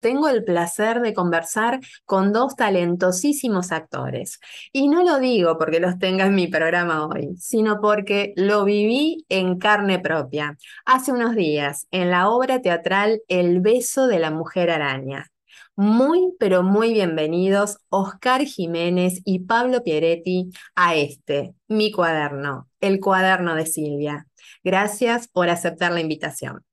tengo 0.00 0.28
el 0.28 0.44
placer 0.44 1.00
de 1.00 1.14
conversar 1.14 1.80
con 2.04 2.32
dos 2.32 2.56
talentosísimos 2.56 3.72
actores. 3.72 4.40
Y 4.72 4.88
no 4.88 5.02
lo 5.02 5.18
digo 5.18 5.58
porque 5.58 5.80
los 5.80 5.98
tenga 5.98 6.26
en 6.26 6.34
mi 6.34 6.46
programa 6.46 7.06
hoy, 7.06 7.36
sino 7.38 7.80
porque 7.80 8.32
lo 8.36 8.64
viví 8.64 9.24
en 9.28 9.58
carne 9.58 9.98
propia 9.98 10.56
hace 10.84 11.12
unos 11.12 11.34
días 11.34 11.86
en 11.90 12.10
la 12.10 12.28
obra 12.28 12.60
teatral 12.60 13.20
El 13.28 13.60
beso 13.60 14.06
de 14.06 14.18
la 14.18 14.30
mujer 14.30 14.70
araña. 14.70 15.30
Muy, 15.76 16.32
pero 16.40 16.64
muy 16.64 16.92
bienvenidos 16.92 17.78
Oscar 17.88 18.42
Jiménez 18.42 19.20
y 19.24 19.40
Pablo 19.40 19.84
Pieretti 19.84 20.50
a 20.74 20.96
este, 20.96 21.54
mi 21.68 21.92
cuaderno, 21.92 22.68
el 22.80 22.98
cuaderno 22.98 23.54
de 23.54 23.64
Silvia. 23.64 24.26
Gracias 24.64 25.28
por 25.28 25.48
aceptar 25.48 25.92
la 25.92 26.00
invitación. 26.00 26.64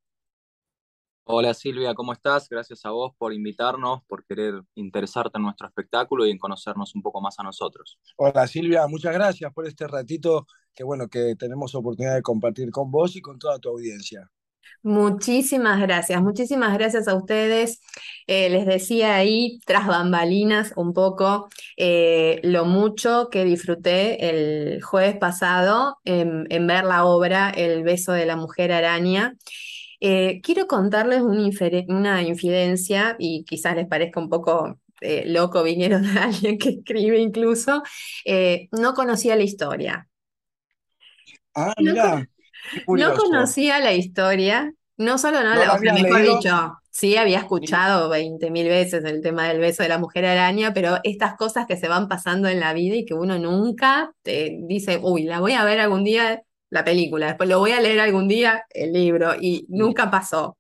Hola 1.28 1.54
Silvia, 1.54 1.94
¿cómo 1.96 2.14
estás? 2.14 2.48
Gracias 2.50 2.86
a 2.86 2.92
vos 2.92 3.14
por 3.18 3.34
invitarnos, 3.34 4.04
por 4.08 4.24
querer 4.26 4.62
interesarte 4.76 5.38
en 5.38 5.44
nuestro 5.44 5.68
espectáculo 5.68 6.26
y 6.26 6.32
en 6.32 6.38
conocernos 6.38 6.94
un 6.96 7.02
poco 7.02 7.20
más 7.22 7.40
a 7.40 7.44
nosotros. 7.44 8.00
Hola 8.18 8.48
Silvia, 8.48 8.86
muchas 8.88 9.14
gracias 9.14 9.52
por 9.54 9.66
este 9.68 9.88
ratito 9.88 10.46
que 10.74 10.84
bueno 10.84 11.08
que 11.08 11.36
tenemos 11.36 11.74
oportunidad 11.74 12.16
de 12.16 12.22
compartir 12.22 12.70
con 12.72 12.92
vos 12.92 13.16
y 13.16 13.22
con 13.22 13.40
toda 13.40 13.58
tu 13.60 13.70
audiencia. 13.70 14.30
Muchísimas 14.84 15.82
gracias, 15.82 16.22
muchísimas 16.22 16.78
gracias 16.78 17.08
a 17.08 17.16
ustedes. 17.16 17.82
Eh, 18.28 18.50
les 18.52 18.68
decía 18.68 19.16
ahí, 19.16 19.60
tras 19.66 19.88
bambalinas, 19.88 20.74
un 20.76 20.94
poco 20.94 21.50
eh, 21.76 22.40
lo 22.44 22.66
mucho 22.66 23.30
que 23.32 23.46
disfruté 23.46 24.30
el 24.30 24.84
jueves 24.84 25.18
pasado 25.18 25.98
en, 26.04 26.46
en 26.52 26.68
ver 26.68 26.84
la 26.84 27.06
obra 27.06 27.50
El 27.50 27.84
beso 27.84 28.12
de 28.12 28.28
la 28.28 28.36
mujer 28.36 28.72
araña. 28.72 29.36
Eh, 30.00 30.42
quiero 30.44 30.68
contarles 30.68 31.22
una, 31.22 32.22
infidencia 32.24 33.16
y 33.20 33.44
quizás 33.46 33.76
les 33.76 33.88
parezca 33.88 34.20
un 34.20 34.30
poco 34.30 34.80
eh, 35.02 35.24
loco, 35.28 35.64
vinieron 35.64 36.04
de 36.04 36.20
alguien 36.20 36.58
que 36.58 36.70
escribe 36.70 37.20
incluso, 37.20 37.84
eh, 38.26 38.68
no 38.72 38.94
conocía 38.94 39.36
la 39.36 39.44
historia. 39.44 40.08
Ah, 41.54 41.74
mira. 41.78 42.28
No, 42.88 43.14
conocía 43.14 43.80
la 43.80 43.94
historia, 43.94 44.74
no 44.98 45.18
solo 45.18 45.44
no, 45.44 45.54
la, 45.54 45.74
o 45.74 45.80
mejor 45.80 46.22
dicho, 46.22 46.80
sí 46.90 47.18
había 47.18 47.40
escuchado 47.40 48.10
20 48.10 48.50
mil 48.50 48.68
veces 48.68 49.04
el 49.04 49.22
tema 49.22 49.48
del 49.48 49.60
beso 49.60 49.84
de 49.84 49.90
la 49.90 50.00
mujer 50.00 50.26
araña, 50.26 50.74
pero 50.74 50.98
estas 51.04 51.36
cosas 51.36 51.68
que 51.68 51.78
se 51.78 51.88
van 51.88 52.08
pasando 52.08 52.48
en 52.48 52.60
la 52.60 52.74
vida 52.74 52.96
y 52.96 53.06
que 53.06 53.14
uno 53.14 53.38
nunca 53.38 54.14
te 54.24 54.58
dice, 54.62 55.00
uy, 55.02 55.24
la 55.24 55.40
voy 55.40 55.54
a 55.54 55.66
ver 55.66 55.80
algún 55.80 56.04
día, 56.04 56.42
la 56.76 56.84
película, 56.84 57.28
después 57.28 57.50
lo 57.50 57.60
voy 57.60 57.72
a 57.72 57.82
leer 57.82 58.00
algún 58.00 58.28
día, 58.28 58.66
el 58.70 58.94
libro, 58.94 59.34
y 59.40 59.66
nunca 59.70 60.12
pasó. 60.12 60.58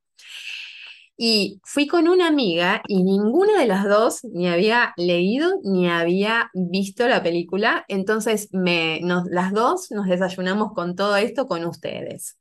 Y 1.17 1.61
fui 1.63 1.87
con 1.87 2.07
una 2.07 2.27
amiga 2.27 2.81
y 2.87 3.03
ninguna 3.03 3.59
de 3.59 3.67
las 3.67 3.85
dos 3.85 4.23
ni 4.25 4.49
había 4.49 4.93
leído 4.97 5.61
ni 5.63 5.89
había 5.89 6.49
visto 6.53 7.07
la 7.07 7.23
película, 7.23 7.85
entonces 7.87 8.49
me, 8.51 8.99
las 9.29 9.53
dos 9.53 9.91
nos 9.91 10.07
desayunamos 10.07 10.73
con 10.73 10.95
todo 10.95 11.15
esto 11.15 11.47
con 11.47 11.65
ustedes. 11.65 12.37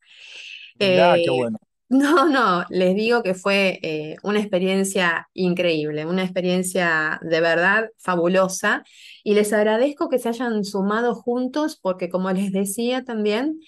qué 0.79 0.97
eh, 0.97 1.31
bueno. 1.31 1.59
No, 1.91 2.27
no, 2.29 2.65
les 2.71 2.95
digo 2.95 3.23
que 3.23 3.35
fue 3.35 3.79
eh, 3.83 4.17
una 4.23 4.41
experiencia 4.41 5.29
increíble, 5.35 6.07
una 6.07 6.25
experiencia 6.25 7.21
de 7.23 7.41
verdad 7.41 7.91
fabulosa 7.99 8.83
y 9.23 9.35
les 9.35 9.53
agradezco 9.53 10.09
que 10.09 10.19
se 10.19 10.31
hayan 10.31 10.65
sumado 10.65 11.15
juntos 11.15 11.79
porque 11.81 12.09
como 12.09 12.33
les 12.33 12.53
decía 12.53 13.05
también, 13.05 13.61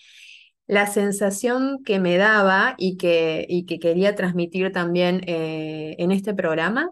la 0.66 0.86
sensación 0.86 1.84
que 1.84 2.00
me 2.00 2.16
daba 2.16 2.74
y 2.78 2.96
que, 2.96 3.46
y 3.48 3.66
que 3.66 3.78
quería 3.78 4.14
transmitir 4.16 4.72
también 4.72 5.20
eh, 5.26 5.94
en 5.98 6.10
este 6.10 6.34
programa, 6.34 6.90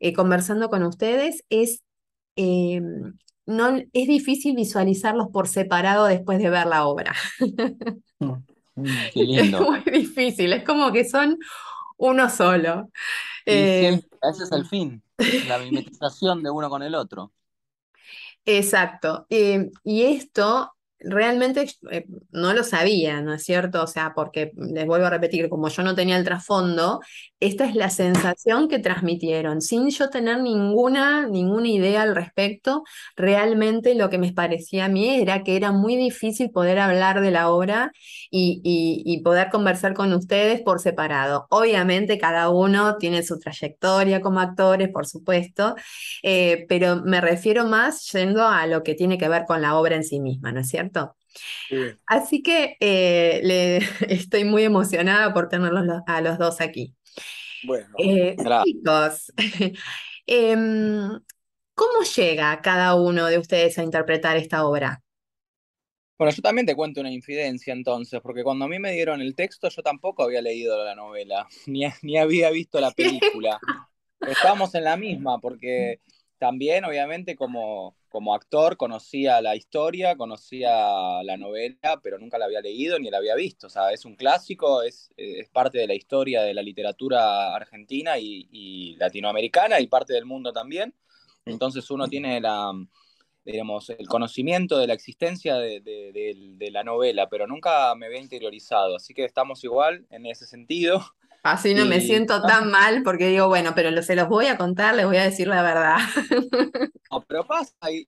eh, 0.00 0.12
conversando 0.12 0.68
con 0.68 0.82
ustedes, 0.82 1.44
es, 1.48 1.82
no, 2.36 3.76
es 3.76 4.08
difícil 4.08 4.56
visualizarlos 4.56 5.28
por 5.32 5.48
separado 5.48 6.06
después 6.06 6.38
de 6.38 6.50
ver 6.50 6.66
la 6.66 6.86
obra. 6.86 7.14
Mm. 8.80 8.88
Es 9.14 9.50
muy 9.52 9.80
difícil, 9.80 10.52
es 10.52 10.64
como 10.64 10.92
que 10.92 11.04
son 11.04 11.38
uno 11.96 12.28
solo. 12.30 12.90
Eh, 13.46 14.00
ese 14.22 14.44
es 14.44 14.52
el 14.52 14.66
fin, 14.66 15.02
la 15.48 15.58
mimetización 15.58 16.42
de 16.42 16.50
uno 16.50 16.68
con 16.68 16.82
el 16.82 16.94
otro. 16.94 17.32
Exacto. 18.44 19.26
Eh, 19.28 19.70
y 19.84 20.02
esto 20.02 20.72
realmente 21.00 21.66
eh, 21.90 22.06
no 22.30 22.52
lo 22.52 22.64
sabía, 22.64 23.20
¿no 23.20 23.34
es 23.34 23.42
cierto? 23.42 23.82
O 23.82 23.86
sea, 23.86 24.12
porque 24.14 24.52
les 24.56 24.86
vuelvo 24.86 25.06
a 25.06 25.10
repetir, 25.10 25.48
como 25.48 25.68
yo 25.68 25.82
no 25.82 25.94
tenía 25.94 26.16
el 26.16 26.24
trasfondo, 26.24 27.00
esta 27.40 27.64
es 27.64 27.74
la 27.74 27.88
sensación 27.90 28.68
que 28.68 28.78
transmitieron, 28.78 29.62
sin 29.62 29.88
yo 29.90 30.10
tener 30.10 30.42
ninguna, 30.42 31.26
ninguna 31.26 31.68
idea 31.68 32.02
al 32.02 32.14
respecto. 32.14 32.84
Realmente 33.16 33.94
lo 33.94 34.10
que 34.10 34.18
me 34.18 34.32
parecía 34.32 34.86
a 34.86 34.88
mí 34.88 35.08
era 35.08 35.42
que 35.42 35.56
era 35.56 35.72
muy 35.72 35.96
difícil 35.96 36.50
poder 36.50 36.78
hablar 36.78 37.20
de 37.22 37.30
la 37.30 37.50
obra 37.50 37.92
y, 38.30 39.20
poder 39.24 39.50
conversar 39.50 39.94
con 39.94 40.12
ustedes 40.12 40.62
por 40.62 40.80
separado. 40.80 41.46
Obviamente 41.50 42.18
cada 42.18 42.48
uno 42.50 42.96
tiene 42.96 43.22
su 43.22 43.38
trayectoria 43.38 44.20
como 44.20 44.40
actores, 44.40 44.88
por 44.88 45.06
supuesto, 45.06 45.74
eh, 46.22 46.64
pero 46.68 47.02
me 47.04 47.20
refiero 47.20 47.66
más 47.66 48.10
yendo 48.12 48.46
a 48.46 48.66
lo 48.66 48.82
que 48.82 48.94
tiene 48.94 49.18
que 49.18 49.28
ver 49.28 49.44
con 49.46 49.60
la 49.60 49.76
obra 49.76 49.96
en 49.96 50.04
sí 50.04 50.20
misma, 50.20 50.52
¿no 50.52 50.60
es 50.60 50.68
cierto? 50.68 50.89
Así 52.06 52.42
que 52.42 52.76
eh, 52.80 53.40
le, 53.42 53.76
estoy 54.12 54.44
muy 54.44 54.64
emocionada 54.64 55.32
por 55.32 55.48
tenerlos 55.48 55.86
a 56.06 56.20
los 56.20 56.38
dos 56.38 56.60
aquí. 56.60 56.94
Bueno, 57.64 57.88
eh, 57.98 58.36
chicos, 58.64 59.32
em, 60.26 61.20
¿cómo 61.74 62.02
llega 62.16 62.60
cada 62.62 62.94
uno 62.94 63.26
de 63.26 63.38
ustedes 63.38 63.78
a 63.78 63.82
interpretar 63.82 64.36
esta 64.36 64.66
obra? 64.66 65.02
Bueno, 66.18 66.34
yo 66.34 66.42
también 66.42 66.66
te 66.66 66.76
cuento 66.76 67.00
una 67.00 67.10
infidencia 67.10 67.72
entonces, 67.72 68.20
porque 68.22 68.42
cuando 68.42 68.66
a 68.66 68.68
mí 68.68 68.78
me 68.78 68.92
dieron 68.92 69.22
el 69.22 69.34
texto 69.34 69.70
yo 69.70 69.82
tampoco 69.82 70.22
había 70.22 70.42
leído 70.42 70.84
la 70.84 70.94
novela, 70.94 71.46
ni, 71.66 71.84
ni 72.02 72.18
había 72.18 72.50
visto 72.50 72.80
la 72.80 72.90
película. 72.90 73.58
Estábamos 74.20 74.74
en 74.74 74.84
la 74.84 74.98
misma, 74.98 75.38
porque 75.38 76.00
también 76.40 76.84
obviamente 76.84 77.36
como 77.36 77.94
como 78.10 78.34
actor 78.34 78.76
conocía 78.76 79.40
la 79.40 79.54
historia, 79.54 80.16
conocía 80.16 81.22
la 81.22 81.36
novela, 81.36 82.00
pero 82.02 82.18
nunca 82.18 82.38
la 82.38 82.46
había 82.46 82.60
leído 82.60 82.98
ni 82.98 83.08
la 83.08 83.18
había 83.18 83.36
visto. 83.36 83.68
O 83.68 83.88
es 83.88 84.04
un 84.04 84.16
clásico, 84.16 84.82
es, 84.82 85.10
es 85.16 85.48
parte 85.48 85.78
de 85.78 85.86
la 85.86 85.94
historia 85.94 86.42
de 86.42 86.52
la 86.52 86.60
literatura 86.60 87.54
argentina 87.54 88.18
y, 88.18 88.96
latinoamericana 88.98 89.80
y 89.80 89.86
parte 89.86 90.12
del 90.12 90.26
mundo 90.26 90.52
también. 90.52 90.92
Entonces 91.46 91.88
uno 91.90 92.08
tiene 92.08 92.40
la, 92.40 92.72
digamos, 93.44 93.88
el 93.90 94.08
conocimiento 94.08 94.76
de 94.78 94.88
la 94.88 94.94
existencia 94.94 95.54
de, 95.54 95.80
de, 95.80 96.70
la 96.72 96.82
novela, 96.82 97.28
pero 97.28 97.46
nunca 97.46 97.94
me 97.94 98.06
había 98.06 98.20
interiorizado. 98.20 98.96
Así 98.96 99.14
que 99.14 99.24
estamos 99.24 99.62
igual 99.62 100.06
en 100.10 100.26
ese 100.26 100.46
sentido. 100.46 101.00
Así 101.42 101.74
no 101.74 101.86
me 101.86 102.00
siento 102.00 102.42
tan 102.42 102.70
mal 102.70 103.02
porque 103.02 103.28
digo, 103.28 103.48
bueno, 103.48 103.72
pero 103.74 104.02
se 104.02 104.14
los 104.14 104.28
voy 104.28 104.46
a 104.46 104.58
contar, 104.58 104.94
les 104.94 105.06
voy 105.06 105.16
a 105.16 105.24
decir 105.24 105.48
la 105.48 105.62
verdad. 105.62 105.98
No, 107.10 107.24
pero 107.26 107.44
pasa, 107.44 107.74
y, 107.90 108.06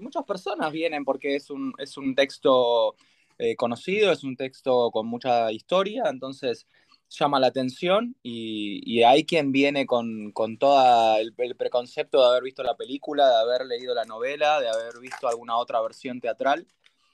muchas 0.00 0.22
personas 0.22 0.70
vienen 0.70 1.04
porque 1.04 1.34
es 1.34 1.50
un, 1.50 1.72
es 1.78 1.96
un 1.96 2.14
texto 2.14 2.94
eh, 3.38 3.56
conocido, 3.56 4.12
es 4.12 4.22
un 4.22 4.36
texto 4.36 4.92
con 4.92 5.08
mucha 5.08 5.50
historia, 5.50 6.04
entonces 6.08 6.64
llama 7.08 7.40
la 7.40 7.48
atención 7.48 8.16
y, 8.22 9.02
hay 9.02 9.24
quien 9.24 9.52
viene 9.52 9.86
con, 9.86 10.30
con 10.32 10.58
todo 10.58 11.16
el, 11.18 11.34
preconcepto 11.56 12.20
de 12.20 12.28
haber 12.28 12.44
visto 12.44 12.62
la 12.62 12.76
película, 12.76 13.28
de 13.28 13.36
haber 13.36 13.66
leído 13.66 13.94
la 13.94 14.04
novela, 14.04 14.60
de 14.60 14.68
haber 14.68 15.00
visto 15.00 15.28
alguna 15.28 15.56
otra 15.56 15.80
versión 15.80 16.20
teatral 16.20 16.66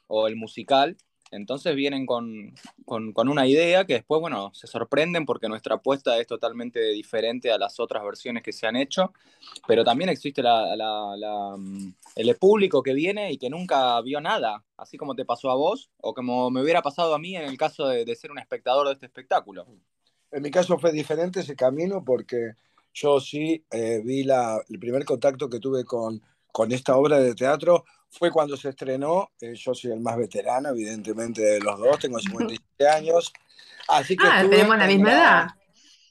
o 0.07 0.29
el 0.29 0.37
musical 0.37 0.97
entonces 1.33 1.75
vienen 1.75 2.05
con, 2.05 2.55
una 2.87 3.47
idea 3.47 3.87
que 3.87 3.95
después, 3.95 4.21
bueno, 4.21 4.53
se 4.55 4.67
sorprenden 4.67 5.25
porque 5.25 5.49
nuestra 5.49 5.77
apuesta 5.77 6.21
es 6.21 6.27
totalmente 6.27 6.91
diferente 6.91 7.51
a 7.51 7.59
las 7.59 7.81
otras 7.81 8.05
versiones 8.05 8.43
que 8.43 8.53
se 8.53 8.67
han 8.67 8.77
hecho, 8.77 9.15
pero 9.67 9.83
también 9.83 10.11
existe 10.11 10.43
mm, 10.43 11.89
el 12.17 12.37
público 12.37 12.83
que 12.83 12.93
viene 12.93 13.33
y 13.33 13.39
que 13.39 13.49
nunca 13.49 13.99
vio 14.03 14.21
nada, 14.21 14.63
así 14.77 14.99
como 14.99 15.15
te 15.15 15.25
pasó 15.25 15.51
a 15.51 15.57
vos 15.57 15.91
o 15.97 16.13
como 16.13 16.51
me 16.51 16.63
hubiera 16.63 16.83
pasado 16.83 17.15
a 17.15 17.19
mí 17.19 17.35
en 17.35 17.45
el 17.45 17.57
caso 17.57 17.89
de, 17.89 18.15
ser 18.15 18.31
un 18.31 18.39
espectador 18.39 18.87
de 18.87 18.93
este 18.93 19.07
espectáculo. 19.07 19.67
En 20.31 20.43
mi 20.43 20.51
caso 20.51 20.79
fue 20.79 20.93
diferente 20.93 21.41
ese 21.41 21.57
camino 21.57 22.05
porque 22.05 22.53
yo 22.93 23.21
sí 23.21 23.65
eh, 23.71 24.03
vi 24.05 24.21
el 24.21 24.79
primer 24.79 25.07
contacto 25.07 25.49
que 25.49 25.61
tuve 25.61 25.85
con, 25.85 26.23
con 26.53 26.73
esta 26.73 26.95
obra 26.95 27.19
de 27.19 27.35
teatro 27.35 27.85
fue 28.13 28.31
cuando 28.31 28.57
se 28.57 28.69
estrenó. 28.69 29.31
Eh, 29.41 29.55
yo 29.55 29.75
soy 29.75 29.93
el 29.93 30.01
más 30.01 30.17
veterano, 30.17 30.69
evidentemente, 30.69 31.43
de 31.43 31.61
los 31.61 31.79
dos, 31.79 31.99
tengo 31.99 32.19
57 32.21 32.89
años. 32.89 33.33
Así 33.89 34.17
que 34.17 34.27
ah, 34.27 34.47
tenemos 34.49 34.77
la 34.77 34.87
misma 34.87 35.13
edad. 35.13 35.47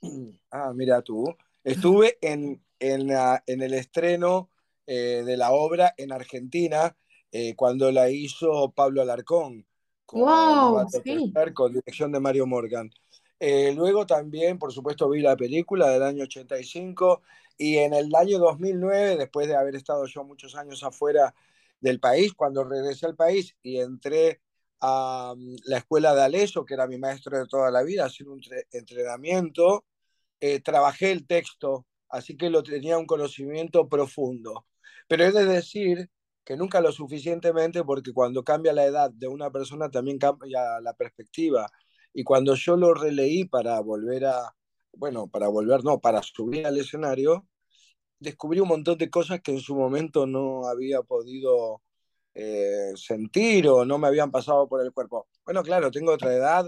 Ah, 0.53 0.73
mira 0.75 1.01
tú. 1.01 1.33
Estuve 1.63 2.17
en, 2.19 2.61
en, 2.77 3.09
en 3.45 3.61
el 3.61 3.73
estreno 3.73 4.49
eh, 4.85 5.23
de 5.25 5.37
la 5.37 5.51
obra 5.51 5.93
en 5.95 6.11
Argentina, 6.11 6.93
eh, 7.31 7.55
cuando 7.55 7.89
la 7.93 8.09
hizo 8.09 8.73
Pablo 8.75 9.01
Alarcón, 9.01 9.65
con, 10.05 10.19
wow, 10.19 10.85
con 11.53 11.73
dirección 11.73 12.11
de 12.11 12.19
Mario 12.19 12.45
Morgan. 12.45 12.91
Eh, 13.39 13.73
luego 13.73 14.05
también, 14.05 14.59
por 14.59 14.73
supuesto, 14.73 15.07
vi 15.07 15.21
la 15.21 15.37
película 15.37 15.89
del 15.89 16.03
año 16.03 16.23
85 16.23 17.21
y 17.57 17.77
en 17.77 17.93
el 17.93 18.13
año 18.13 18.37
2009, 18.39 19.15
después 19.15 19.47
de 19.47 19.55
haber 19.55 19.75
estado 19.75 20.05
yo 20.07 20.25
muchos 20.25 20.55
años 20.55 20.83
afuera 20.83 21.33
del 21.81 21.99
país, 21.99 22.33
cuando 22.33 22.63
regresé 22.63 23.07
al 23.07 23.15
país 23.15 23.55
y 23.63 23.79
entré 23.79 24.41
a 24.81 25.33
mm, 25.37 25.55
la 25.65 25.77
escuela 25.79 26.15
de 26.15 26.23
Aleso, 26.23 26.65
que 26.65 26.75
era 26.75 26.87
mi 26.87 26.97
maestro 26.97 27.37
de 27.39 27.47
toda 27.47 27.71
la 27.71 27.83
vida, 27.83 28.05
hacer 28.05 28.27
un 28.29 28.41
entrenamiento, 28.71 29.85
eh, 30.39 30.61
trabajé 30.61 31.11
el 31.11 31.27
texto, 31.27 31.87
así 32.09 32.37
que 32.37 32.49
lo 32.49 32.63
tenía 32.63 32.97
un 32.97 33.05
conocimiento 33.05 33.87
profundo. 33.89 34.65
Pero 35.07 35.25
es 35.25 35.33
de 35.33 35.45
decir 35.45 36.09
que 36.43 36.57
nunca 36.57 36.81
lo 36.81 36.91
suficientemente 36.91 37.83
porque 37.83 38.13
cuando 38.13 38.43
cambia 38.43 38.73
la 38.73 38.85
edad 38.85 39.11
de 39.11 39.27
una 39.27 39.51
persona 39.51 39.89
también 39.91 40.17
cambia 40.17 40.79
la 40.81 40.93
perspectiva. 40.95 41.67
Y 42.13 42.23
cuando 42.23 42.55
yo 42.55 42.77
lo 42.77 42.93
releí 42.93 43.45
para 43.45 43.79
volver 43.81 44.25
a, 44.25 44.55
bueno, 44.93 45.27
para 45.27 45.47
volver, 45.47 45.83
no, 45.83 45.99
para 46.01 46.21
subir 46.23 46.65
al 46.65 46.77
escenario, 46.77 47.47
descubrí 48.21 48.59
un 48.59 48.69
montón 48.69 48.97
de 48.97 49.09
cosas 49.09 49.41
que 49.41 49.51
en 49.51 49.59
su 49.59 49.75
momento 49.75 50.27
no 50.27 50.67
había 50.67 51.01
podido 51.01 51.81
eh, 52.35 52.93
sentir 52.95 53.67
o 53.67 53.83
no 53.83 53.97
me 53.97 54.07
habían 54.07 54.31
pasado 54.31 54.67
por 54.69 54.81
el 54.85 54.93
cuerpo. 54.93 55.27
Bueno, 55.43 55.63
claro, 55.63 55.91
tengo 55.91 56.13
otra 56.13 56.31
edad, 56.33 56.65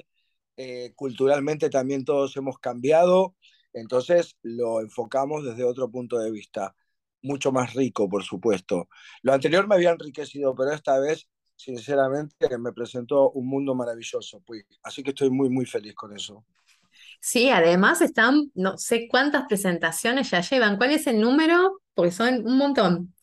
eh, 0.57 0.93
culturalmente 0.95 1.69
también 1.69 2.03
todos 2.05 2.35
hemos 2.37 2.57
cambiado, 2.57 3.35
entonces 3.71 4.35
lo 4.41 4.81
enfocamos 4.81 5.45
desde 5.45 5.63
otro 5.63 5.89
punto 5.91 6.17
de 6.19 6.31
vista, 6.31 6.75
mucho 7.21 7.51
más 7.51 7.73
rico, 7.75 8.09
por 8.09 8.23
supuesto. 8.23 8.89
Lo 9.21 9.33
anterior 9.33 9.67
me 9.67 9.75
había 9.75 9.91
enriquecido, 9.91 10.55
pero 10.55 10.71
esta 10.73 10.99
vez, 10.99 11.29
sinceramente, 11.55 12.57
me 12.57 12.73
presentó 12.73 13.29
un 13.31 13.47
mundo 13.47 13.75
maravilloso, 13.75 14.41
pues. 14.45 14.65
así 14.81 15.03
que 15.03 15.11
estoy 15.11 15.29
muy, 15.29 15.49
muy 15.49 15.65
feliz 15.67 15.93
con 15.93 16.15
eso. 16.15 16.45
Sí, 17.25 17.49
además 17.49 18.01
están, 18.01 18.51
no 18.53 18.77
sé 18.77 19.07
cuántas 19.09 19.45
presentaciones 19.47 20.29
ya 20.29 20.41
llevan. 20.41 20.75
¿Cuál 20.75 20.91
es 20.91 21.07
el 21.07 21.21
número? 21.21 21.79
Porque 21.93 22.11
son 22.11 22.45
un 22.45 22.57
montón. 22.57 23.15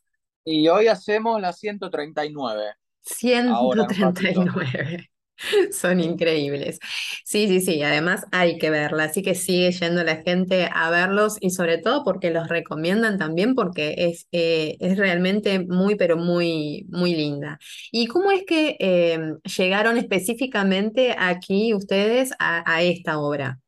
Y 0.42 0.68
hoy 0.68 0.86
hacemos 0.86 1.38
la 1.38 1.52
139. 1.52 2.76
139. 3.02 5.10
Son 5.72 6.00
increíbles. 6.00 6.78
Sí, 7.26 7.46
sí, 7.46 7.60
sí. 7.60 7.82
Además 7.82 8.24
hay 8.32 8.56
que 8.56 8.70
verla. 8.70 9.04
Así 9.04 9.20
que 9.20 9.34
sigue 9.34 9.70
yendo 9.72 10.02
la 10.02 10.22
gente 10.22 10.70
a 10.72 10.88
verlos 10.88 11.36
y 11.38 11.50
sobre 11.50 11.76
todo 11.76 12.02
porque 12.02 12.30
los 12.30 12.48
recomiendan 12.48 13.18
también 13.18 13.54
porque 13.54 13.96
es, 13.98 14.28
eh, 14.32 14.78
es 14.80 14.96
realmente 14.96 15.60
muy, 15.60 15.96
pero 15.96 16.16
muy, 16.16 16.86
muy 16.88 17.14
linda. 17.14 17.58
¿Y 17.92 18.06
cómo 18.06 18.30
es 18.30 18.44
que 18.46 18.76
em, 18.78 19.38
llegaron 19.42 19.98
específicamente 19.98 21.14
aquí 21.18 21.74
ustedes 21.74 22.32
a 22.38 22.82
esta 22.82 23.18
obra? 23.18 23.60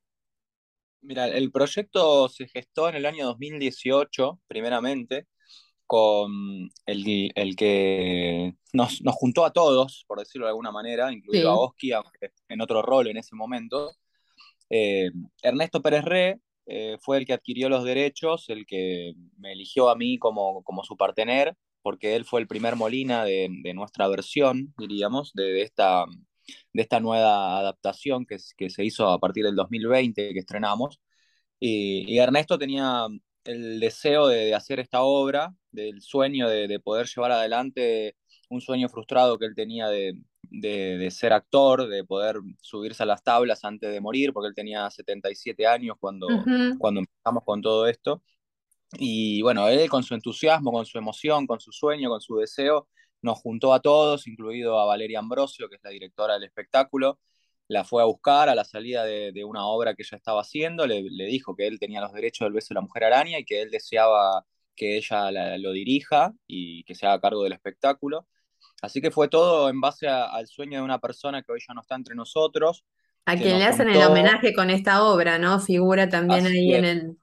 Mira, 1.03 1.27
el 1.27 1.51
proyecto 1.51 2.29
se 2.29 2.49
gestó 2.49 2.89
en 2.89 2.95
el 2.97 3.07
año 3.07 3.27
2018, 3.27 4.41
primeramente, 4.47 5.27
con 5.87 6.71
el, 6.87 7.57
que 7.57 8.55
nos, 8.73 9.03
juntó 9.13 9.45
a 9.45 9.53
todos, 9.53 10.05
por 10.07 10.21
decirlo 10.21 10.47
de 10.47 10.51
alguna 10.51 10.71
manera, 10.71 11.13
incluido 11.13 11.51
a 11.51 11.59
Oski, 11.59 11.91
en 12.49 12.61
otro 12.61 12.83
rol 12.83 13.09
en 13.09 13.19
ese 13.19 13.35
momento. 13.35 13.91
Eh, 14.71 15.11
Ernesto 15.43 15.83
Pérez 15.83 16.05
Re 16.05 16.41
eh, 16.67 16.97
fue 17.03 17.19
el 17.19 17.27
que 17.27 17.35
adquirió 17.35 17.69
los 17.69 17.85
derechos, 17.85 18.49
el 18.49 18.65
que 18.65 19.13
me 19.39 19.53
eligió 19.53 19.91
a 19.91 19.97
mí 19.97 20.19
como, 20.19 20.63
como 20.63 20.85
su 20.85 20.97
partener, 20.97 21.57
porque 21.83 22.17
él 22.17 22.25
fue 22.25 22.41
el 22.41 22.47
primer 22.47 22.77
Molina 22.77 23.25
de, 23.25 23.51
nuestra 23.75 24.09
versión, 24.09 24.73
diríamos, 24.79 25.33
de, 25.35 25.63
esta, 25.63 26.07
de 26.73 26.83
esta 26.83 27.01
nueva 27.01 27.59
adaptación 27.59 28.27
que, 28.27 28.39
que 28.57 28.71
se 28.71 28.85
hizo 28.85 29.09
a 29.09 29.19
partir 29.19 29.45
del 29.45 29.57
2020 29.57 30.33
que 30.33 30.39
estrenamos. 30.39 31.01
Y, 31.65 32.19
Ernesto 32.19 32.59
tenía 32.59 33.07
el 33.45 33.79
deseo 33.79 34.27
de, 34.27 34.53
hacer 34.55 34.81
esta 34.81 35.03
obra, 35.03 35.55
del 35.71 36.03
sueño 36.03 36.49
de, 36.49 36.81
poder 36.81 37.07
llevar 37.07 37.31
adelante 37.33 38.17
un 38.51 38.61
sueño 38.61 38.89
frustrado 38.89 39.39
que 39.39 39.47
él 39.47 39.55
tenía 39.55 39.89
de, 39.89 41.09
ser 41.13 41.33
actor, 41.33 41.89
de 41.89 42.05
poder 42.05 42.39
subirse 42.61 43.05
a 43.05 43.07
las 43.07 43.23
tablas 43.23 43.65
antes 43.65 43.93
de 43.93 44.01
morir, 44.01 44.33
porque 44.33 44.49
él 44.49 44.55
tenía 44.57 44.91
77 44.91 45.65
años 45.67 45.97
cuando, 46.01 46.27
cuando 46.81 47.01
empezamos 47.01 47.45
con 47.45 47.63
todo 47.63 47.87
esto. 47.87 48.23
Y 48.99 49.41
bueno, 49.43 49.69
él 49.69 49.89
con 49.89 50.03
su 50.03 50.15
entusiasmo, 50.15 50.73
con 50.73 50.85
su 50.85 50.99
emoción, 50.99 51.47
con 51.47 51.61
su 51.61 51.71
sueño, 51.71 52.11
con 52.11 52.21
su 52.21 52.37
deseo, 52.37 52.89
nos 53.23 53.39
juntó 53.39 53.73
a 53.73 53.81
todos, 53.81 54.27
incluido 54.27 54.79
a 54.79 54.85
Valeria 54.85 55.21
Ambrosio, 55.21 55.69
que 55.69 55.77
es 55.77 55.83
la 55.85 55.91
directora 55.91 56.35
del 56.35 56.45
espectáculo, 56.45 57.21
la 57.69 57.85
fue 57.85 58.03
a 58.03 58.07
buscar 58.07 58.49
a 58.49 58.55
la 58.55 58.65
salida 58.65 59.05
de, 59.05 59.45
una 59.45 59.65
obra 59.67 59.95
que 59.95 60.03
ella 60.03 60.17
estaba 60.17 60.43
haciendo, 60.43 60.87
le, 60.87 61.03
dijo 61.03 61.57
que 61.57 61.67
él 61.67 61.79
tenía 61.79 62.01
los 62.01 62.13
derechos 62.13 62.47
del 62.47 62.53
beso 62.53 62.69
de 62.71 62.75
la 62.77 62.81
mujer 62.83 63.05
araña 63.05 63.39
y 63.39 63.45
que 63.45 63.63
él 63.63 63.71
deseaba 63.71 64.45
que 64.75 64.97
ella 64.97 65.59
lo 65.59 65.73
dirija 65.73 66.33
y 66.47 66.85
que 66.85 66.95
se 66.95 67.07
haga 67.07 67.21
cargo 67.21 67.45
del 67.45 67.53
espectáculo. 67.53 68.27
Así 68.81 69.01
que 69.01 69.11
fue 69.11 69.29
todo 69.29 69.69
en 69.69 69.81
base 69.81 70.09
al 70.09 70.47
sueño 70.49 70.79
de 70.79 70.85
una 70.85 70.99
persona 70.99 71.43
que 71.43 71.53
hoy 71.53 71.61
ya 71.67 71.73
no 71.75 71.83
está 71.83 71.95
entre 71.95 72.15
nosotros. 72.15 72.85
A 73.27 73.37
quien 73.37 73.59
le 73.59 73.65
hacen 73.65 73.89
el 73.89 74.03
homenaje 74.03 74.53
con 74.53 74.71
esta 74.71 75.05
obra, 75.05 75.39
¿no? 75.39 75.61
Figura 75.61 76.09
también 76.09 76.47
ahí 76.47 76.75
en 76.75 76.85
el... 76.85 77.17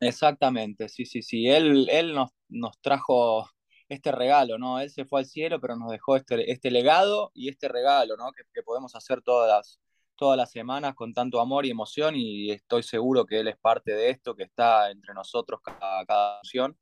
Exactamente, 0.00 0.88
sí, 0.88 1.06
sí, 1.06 1.22
sí. 1.22 1.48
Él, 1.48 1.88
él 1.88 2.12
nos, 2.12 2.30
nos 2.48 2.80
trajo 2.80 3.48
este 3.92 4.12
regalo, 4.12 4.58
¿no? 4.58 4.80
Él 4.80 4.90
se 4.90 5.04
fue 5.04 5.20
al 5.20 5.26
cielo, 5.26 5.60
pero 5.60 5.76
nos 5.76 5.90
dejó 5.90 6.16
este, 6.16 6.50
este 6.50 6.70
legado 6.70 7.30
y 7.34 7.48
este 7.48 7.68
regalo, 7.68 8.16
¿no? 8.16 8.32
Que, 8.32 8.62
podemos 8.62 8.94
hacer 8.94 9.22
todas 9.22 9.48
las, 9.48 9.80
todas 10.16 10.36
las 10.36 10.50
semanas 10.50 10.94
con 10.94 11.12
tanto 11.12 11.40
amor 11.40 11.66
y 11.66 11.70
emoción 11.70 12.14
y 12.16 12.50
estoy 12.50 12.82
seguro 12.82 13.26
que 13.26 13.40
él 13.40 13.48
es 13.48 13.56
parte 13.58 13.92
de 13.92 14.10
esto, 14.10 14.34
que 14.34 14.44
está 14.44 14.90
entre 14.90 15.14
nosotros 15.14 15.60
cada, 15.62 16.04
cada 16.06 16.38
función. 16.38 16.76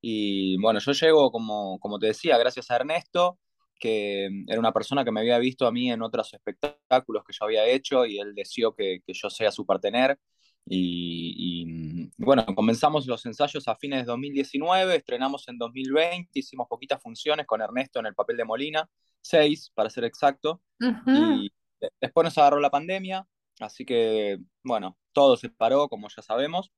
Y 0.00 0.60
bueno, 0.60 0.80
yo 0.80 0.92
llego, 0.92 1.30
como, 1.32 1.78
como 1.80 1.98
te 1.98 2.08
decía, 2.08 2.38
gracias 2.38 2.70
a 2.70 2.76
Ernesto, 2.76 3.38
que 3.80 4.28
era 4.48 4.58
una 4.60 4.72
persona 4.72 5.04
que 5.04 5.12
me 5.12 5.20
había 5.20 5.38
visto 5.38 5.66
a 5.66 5.72
mí 5.72 5.90
en 5.90 6.02
otros 6.02 6.32
espectáculos 6.34 7.24
que 7.24 7.32
yo 7.38 7.44
había 7.46 7.66
hecho 7.66 8.06
y 8.06 8.18
él 8.18 8.34
deseó 8.34 8.74
que, 8.74 9.00
que 9.06 9.12
yo 9.14 9.30
sea 9.30 9.52
su 9.52 9.66
partener. 9.66 10.18
Y, 10.70 11.64
bueno, 12.18 12.44
comenzamos 12.54 13.06
los 13.06 13.24
ensayos 13.26 13.68
a 13.68 13.76
fines 13.76 14.00
de 14.00 14.06
2019, 14.06 14.96
estrenamos 14.96 15.46
en 15.48 15.56
2020, 15.56 16.38
hicimos 16.38 16.66
poquitas 16.68 17.00
funciones 17.00 17.46
con 17.46 17.62
Ernesto 17.62 18.00
en 18.00 18.06
el 18.06 18.14
papel 18.14 18.36
de 18.36 18.44
Molina, 18.44 18.90
seis 19.20 19.70
para 19.72 19.88
ser 19.88 20.04
exacto, 20.04 20.60
y 21.06 21.50
después 22.00 22.24
nos 22.24 22.36
agarró 22.38 22.58
la 22.58 22.70
pandemia, 22.70 23.24
así 23.60 23.84
que 23.84 24.38
bueno, 24.64 24.98
todo 25.12 25.36
se 25.36 25.48
paró, 25.48 25.88
como 25.88 26.08
ya 26.08 26.22
sabemos, 26.22 26.72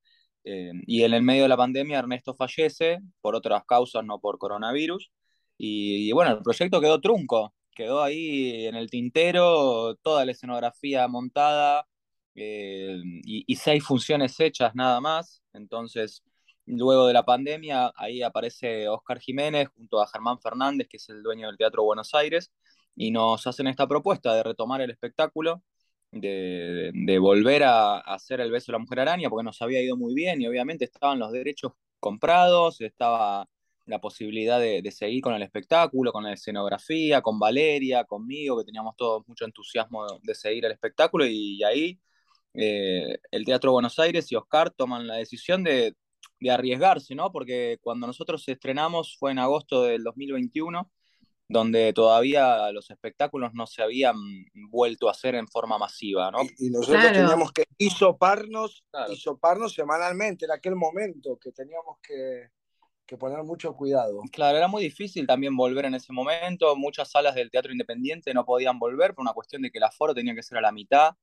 eh, 0.45 0.73
y 0.87 1.05
en 1.05 1.15
el 1.15 1.23
medio 1.23 1.43
de 1.43 1.49
la 1.49 1.57
pandemia 1.57 1.99
Ernesto 1.99 2.35
fallece 2.35 3.01
por 3.23 3.35
otras 3.35 3.65
causas, 3.67 4.05
no 4.05 4.21
por 4.21 4.39
coronavirus, 4.39 5.11
y 5.57 6.13
bueno, 6.13 6.33
el 6.33 6.43
proyecto 6.43 6.81
quedó 6.81 7.01
trunco, 7.01 7.55
quedó 7.75 8.03
ahí 8.03 8.67
en 8.67 8.75
el 8.75 8.91
tintero, 8.91 9.97
toda 10.03 10.25
la 10.27 10.33
escenografía 10.33 11.09
montada, 11.09 11.87
eh, 12.43 13.03
y, 13.25 13.57
seis 13.57 13.85
funciones 13.85 14.39
hechas 14.41 14.75
nada 14.75 15.01
más. 15.01 15.43
Entonces, 15.53 16.23
luego 16.67 17.07
de 17.07 17.13
la 17.13 17.25
pandemia, 17.25 17.93
ahí 17.97 18.23
aparece 18.23 18.89
Oscar 18.89 19.21
Jiménez 19.21 19.69
junto 19.77 20.01
a 20.01 20.07
Germán 20.09 20.41
Fernández, 20.41 20.89
que 20.89 20.97
es 20.97 21.09
el 21.11 21.23
dueño 21.23 21.49
del 21.49 21.59
Teatro 21.59 21.85
Buenos 21.85 22.15
Aires, 22.15 22.51
y 22.97 23.11
nos 23.11 23.47
hacen 23.47 23.67
esta 23.67 23.87
propuesta 23.87 24.35
de 24.35 24.43
retomar 24.43 24.81
el 24.81 24.91
espectáculo, 24.91 25.63
de, 26.13 27.19
volver 27.21 27.65
a, 27.65 27.99
hacer 27.99 28.41
el 28.41 28.51
beso 28.51 28.73
de 28.73 28.79
la 28.79 28.79
mujer 28.81 29.01
araña, 29.01 29.29
porque 29.29 29.45
nos 29.45 29.61
había 29.63 29.83
ido 29.83 29.97
muy 29.97 30.15
bien 30.15 30.41
y 30.41 30.47
obviamente 30.49 30.85
estaban 30.87 31.19
los 31.19 31.33
derechos 31.33 31.73
comprados, 32.01 32.81
estaba 32.81 33.49
la 33.87 34.01
posibilidad 34.01 34.59
de, 34.61 34.83
de, 34.83 34.91
seguir 34.93 35.23
con 35.23 35.35
el 35.35 35.43
espectáculo, 35.43 36.13
con 36.13 36.25
la 36.25 36.33
escenografía, 36.33 37.21
con 37.23 37.39
Valeria, 37.39 38.05
conmigo, 38.05 38.59
que 38.59 38.65
teníamos 38.65 38.97
todos 38.97 39.27
mucho 39.29 39.45
entusiasmo 39.45 40.07
de 40.23 40.35
seguir 40.35 40.65
el 40.65 40.73
espectáculo 40.73 41.27
y 41.27 41.63
ahí 41.65 42.01
eh, 42.55 43.19
el 43.31 43.45
Teatro 43.45 43.73
Buenos 43.73 43.99
Aires 43.99 44.31
y 44.33 44.37
Oscar 44.37 44.71
toman 44.71 45.07
la 45.07 45.17
decisión 45.17 45.63
de, 45.63 45.95
arriesgarse, 46.51 47.15
¿no? 47.15 47.31
Porque 47.31 47.79
cuando 47.83 48.07
nosotros 48.07 48.49
estrenamos 48.49 49.17
fue 49.19 49.31
en 49.31 49.39
agosto 49.39 49.83
del 49.83 50.03
2021, 50.03 50.91
donde 51.49 51.93
todavía 51.93 52.71
los 52.73 52.91
espectáculos 52.91 53.53
no 53.53 53.67
se 53.67 53.83
habían 53.83 54.17
vuelto 54.71 55.09
a 55.09 55.11
hacer 55.11 55.35
en 55.35 55.49
forma 55.49 55.77
masiva, 55.77 56.31
¿no? 56.31 56.39
Y, 56.59 56.71
nosotros 56.71 57.13
teníamos 57.13 57.53
que 57.53 57.65
hisoparnos, 57.77 58.85
semanalmente 59.75 60.47
en 60.47 60.53
aquel 60.53 60.77
momento, 60.77 61.39
que 61.39 61.53
teníamos 61.53 61.99
que, 62.03 62.49
que 63.05 63.19
poner 63.19 63.43
mucho 63.43 63.75
cuidado. 63.75 64.23
Claro, 64.33 64.57
era 64.57 64.69
muy 64.69 64.83
difícil 64.83 65.27
también 65.27 65.55
volver 65.57 65.87
en 65.87 65.95
ese 65.95 66.13
momento. 66.13 66.75
Muchas 66.77 67.11
salas 67.11 67.35
del 67.35 67.51
teatro 67.51 67.73
independiente 67.73 68.33
no 68.33 68.47
podían 68.47 68.79
volver 68.79 69.15
por 69.15 69.23
una 69.23 69.35
cuestión 69.35 69.61
de 69.61 69.71
que 69.71 69.79
el 69.79 69.85
aforo 69.85 70.15
tenía 70.15 70.35
que 70.35 70.43
ser 70.43 70.57
a 70.59 70.63
la 70.63 70.73
mitad 70.73 71.17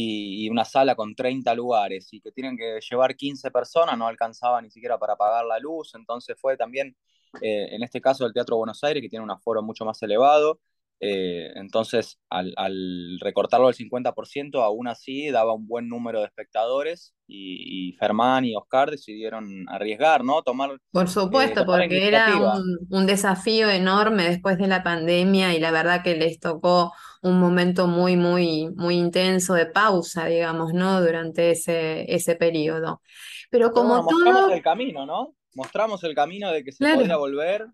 y, 0.00 0.48
una 0.48 0.64
sala 0.64 0.94
con 0.94 1.14
30 1.14 1.52
lugares 1.54 2.12
y 2.12 2.20
que 2.20 2.30
tienen 2.30 2.56
que 2.56 2.78
llevar 2.88 3.16
15 3.16 3.50
personas, 3.50 3.98
no 3.98 4.06
alcanzaba 4.06 4.62
ni 4.62 4.70
siquiera 4.70 4.98
para 4.98 5.16
pagar 5.16 5.44
la 5.44 5.58
luz, 5.58 5.94
entonces 5.94 6.36
fue 6.40 6.56
también, 6.56 6.96
eh, 7.42 7.68
en 7.70 7.82
este 7.82 8.00
caso, 8.00 8.24
el 8.24 8.32
Teatro 8.32 8.56
Buenos 8.56 8.82
Aires, 8.84 9.02
que 9.02 9.08
tiene 9.08 9.24
un 9.24 9.30
aforo 9.30 9.62
mucho 9.62 9.84
más 9.84 10.00
elevado, 10.02 10.60
Eh, 11.00 11.52
entonces, 11.54 12.18
al, 12.28 12.52
recortarlo 13.20 13.68
al 13.68 13.74
50%, 13.74 14.62
aún 14.62 14.88
así 14.88 15.30
daba 15.30 15.52
un 15.54 15.68
buen 15.68 15.88
número 15.88 16.20
de 16.20 16.26
espectadores 16.26 17.14
y, 17.28 17.92
Fermán 17.98 18.44
y 18.44 18.56
Oscar 18.56 18.90
decidieron 18.90 19.68
arriesgar, 19.68 20.24
¿no? 20.24 20.42
Tomar. 20.42 20.78
Por 20.90 21.08
supuesto, 21.08 21.60
eh, 21.60 21.64
porque 21.66 22.08
era 22.08 22.34
un, 22.90 23.06
desafío 23.06 23.70
enorme 23.70 24.24
después 24.24 24.58
de 24.58 24.66
la 24.66 24.82
pandemia 24.82 25.54
y 25.54 25.60
la 25.60 25.70
verdad 25.70 26.02
que 26.02 26.16
les 26.16 26.40
tocó 26.40 26.92
un 27.22 27.38
momento 27.38 27.86
muy, 27.86 28.16
muy, 28.16 28.70
muy 28.74 28.96
intenso 28.96 29.54
de 29.54 29.66
pausa, 29.66 30.26
digamos, 30.26 30.72
¿no? 30.72 31.00
Durante 31.00 31.52
ese, 31.52 32.12
ese 32.12 32.34
periodo. 32.34 33.02
Pero 33.50 33.70
como 33.72 34.06
todo... 34.06 34.24
Mostramos 34.24 34.52
el 34.52 34.62
camino, 34.62 35.06
¿no? 35.06 35.34
Mostramos 35.54 36.04
el 36.04 36.14
camino 36.14 36.50
de 36.52 36.64
que 36.64 36.72
se 36.72 36.84
podía 36.84 37.16
volver 37.16 37.66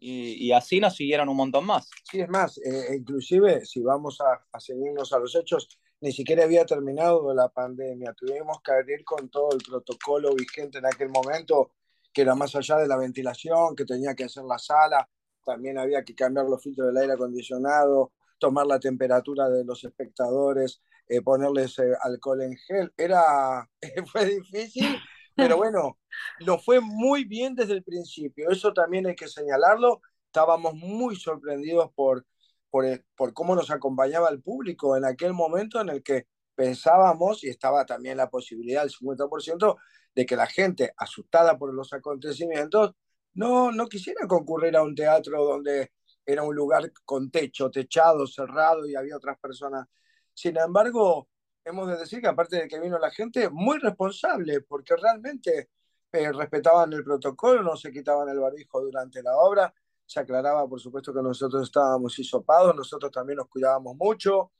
y, 0.00 0.52
así 0.52 0.80
nos 0.80 0.96
siguieron 0.96 1.28
un 1.28 1.36
montón 1.36 1.66
más. 1.66 1.88
Sí, 2.10 2.20
es 2.20 2.28
más, 2.28 2.58
eh, 2.58 2.96
inclusive 2.96 3.64
si 3.64 3.82
vamos 3.82 4.20
a, 4.20 4.44
a, 4.52 4.60
seguirnos 4.60 5.12
a 5.12 5.18
los 5.18 5.34
hechos, 5.34 5.68
ni 6.00 6.12
siquiera 6.12 6.44
había 6.44 6.64
terminado 6.64 7.34
la 7.34 7.48
pandemia, 7.48 8.12
tuvimos 8.14 8.60
que 8.62 8.72
abrir 8.72 9.04
con 9.04 9.28
todo 9.28 9.52
el 9.52 9.58
protocolo 9.58 10.34
vigente 10.34 10.78
en 10.78 10.86
aquel 10.86 11.08
momento, 11.08 11.72
que 12.12 12.22
era 12.22 12.34
más 12.34 12.54
allá 12.54 12.76
de 12.76 12.86
la 12.86 12.96
ventilación, 12.96 13.74
que 13.74 13.84
tenía 13.84 14.14
que 14.14 14.24
hacer 14.24 14.44
la 14.44 14.58
sala, 14.58 15.08
también 15.44 15.78
había 15.78 16.04
que 16.04 16.14
cambiar 16.14 16.46
los 16.46 16.62
filtros 16.62 16.88
del 16.88 16.98
aire 16.98 17.14
acondicionado, 17.14 18.12
tomar 18.38 18.66
la 18.66 18.78
temperatura 18.78 19.48
de 19.48 19.64
los 19.64 19.82
espectadores, 19.84 20.82
eh, 21.08 21.22
ponerles 21.22 21.78
eh, 21.78 21.92
alcohol 22.02 22.42
en 22.42 22.56
gel. 22.56 22.92
Era, 22.96 23.68
fue 24.12 24.26
difícil, 24.26 24.96
pero 25.38 25.56
bueno, 25.56 25.98
lo 26.40 26.58
fue 26.58 26.80
muy 26.80 27.24
bien 27.24 27.54
desde 27.54 27.74
el 27.74 27.84
principio. 27.84 28.50
Eso 28.50 28.72
también 28.72 29.06
hay 29.06 29.14
que 29.14 29.28
señalarlo. 29.28 30.02
Estábamos 30.26 30.74
muy 30.74 31.16
sorprendidos 31.16 31.90
por, 31.94 32.26
por, 32.70 32.84
por 33.16 33.32
cómo 33.32 33.54
nos 33.54 33.70
acompañaba 33.70 34.28
el 34.28 34.42
público 34.42 34.96
en 34.96 35.04
aquel 35.04 35.32
momento 35.32 35.80
en 35.80 35.90
el 35.90 36.02
que 36.02 36.26
pensábamos, 36.54 37.44
y 37.44 37.48
estaba 37.48 37.86
también 37.86 38.16
la 38.16 38.28
posibilidad 38.28 38.82
del 38.82 38.90
50%, 38.90 39.76
de 40.12 40.26
que 40.26 40.34
la 40.34 40.48
gente, 40.48 40.92
asustada 40.96 41.56
por 41.56 41.72
los 41.72 41.92
acontecimientos, 41.92 42.96
no, 43.34 43.70
no 43.70 43.88
quisiera 43.88 44.26
concurrir 44.26 44.76
a 44.76 44.82
un 44.82 44.96
teatro 44.96 45.44
donde 45.44 45.92
era 46.26 46.42
un 46.42 46.56
lugar 46.56 46.92
con 47.04 47.30
techo, 47.30 47.70
techado, 47.70 48.26
cerrado 48.26 48.86
y 48.88 48.96
había 48.96 49.16
otras 49.16 49.38
personas. 49.38 49.86
Sin 50.34 50.56
embargo, 50.58 51.28
hemos 51.68 51.88
de 51.88 51.96
decir 51.96 52.20
que 52.20 52.28
aparte 52.28 52.56
de 52.56 52.68
que 52.68 52.80
vino 52.80 52.98
la 52.98 53.10
gente, 53.10 53.48
muy 53.50 53.78
responsable, 53.78 54.60
porque 54.62 54.96
realmente 54.96 55.70
eh, 56.12 56.32
respetaban 56.32 56.92
el 56.92 57.04
protocolo, 57.04 57.62
no 57.62 57.76
se 57.76 57.92
quitaban 57.92 58.28
el 58.28 58.38
barbijo 58.38 58.80
durante 58.80 59.22
la 59.22 59.36
obra, 59.36 59.72
se 60.06 60.20
aclaraba, 60.20 60.66
por 60.66 60.80
supuesto, 60.80 61.12
que 61.12 61.22
nosotros 61.22 61.62
estábamos 61.62 62.18
hisopados, 62.18 62.74
nosotros 62.74 63.12
también 63.12 63.36
nos 63.36 63.48
cuidábamos 63.48 63.94
mucho. 63.96 64.52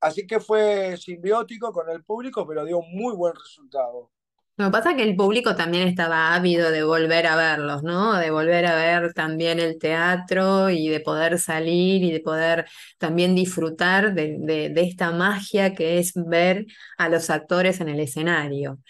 Así 0.00 0.26
que 0.26 0.40
fue 0.40 0.96
simbiótico 0.96 1.72
con 1.72 1.90
el 1.90 2.04
público, 2.04 2.46
pero 2.46 2.64
dio 2.64 2.80
muy 2.80 3.14
buen 3.14 3.34
resultado. 3.34 4.10
Lo 4.58 4.66
que 4.66 4.70
pasa 4.72 4.90
es 4.90 4.96
que 4.96 5.04
el 5.04 5.14
público 5.14 5.54
también 5.54 5.86
estaba 5.86 6.34
ávido 6.34 6.72
de 6.72 6.82
volver 6.82 7.28
a 7.28 7.36
verlos, 7.36 7.84
¿no? 7.84 8.14
De 8.18 8.32
volver 8.32 8.66
a 8.66 8.74
ver 8.74 9.12
también 9.14 9.60
el 9.60 9.78
teatro 9.78 10.68
y 10.68 10.88
de 10.88 10.98
poder 10.98 11.38
salir 11.38 12.02
y 12.02 12.10
de 12.10 12.18
poder 12.18 12.66
también 12.98 13.36
disfrutar 13.36 14.14
de, 14.14 14.72
esta 14.76 15.12
magia 15.12 15.74
que 15.76 15.98
es 16.00 16.12
ver 16.16 16.66
a 16.96 17.08
los 17.08 17.30
actores 17.30 17.80
en 17.80 17.88
el 17.88 18.00
escenario. 18.00 18.80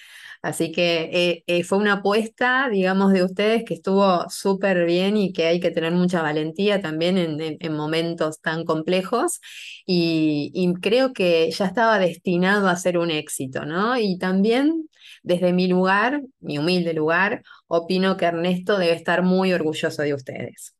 Así 0.41 0.73
que 0.73 1.11
eh, 1.13 1.45
eh, 1.47 1.65
fue 1.65 1.79
una 1.79 1.95
apuesta, 1.95 2.69
digamos, 2.71 3.13
de 3.13 3.25
ustedes 3.25 3.65
que 3.65 3.75
estuvo 3.75 4.25
súper 4.31 4.87
bien 4.87 5.17
y 5.19 5.33
que 5.33 5.47
hay 5.47 5.61
que 5.61 5.71
tener 5.71 5.93
mucha 5.93 6.23
valentía 6.23 6.81
también 6.81 7.19
en, 7.19 7.73
momentos 7.75 8.41
tan 8.41 8.65
complejos. 8.65 9.41
Y, 9.85 10.51
y, 10.55 10.73
creo 10.81 11.13
que 11.13 11.51
ya 11.51 11.67
estaba 11.67 11.99
destinado 11.99 12.69
a 12.69 12.77
ser 12.77 12.99
un 12.99 13.11
éxito, 13.11 13.65
¿no? 13.67 13.99
Y 13.99 14.19
también 14.19 14.89
desde 15.29 15.53
mi 15.53 15.69
lugar, 15.69 16.23
mi 16.41 16.59
humilde 16.59 16.95
lugar, 16.95 17.43
opino 17.67 18.17
que 18.17 18.25
Ernesto 18.25 18.79
debe 18.79 18.95
estar 18.95 19.23
muy 19.23 19.53
orgulloso 19.53 20.03
de 20.03 20.15
ustedes. 20.15 20.75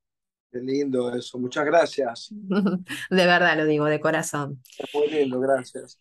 Qué 0.51 0.59
lindo 0.61 1.15
eso, 1.15 1.39
muchas 1.39 1.67
gracias. 1.67 2.29
de 3.11 3.27
verdad 3.27 3.59
lo 3.59 3.67
digo, 3.67 3.85
de 3.85 4.01
corazón. 4.01 4.63
Muy 4.95 5.09
lindo, 5.09 5.39
gracias. 5.39 5.99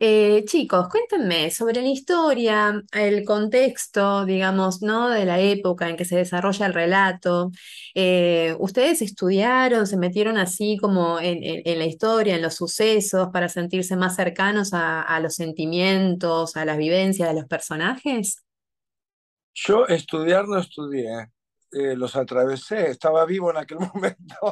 Eh, 0.00 0.44
chicos, 0.46 0.88
cuéntenme 0.88 1.52
sobre 1.52 1.80
la 1.80 1.88
historia, 1.88 2.82
el 2.92 3.24
contexto, 3.24 4.24
digamos, 4.24 4.82
¿no? 4.82 5.08
De 5.08 5.24
la 5.24 5.38
época 5.38 5.88
en 5.88 5.96
que 5.96 6.04
se 6.04 6.16
desarrolla 6.16 6.66
el 6.66 6.74
relato. 6.74 7.52
Eh, 7.94 8.56
¿ustedes 8.58 9.02
estudiaron, 9.02 9.86
se 9.86 9.96
metieron 9.96 10.36
así 10.36 10.76
como 10.78 11.20
en, 11.20 11.78
la 11.78 11.84
historia, 11.84 12.34
en 12.34 12.42
los 12.42 12.56
sucesos, 12.56 13.28
para 13.32 13.48
sentirse 13.48 13.94
más 13.96 14.16
cercanos 14.16 14.70
a, 14.72 15.20
los 15.20 15.36
sentimientos, 15.36 16.56
a 16.56 16.64
las 16.64 16.76
vivencias 16.76 17.28
de 17.28 17.34
los 17.36 17.46
personajes? 17.46 18.44
Yo 19.54 19.86
estudiar 19.86 20.48
no 20.48 20.58
estudié, 20.58 21.30
eh, 21.70 21.94
los 21.94 22.16
atravesé, 22.16 22.90
estaba 22.90 23.24
vivo 23.24 23.52
en 23.52 23.58
aquel 23.58 23.78
momento. 23.94 24.34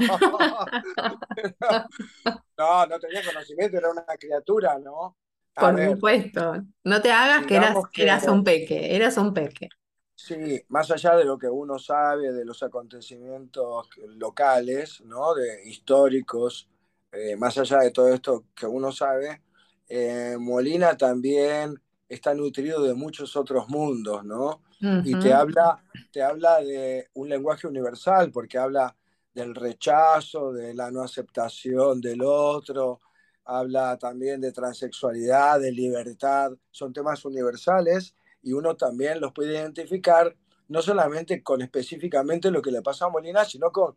no, 2.59 2.87
no 2.87 2.99
tenía 3.01 3.25
conocimiento, 3.25 3.77
era 3.77 3.91
una 3.91 4.05
criatura, 4.17 4.79
¿no? 4.79 5.17
Por 5.55 5.85
supuesto. 5.85 6.65
No 6.85 7.03
te 7.03 7.11
hagas 7.11 7.47
que 7.47 7.57
eras, 7.57 7.77
eras 7.95 8.27
un 8.29 8.43
peque, 8.43 8.95
eras 8.97 9.17
un 9.19 9.35
peque. 9.35 9.69
Sí, 10.15 10.63
más 10.69 10.91
allá 10.91 11.17
de 11.17 11.25
lo 11.25 11.37
que 11.37 11.49
uno 11.49 11.79
sabe 11.79 12.33
de 12.33 12.45
los 12.45 12.63
acontecimientos 12.63 13.89
locales, 14.17 15.01
¿no? 15.05 15.35
De 15.35 15.69
históricos, 15.69 16.69
eh, 17.11 17.37
más 17.37 17.59
allá 17.59 17.79
de 17.79 17.91
todo 17.91 18.13
esto 18.15 18.45
que 18.55 18.67
uno 18.67 18.93
sabe, 18.93 19.43
eh, 19.89 20.37
Molina 20.39 20.97
también 20.97 21.75
está 22.09 22.35
nutrido 22.35 22.83
de 22.83 22.95
muchos 22.95 23.37
otros 23.37 23.69
mundos, 23.69 24.25
¿no? 24.25 24.63
Y 25.05 25.17
te 25.19 25.33
habla, 25.33 25.83
te 26.11 26.23
habla 26.23 26.61
de 26.61 27.09
un 27.15 27.29
lenguaje 27.29 27.69
universal, 27.69 28.33
porque 28.33 28.59
habla 28.59 28.97
del 29.33 29.55
rechazo, 29.55 30.53
de 30.53 30.75
la 30.75 30.91
no 30.91 31.03
aceptación 31.03 32.01
del 32.01 32.23
otro, 32.23 33.01
habla 33.45 33.99
también 33.99 34.41
de 34.41 34.53
transexualidad, 34.53 35.61
de 35.61 35.73
libertad, 35.73 36.53
son 36.71 36.93
temas 36.93 37.25
universales 37.25 38.15
y 38.43 38.53
uno 38.53 38.77
también 38.77 39.21
los 39.21 39.33
puede 39.33 39.55
identificar 39.55 40.37
no 40.69 40.83
solamente 40.83 41.43
con 41.43 41.63
específicamente 41.63 42.51
lo 42.51 42.63
que 42.63 42.71
le 42.71 42.83
pasa 42.83 43.07
a 43.07 43.11
Molina, 43.11 43.45
sino 43.45 43.71
con 43.71 43.95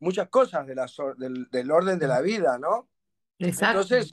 muchas 0.00 0.28
cosas 0.28 0.66
de 0.66 0.74
la, 0.74 0.86
del, 1.16 1.70
orden 1.70 1.98
de 1.98 2.06
la 2.06 2.20
vida, 2.20 2.58
¿no? 2.58 2.88
Exacto. 3.38 3.80
Entonces, 3.80 4.12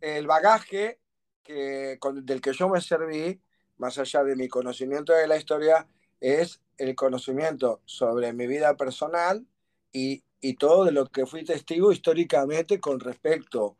el 0.00 0.26
bagaje 0.26 1.00
que, 1.42 1.98
del 2.22 2.40
que 2.40 2.52
yo 2.52 2.68
me 2.68 2.80
serví, 2.80 3.40
más 3.76 3.98
allá 3.98 4.24
de 4.24 4.36
mi 4.36 4.48
conocimiento 4.48 5.12
de 5.12 5.26
la 5.26 5.36
historia, 5.36 5.86
es 6.20 6.60
el 6.78 6.94
conocimiento 6.94 7.82
sobre 7.84 8.32
mi 8.32 8.46
vida 8.46 8.76
personal 8.76 9.46
y, 9.92 10.24
y 10.40 10.54
todo 10.54 10.84
de 10.84 10.92
lo 10.92 11.06
que 11.06 11.26
fui 11.26 11.44
testigo 11.44 11.92
históricamente 11.92 12.80
con 12.80 13.00
respecto 13.00 13.76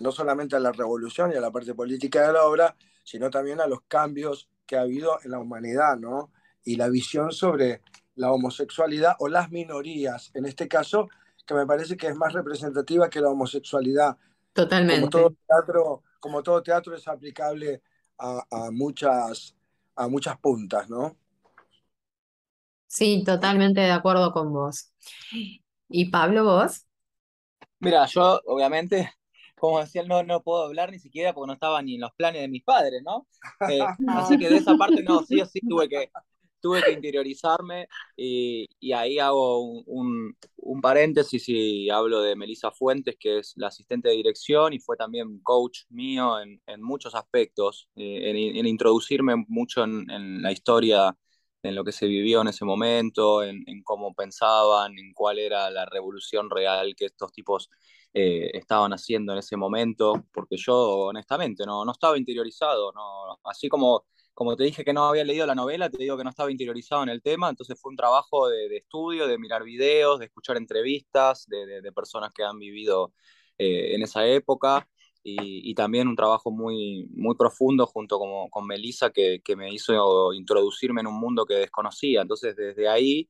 no 0.00 0.12
solamente 0.12 0.56
a 0.56 0.60
la 0.60 0.72
revolución 0.72 1.32
y 1.32 1.36
a 1.36 1.40
la 1.40 1.50
parte 1.50 1.74
política 1.74 2.26
de 2.26 2.32
la 2.32 2.44
obra, 2.44 2.74
sino 3.04 3.30
también 3.30 3.60
a 3.60 3.66
los 3.66 3.82
cambios 3.82 4.48
que 4.66 4.76
ha 4.76 4.82
habido 4.82 5.18
en 5.22 5.30
la 5.30 5.38
humanidad, 5.38 5.96
¿no? 5.96 6.32
Y 6.64 6.76
la 6.76 6.88
visión 6.88 7.32
sobre 7.32 7.82
la 8.16 8.32
homosexualidad 8.32 9.16
o 9.18 9.28
las 9.28 9.50
minorías, 9.50 10.30
en 10.34 10.46
este 10.46 10.68
caso, 10.68 11.08
que 11.46 11.54
me 11.54 11.66
parece 11.66 11.96
que 11.96 12.08
es 12.08 12.16
más 12.16 12.32
representativa 12.32 13.08
que 13.08 13.20
la 13.20 13.30
homosexualidad. 13.30 14.16
Totalmente. 14.52 15.00
Como 15.00 15.10
todo 15.10 15.36
teatro, 15.46 16.02
como 16.20 16.42
todo 16.42 16.62
teatro 16.62 16.94
es 16.94 17.06
aplicable 17.08 17.82
a, 18.18 18.44
a 18.50 18.70
muchas, 18.70 19.56
a 19.96 20.08
muchas 20.08 20.38
puntas, 20.38 20.88
¿no? 20.88 21.16
Sí, 22.86 23.22
totalmente 23.24 23.80
de 23.80 23.92
acuerdo 23.92 24.32
con 24.32 24.52
vos. 24.52 24.92
¿Y 25.88 26.10
Pablo, 26.10 26.44
vos? 26.44 26.86
Mira, 27.78 28.04
yo 28.06 28.40
obviamente 28.46 29.14
como 29.60 29.80
decía, 29.80 30.02
no, 30.04 30.22
no 30.22 30.42
puedo 30.42 30.64
hablar 30.64 30.90
ni 30.90 30.98
siquiera 30.98 31.34
porque 31.34 31.48
no 31.48 31.52
estaba 31.52 31.82
ni 31.82 31.96
en 31.96 32.00
los 32.00 32.12
planes 32.12 32.40
de 32.40 32.48
mis 32.48 32.64
padres, 32.64 33.02
¿no? 33.04 33.26
Eh, 33.70 33.80
así 34.08 34.38
que 34.38 34.48
de 34.48 34.56
esa 34.56 34.74
parte 34.76 35.02
no, 35.02 35.22
sí 35.22 35.40
o 35.40 35.46
sí 35.46 35.60
tuve 35.60 35.88
que, 35.88 36.10
tuve 36.60 36.82
que 36.82 36.92
interiorizarme 36.92 37.88
y, 38.16 38.66
y 38.80 38.92
ahí 38.92 39.18
hago 39.18 39.60
un, 39.60 40.34
un, 40.56 40.80
paréntesis 40.80 41.44
y 41.48 41.90
hablo 41.90 42.22
de 42.22 42.36
Melissa 42.36 42.70
Fuentes, 42.70 43.16
que 43.18 43.38
es 43.38 43.52
la 43.56 43.68
asistente 43.68 44.08
de 44.08 44.16
dirección 44.16 44.72
y 44.72 44.78
fue 44.78 44.96
también 44.96 45.40
coach 45.42 45.80
mío 45.90 46.40
en, 46.40 46.60
en 46.66 46.82
muchos 46.82 47.14
aspectos, 47.14 47.88
eh, 47.96 48.30
en, 48.30 48.56
en, 48.56 48.66
introducirme 48.66 49.36
mucho 49.48 49.84
en, 49.84 50.10
en, 50.10 50.42
la 50.42 50.52
historia, 50.52 51.16
en 51.62 51.74
lo 51.74 51.84
que 51.84 51.92
se 51.92 52.06
vivió 52.06 52.40
en 52.40 52.48
ese 52.48 52.64
momento, 52.64 53.42
en, 53.42 53.64
cómo 53.84 54.14
pensaban, 54.14 54.98
en 54.98 55.12
cuál 55.12 55.38
era 55.38 55.70
la 55.70 55.84
revolución 55.86 56.48
real 56.50 56.94
que 56.96 57.06
estos 57.06 57.32
tipos 57.32 57.70
eh, 58.12 58.50
estaban 58.54 58.92
haciendo 58.92 59.32
en 59.32 59.38
ese 59.38 59.56
momento, 59.56 60.24
porque 60.32 60.56
yo 60.56 60.76
honestamente 60.76 61.64
no, 61.64 61.84
no 61.84 61.92
estaba 61.92 62.18
interiorizado, 62.18 62.92
no, 62.92 63.38
así 63.44 63.68
como, 63.68 64.04
como 64.34 64.56
te 64.56 64.64
dije 64.64 64.84
que 64.84 64.92
no 64.92 65.04
había 65.04 65.24
leído 65.24 65.46
la 65.46 65.54
novela, 65.54 65.90
te 65.90 65.98
digo 65.98 66.16
que 66.16 66.24
no 66.24 66.30
estaba 66.30 66.50
interiorizado 66.50 67.02
en 67.04 67.08
el 67.10 67.22
tema, 67.22 67.48
entonces 67.48 67.78
fue 67.80 67.90
un 67.90 67.96
trabajo 67.96 68.48
de, 68.48 68.76
estudio, 68.76 69.28
de 69.28 69.38
mirar 69.38 69.62
videos, 69.62 70.18
de 70.18 70.26
escuchar 70.26 70.56
entrevistas 70.56 71.46
de, 71.46 71.92
personas 71.92 72.32
que 72.32 72.42
han 72.42 72.58
vivido 72.58 73.12
eh, 73.58 73.94
en 73.94 74.02
esa 74.02 74.26
época 74.26 74.88
y, 75.22 75.74
también 75.74 76.08
un 76.08 76.16
trabajo 76.16 76.50
muy, 76.50 77.06
muy 77.14 77.36
profundo 77.36 77.86
junto 77.86 78.18
con, 78.18 78.48
con 78.50 78.66
Melissa 78.66 79.10
que, 79.10 79.40
que, 79.44 79.56
me 79.56 79.72
hizo 79.72 80.32
introducirme 80.32 81.00
en 81.02 81.06
un 81.08 81.20
mundo 81.20 81.44
que 81.44 81.54
desconocía. 81.54 82.22
Entonces 82.22 82.56
desde 82.56 82.88
ahí 82.88 83.28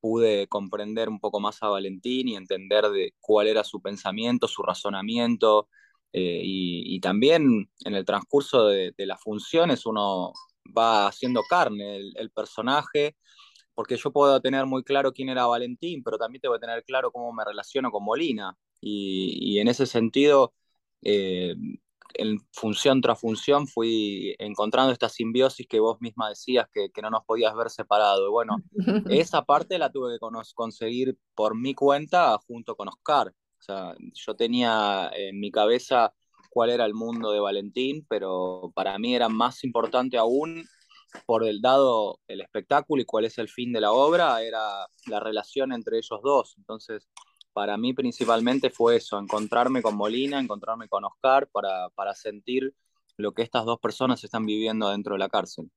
pude 0.00 0.48
comprender 0.48 1.08
un 1.08 1.20
poco 1.20 1.40
más 1.40 1.62
a 1.62 1.68
Valentín 1.68 2.28
y 2.28 2.36
entender 2.36 2.88
de 2.90 3.14
cuál 3.20 3.48
era 3.48 3.64
su 3.64 3.80
pensamiento, 3.82 4.48
su 4.48 4.62
razonamiento. 4.62 5.68
Eh, 6.12 6.40
y, 6.44 7.00
también 7.00 7.70
en 7.84 7.94
el 7.94 8.04
transcurso 8.04 8.66
de, 8.66 8.94
las 8.98 9.22
funciones 9.22 9.86
uno 9.86 10.32
va 10.76 11.06
haciendo 11.06 11.42
carne 11.48 11.98
el, 11.98 12.30
personaje, 12.32 13.16
porque 13.74 13.96
yo 13.96 14.12
puedo 14.12 14.40
tener 14.40 14.66
muy 14.66 14.82
claro 14.84 15.12
quién 15.12 15.28
era 15.28 15.46
Valentín, 15.46 16.02
pero 16.02 16.18
también 16.18 16.40
tengo 16.42 16.54
que 16.56 16.60
tener 16.60 16.84
claro 16.84 17.12
cómo 17.12 17.32
me 17.32 17.44
relaciono 17.44 17.90
con 17.90 18.04
Molina. 18.04 18.56
Y, 18.80 19.54
y 19.56 19.60
en 19.60 19.68
ese 19.68 19.86
sentido, 19.86 20.54
eh, 21.02 21.54
en 22.14 22.38
función 22.52 23.00
tras 23.00 23.20
función 23.20 23.66
fui 23.66 24.34
encontrando 24.38 24.92
esta 24.92 25.08
simbiosis 25.08 25.66
que 25.66 25.80
vos 25.80 26.00
misma 26.00 26.28
decías 26.28 26.68
que, 26.72 26.90
que 26.90 27.02
no 27.02 27.10
nos 27.10 27.24
podías 27.24 27.54
ver 27.54 27.70
separado. 27.70 28.26
Y 28.26 28.30
bueno, 28.30 28.56
esa 29.10 29.44
parte 29.44 29.78
la 29.78 29.90
tuve 29.90 30.18
que 30.18 30.54
conseguir 30.54 31.18
por 31.34 31.56
mi 31.56 31.74
cuenta 31.74 32.38
junto 32.46 32.76
con 32.76 32.88
Oscar. 32.88 33.28
O 33.28 33.62
sea, 33.62 33.94
yo 34.14 34.34
tenía 34.34 35.10
en 35.14 35.38
mi 35.38 35.50
cabeza 35.50 36.14
cuál 36.50 36.70
era 36.70 36.84
el 36.84 36.94
mundo 36.94 37.30
de 37.32 37.40
Valentín, 37.40 38.06
pero 38.08 38.72
para 38.74 38.98
mí 38.98 39.14
era 39.14 39.28
más 39.28 39.64
importante 39.64 40.16
aún 40.16 40.64
por 41.26 41.44
el 41.44 41.60
dado 41.60 42.20
el 42.28 42.40
espectáculo 42.40 43.02
y 43.02 43.04
cuál 43.04 43.24
es 43.24 43.38
el 43.38 43.48
fin 43.48 43.72
de 43.72 43.80
la 43.80 43.92
obra, 43.92 44.42
era 44.42 44.86
la 45.06 45.20
relación 45.20 45.72
entre 45.72 45.98
ellos 45.98 46.20
dos. 46.22 46.54
Entonces, 46.56 47.08
para 47.52 47.76
mí 47.76 47.92
principalmente 47.94 48.70
fue 48.70 48.96
eso, 48.96 49.18
encontrarme 49.18 49.82
con 49.82 49.96
Molina, 49.96 50.40
encontrarme 50.40 50.88
con 50.88 51.04
Oscar 51.04 51.48
para, 51.48 51.88
para 51.90 52.14
sentir 52.14 52.74
lo 53.16 53.32
que 53.32 53.42
estas 53.42 53.64
dos 53.64 53.78
personas 53.80 54.24
están 54.24 54.46
viviendo 54.46 54.90
dentro 54.90 55.14
de 55.14 55.18
la 55.20 55.28
cárcel. 55.28 55.70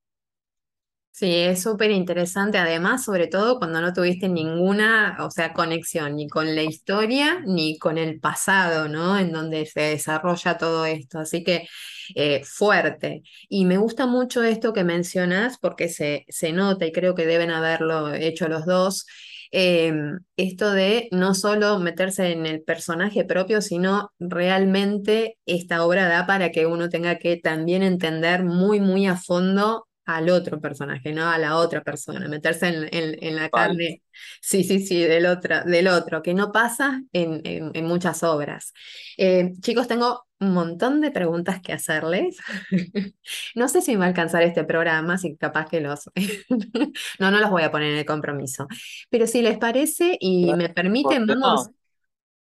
Sí, 1.10 1.32
es 1.32 1.62
súper 1.62 1.92
interesante, 1.92 2.58
además, 2.58 3.04
sobre 3.04 3.28
todo 3.28 3.58
cuando 3.58 3.80
no 3.80 3.92
tuviste 3.92 4.28
ninguna, 4.28 5.16
o 5.20 5.30
sea, 5.30 5.52
conexión 5.52 6.16
ni 6.16 6.28
con 6.28 6.56
la 6.56 6.64
historia 6.64 7.40
ni 7.46 7.78
con 7.78 7.98
el 7.98 8.18
pasado, 8.18 8.88
¿no? 8.88 9.16
En 9.16 9.30
donde 9.30 9.64
se 9.64 9.80
desarrolla 9.80 10.58
todo 10.58 10.84
esto. 10.86 11.20
Así 11.20 11.44
que 11.44 11.68
eh, 12.16 12.42
fuerte. 12.44 13.22
Y 13.48 13.64
me 13.64 13.76
gusta 13.78 14.06
mucho 14.06 14.42
esto 14.42 14.72
que 14.72 14.82
mencionas 14.82 15.56
porque 15.58 15.88
se, 15.88 16.26
se 16.28 16.52
nota 16.52 16.84
y 16.84 16.90
creo 16.92 17.14
que 17.14 17.26
deben 17.26 17.52
haberlo 17.52 18.12
hecho 18.12 18.48
los 18.48 18.66
dos 18.66 19.06
Em, 19.50 20.18
esto 20.36 20.72
de 20.72 21.08
no 21.12 21.34
solo 21.34 21.78
meterse 21.78 22.32
en 22.32 22.46
el 22.46 22.62
personaje 22.62 23.24
propio, 23.24 23.60
sino 23.60 24.10
realmente 24.18 25.38
esta 25.46 25.84
obra 25.84 26.08
da 26.08 26.26
para 26.26 26.50
que 26.50 26.66
uno 26.66 26.88
tenga 26.88 27.18
que 27.18 27.36
también 27.36 27.82
entender 27.82 28.44
muy, 28.44 28.80
muy 28.80 29.06
a 29.06 29.16
fondo 29.16 29.86
al 30.06 30.28
otro 30.30 30.60
personaje, 30.60 31.12
¿no? 31.12 31.28
A 31.28 31.38
la 31.38 31.56
otra 31.56 31.82
persona, 31.82 32.28
meterse 32.28 32.68
en, 32.68 32.88
en, 32.92 33.36
la 33.36 33.48
carne, 33.48 34.02
sí, 34.40 34.64
sí, 34.64 34.84
sí, 34.84 35.02
del 35.02 35.26
otro, 35.26 35.64
del 35.64 35.88
otro 35.88 36.22
que 36.22 36.34
no 36.34 36.52
pasa 36.52 37.02
en, 37.12 37.40
en 37.44 37.84
muchas 37.84 38.22
obras. 38.22 38.72
Eh, 39.16 39.52
chicos, 39.60 39.88
tengo 39.88 40.26
un 40.40 40.52
montón 40.52 41.00
de 41.00 41.10
preguntas 41.10 41.60
que 41.60 41.72
hacerles. 41.72 42.36
no 43.54 43.68
sé 43.68 43.80
si 43.80 43.92
me 43.92 43.98
va 43.98 44.04
a 44.04 44.08
alcanzar 44.08 44.42
este 44.42 44.64
programa, 44.64 45.18
si 45.18 45.36
capaz 45.36 45.68
que 45.68 45.80
los... 45.80 46.10
no, 47.18 47.30
no 47.30 47.40
los 47.40 47.50
voy 47.50 47.62
a 47.62 47.70
poner 47.70 47.92
en 47.92 47.98
el 47.98 48.04
compromiso. 48.04 48.66
Pero 49.10 49.26
si 49.26 49.42
les 49.42 49.58
parece 49.58 50.16
y 50.20 50.52
me 50.54 50.68
permiten, 50.68 51.26
vamos... 51.26 51.70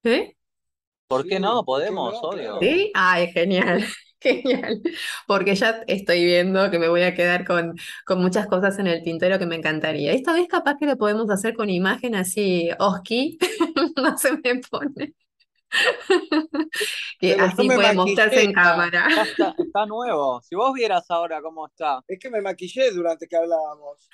¿Eh? 0.04 0.36
¿Por 1.08 1.28
qué 1.28 1.40
no? 1.40 1.64
Podemos, 1.64 2.16
obvio. 2.22 2.58
¿Sí? 2.60 2.92
Ay, 2.96 3.28
genial. 3.32 3.86
Genial, 4.22 4.82
porque 5.26 5.56
ya 5.56 5.84
estoy 5.88 6.24
viendo 6.24 6.70
que 6.70 6.78
me 6.78 6.88
voy 6.90 7.02
a 7.02 7.16
quedar 7.16 7.44
con, 7.44 7.76
con 8.06 8.22
muchas 8.22 8.46
cosas 8.46 8.78
en 8.78 8.86
el 8.86 9.02
tintero 9.04 9.40
que 9.40 9.48
me 9.48 9.56
encantaría. 9.56 10.14
Esta 10.14 10.34
vez 10.34 10.48
capaz 10.48 10.78
que 10.78 10.86
lo 10.86 10.96
podemos 10.96 11.30
hacer 11.32 11.56
con 11.56 11.72
imagen 11.72 12.14
así, 12.14 12.70
Oski, 12.78 13.40
no 13.98 14.18
se 14.18 14.34
me 14.34 14.62
pone. 14.70 15.16
que 17.20 17.34
así 17.34 17.68
puede 17.68 17.94
mostrarse 17.94 18.44
en 18.44 18.54
cámara. 18.54 19.08
Está, 19.58 19.86
nuevo. 19.86 20.42
Si 20.42 20.56
vos 20.56 20.74
vieras 20.74 21.10
ahora 21.10 21.42
cómo 21.42 21.68
está. 21.68 22.04
Es 22.08 22.20
que 22.20 22.30
me 22.30 22.42
maquillé 22.42 22.92
durante 22.92 23.28
que 23.28 23.38
hablábamos. 23.38 24.10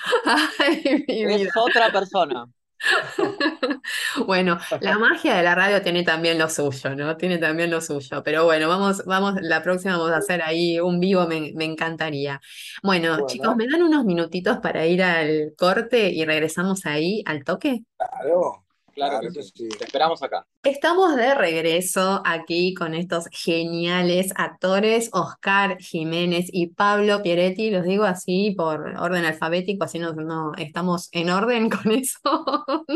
Es 1.07 1.51
otra 1.57 1.91
persona. 1.91 2.47
bueno, 4.25 4.57
la 4.81 4.97
magia 4.97 5.35
de 5.35 5.43
la 5.43 5.55
radio 5.55 5.81
tiene 5.81 6.03
también 6.03 6.37
lo 6.37 6.49
suyo, 6.49 6.95
¿no? 6.95 7.17
Tiene 7.17 7.37
también 7.37 7.71
lo 7.71 7.81
suyo. 7.81 8.23
Pero 8.23 8.45
bueno, 8.45 8.67
vamos, 8.67 9.03
vamos, 9.05 9.35
la 9.41 9.63
próxima 9.63 9.97
vamos 9.97 10.11
a 10.11 10.17
hacer 10.17 10.41
ahí 10.41 10.79
un 10.79 10.99
vivo, 10.99 11.27
me, 11.27 11.53
encantaría. 11.65 12.39
Bueno, 12.83 13.25
chicos, 13.27 13.55
¿me 13.55 13.67
dan 13.67 13.83
unos 13.83 14.05
minutitos 14.05 14.57
para 14.57 14.85
ir 14.85 15.03
al 15.03 15.53
corte 15.57 16.09
y 16.09 16.25
regresamos 16.25 16.85
ahí 16.85 17.23
al 17.25 17.43
toque? 17.43 17.83
Claro. 17.97 18.66
Claro, 18.97 19.29
que 19.31 19.43
sí. 19.43 19.69
Te 19.69 19.85
esperamos 19.85 20.23
acá. 20.23 20.45
Estamos 20.63 21.15
de 21.15 21.35
regreso 21.35 22.21
aquí 22.25 22.73
con 22.73 22.95
estos 22.95 23.27
geniales 23.31 24.33
actores, 24.35 25.11
Oscar 25.13 25.77
Jiménez 25.79 26.49
y 26.51 26.73
Pablo 26.73 27.21
Pieretti. 27.21 27.69
Los 27.69 27.85
digo 27.85 28.05
así 28.05 28.55
por 28.57 28.95
orden 28.97 29.23
alfabético, 29.23 29.83
así 29.83 29.99
no, 29.99 30.13
no 30.13 30.53
estamos 30.57 31.09
en 31.11 31.29
orden 31.29 31.69
con 31.83 31.91
eso. 31.91 32.19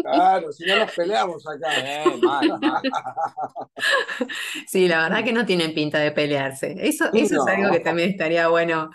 Claro, 0.02 0.52
si 0.52 0.66
no 0.66 0.80
nos 0.80 0.92
peleamos 0.92 1.46
acá. 1.48 1.70
Sí, 4.68 4.88
la 4.88 5.04
verdad 5.04 5.24
que 5.24 5.34
no 5.34 5.46
tienen 5.46 5.74
pinta 5.74 6.00
de 6.00 6.12
pelearse. 6.12 6.76
Eso, 6.78 7.06
eso 7.14 7.36
es 7.36 7.56
algo 7.56 7.72
que 7.72 7.80
también 7.80 8.12
estaría 8.12 8.48
bueno. 8.48 8.92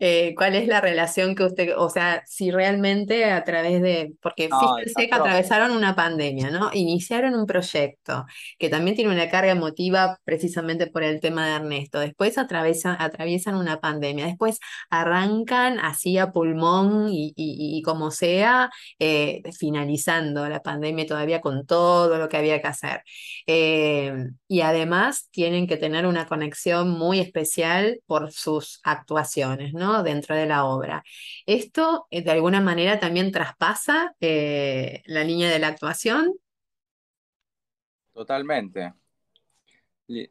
Eh, 0.00 0.34
¿Cuál 0.36 0.56
es 0.56 0.66
la 0.66 0.80
relación 0.80 1.34
que 1.34 1.44
usted, 1.44 1.74
o 1.76 1.88
sea, 1.88 2.22
si 2.26 2.50
realmente 2.50 3.30
a 3.30 3.44
través 3.44 3.80
de, 3.80 4.14
porque 4.20 4.48
fíjense 4.48 5.08
que 5.08 5.14
atravesaron 5.14 5.72
una 5.72 5.94
pandemia. 5.94 6.43
Iniciaron 6.72 7.34
un 7.34 7.46
proyecto 7.46 8.26
que 8.58 8.68
también 8.68 8.96
tiene 8.96 9.12
una 9.12 9.28
carga 9.30 9.52
emotiva 9.52 10.18
precisamente 10.24 10.86
por 10.86 11.02
el 11.02 11.20
tema 11.20 11.46
de 11.46 11.54
Ernesto. 11.56 12.00
Después 12.00 12.38
atraviesan, 12.38 13.56
una 13.56 13.80
pandemia. 13.80 14.26
Después 14.26 14.58
arrancan 14.90 15.78
así 15.78 16.18
a 16.18 16.32
pulmón 16.32 17.08
y, 17.10 17.82
como 17.84 18.10
sea, 18.10 18.70
eh, 18.98 19.42
finalizando 19.58 20.48
la 20.48 20.62
pandemia 20.62 21.06
todavía 21.06 21.40
con 21.40 21.66
todo 21.66 22.18
lo 22.18 22.28
que 22.28 22.36
había 22.36 22.60
que 22.60 22.68
hacer. 22.68 23.02
Eh, 23.46 24.12
y 24.48 24.60
además 24.60 25.28
tienen 25.30 25.66
que 25.66 25.76
tener 25.76 26.06
una 26.06 26.26
conexión 26.26 26.90
muy 26.90 27.20
especial 27.20 28.00
por 28.06 28.32
sus 28.32 28.80
actuaciones, 28.84 29.72
¿no? 29.74 30.02
Dentro 30.02 30.34
de 30.36 30.46
la 30.46 30.64
obra. 30.64 31.02
Esto 31.46 32.06
eh, 32.10 32.22
de 32.22 32.30
alguna 32.30 32.60
manera 32.60 32.98
también 33.00 33.32
traspasa 33.32 34.14
la 34.20 35.24
línea 35.24 35.50
de 35.50 35.58
la 35.58 35.68
actuación 35.68 36.33
Totalmente. 38.14 38.94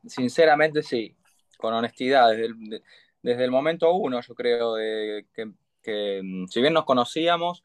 Sinceramente 0.08 0.82
sí, 0.82 1.16
con 1.58 1.74
honestidad, 1.74 2.30
desde 2.30 2.46
el, 2.46 2.84
desde 3.22 3.44
el 3.44 3.52
momento 3.52 3.94
uno 3.94 4.22
yo 4.22 4.36
creo 4.36 4.76
de 4.76 5.26
que, 5.82 6.22
mm, 6.24 6.48
si 6.48 6.62
bien 6.62 6.74
nos 6.74 6.86
conocíamos, 6.86 7.64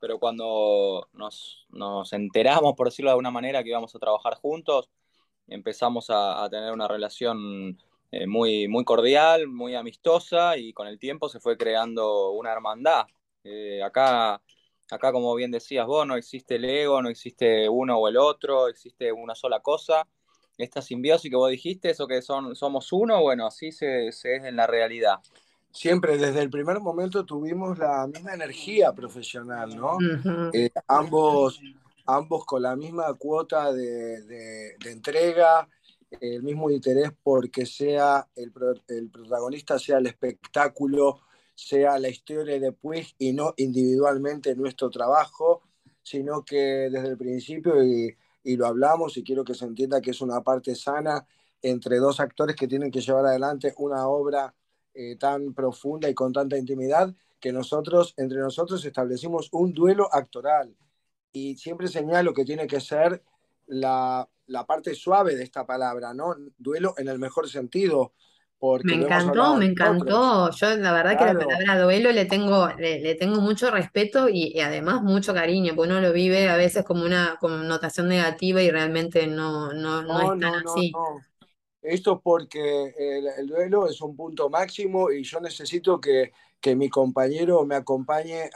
pero 0.00 0.18
cuando 0.18 1.08
nos, 1.12 1.66
enteramos, 2.12 2.74
por 2.76 2.88
decirlo 2.88 3.10
de 3.10 3.12
alguna 3.12 3.30
manera, 3.30 3.62
que 3.62 3.70
íbamos 3.70 3.94
a 3.94 3.98
trabajar 3.98 4.34
juntos, 4.34 4.90
empezamos 5.46 6.06
a, 6.10 6.48
tener 6.50 6.72
una 6.72 6.88
relación 6.88 7.78
eh, 8.12 8.26
muy, 8.26 8.68
muy 8.68 8.84
cordial, 8.84 9.48
muy 9.48 9.74
amistosa 9.74 10.56
y 10.56 10.72
con 10.72 10.86
el 10.88 10.98
tiempo 10.98 11.28
se 11.28 11.40
fue 11.40 11.56
creando 11.56 12.30
una 12.32 12.52
hermandad. 12.52 13.06
Eh, 13.44 13.82
acá 13.82 14.42
Acá, 14.90 15.12
como 15.12 15.34
bien 15.34 15.50
decías 15.50 15.86
vos, 15.86 16.06
no 16.06 16.16
existe 16.16 16.56
el 16.56 16.64
ego, 16.64 17.02
no 17.02 17.08
existe 17.08 17.68
uno 17.68 17.98
o 17.98 18.08
el 18.08 18.16
otro, 18.16 18.68
existe 18.68 19.12
una 19.12 19.34
sola 19.34 19.60
cosa. 19.60 20.06
Esta 20.56 20.82
simbiosis 20.82 21.30
que 21.30 21.36
vos 21.36 21.50
dijiste, 21.50 21.90
eso 21.90 22.06
que 22.06 22.22
son, 22.22 22.56
somos 22.56 22.92
uno, 22.92 23.20
bueno, 23.20 23.46
así 23.46 23.70
se, 23.70 24.08
es 24.08 24.24
en 24.24 24.56
la 24.56 24.66
realidad. 24.66 25.18
Siempre, 25.70 26.16
desde 26.16 26.40
el 26.40 26.50
primer 26.50 26.80
momento 26.80 27.24
tuvimos 27.24 27.78
la 27.78 28.06
misma 28.06 28.34
energía 28.34 28.92
profesional, 28.92 29.76
¿no? 29.76 29.98
Eh, 30.52 30.70
ambos, 30.88 31.60
ambos 32.06 32.44
con 32.46 32.62
la 32.62 32.74
misma 32.74 33.12
cuota 33.14 33.72
de, 33.72 34.22
de, 34.22 34.90
entrega, 34.90 35.68
el 36.20 36.42
mismo 36.42 36.70
interés 36.70 37.12
porque 37.22 37.66
sea 37.66 38.26
el, 38.34 38.50
el 38.88 39.10
protagonista, 39.10 39.78
sea 39.78 39.98
el 39.98 40.06
espectáculo, 40.06 41.20
sea 41.58 41.98
la 41.98 42.08
historia 42.08 42.60
de 42.60 42.70
Puig 42.70 43.16
y 43.18 43.32
no 43.32 43.52
individualmente 43.56 44.54
nuestro 44.54 44.90
trabajo, 44.90 45.62
sino 46.04 46.44
que 46.44 46.88
desde 46.88 47.08
el 47.08 47.18
principio, 47.18 47.82
y, 47.82 48.16
lo 48.44 48.66
hablamos 48.66 49.16
y 49.16 49.24
quiero 49.24 49.44
que 49.44 49.54
se 49.54 49.64
entienda 49.64 50.00
que 50.00 50.12
es 50.12 50.20
una 50.20 50.40
parte 50.42 50.76
sana 50.76 51.26
entre 51.60 51.98
dos 51.98 52.20
actores 52.20 52.54
que 52.54 52.68
tienen 52.68 52.92
que 52.92 53.00
llevar 53.00 53.26
adelante 53.26 53.74
una 53.76 54.06
obra 54.06 54.54
eh, 54.94 55.16
tan 55.16 55.52
profunda 55.52 56.08
y 56.08 56.14
con 56.14 56.32
tanta 56.32 56.56
intimidad 56.56 57.12
que 57.40 57.52
nosotros, 57.52 58.14
entre 58.16 58.38
nosotros, 58.38 58.84
establecimos 58.84 59.48
un 59.50 59.74
duelo 59.74 60.08
actoral. 60.14 60.76
Y 61.32 61.56
siempre 61.56 61.88
señalo 61.88 62.32
que 62.32 62.44
tiene 62.44 62.68
que 62.68 62.80
ser 62.80 63.22
la, 63.66 64.28
la 64.46 64.64
parte 64.64 64.94
suave 64.94 65.34
de 65.34 65.42
esta 65.42 65.66
palabra, 65.66 66.14
¿no? 66.14 66.36
Duelo 66.56 66.94
en 66.98 67.08
el 67.08 67.18
mejor 67.18 67.48
sentido, 67.48 68.12
me 68.82 68.94
encantó, 68.94 69.56
me 69.56 69.66
encantó. 69.66 70.50
Yo 70.50 70.76
la 70.76 70.92
verdad 70.92 71.18
que 71.18 71.24
la 71.32 71.38
palabra 71.38 71.80
duelo 71.80 72.10
le 72.10 72.24
tengo, 72.24 72.68
le, 72.76 73.14
tengo 73.14 73.40
mucho 73.40 73.70
respeto 73.70 74.28
y, 74.28 74.58
además 74.60 75.02
mucho 75.02 75.32
cariño, 75.32 75.74
porque 75.76 75.92
uno 75.92 76.00
lo 76.00 76.12
vive 76.12 76.48
a 76.48 76.56
veces 76.56 76.84
como 76.84 77.04
una 77.04 77.36
connotación 77.40 78.08
negativa 78.08 78.60
y 78.60 78.70
realmente 78.70 79.26
no, 79.26 79.72
no, 79.72 80.02
no, 80.02 80.34
es 80.34 80.40
tan 80.40 80.66
así. 80.66 80.92
Esto 81.80 82.14
es 82.14 82.20
porque 82.22 82.92
el, 82.98 83.46
duelo 83.46 83.86
es 83.86 84.00
un 84.00 84.16
punto 84.16 84.50
máximo 84.50 85.12
y 85.12 85.22
yo 85.22 85.40
necesito 85.40 86.00
que, 86.00 86.32
que 86.60 86.74
mi 86.74 86.88
compañero 86.88 87.64
me 87.64 87.76
acompañe 87.76 88.50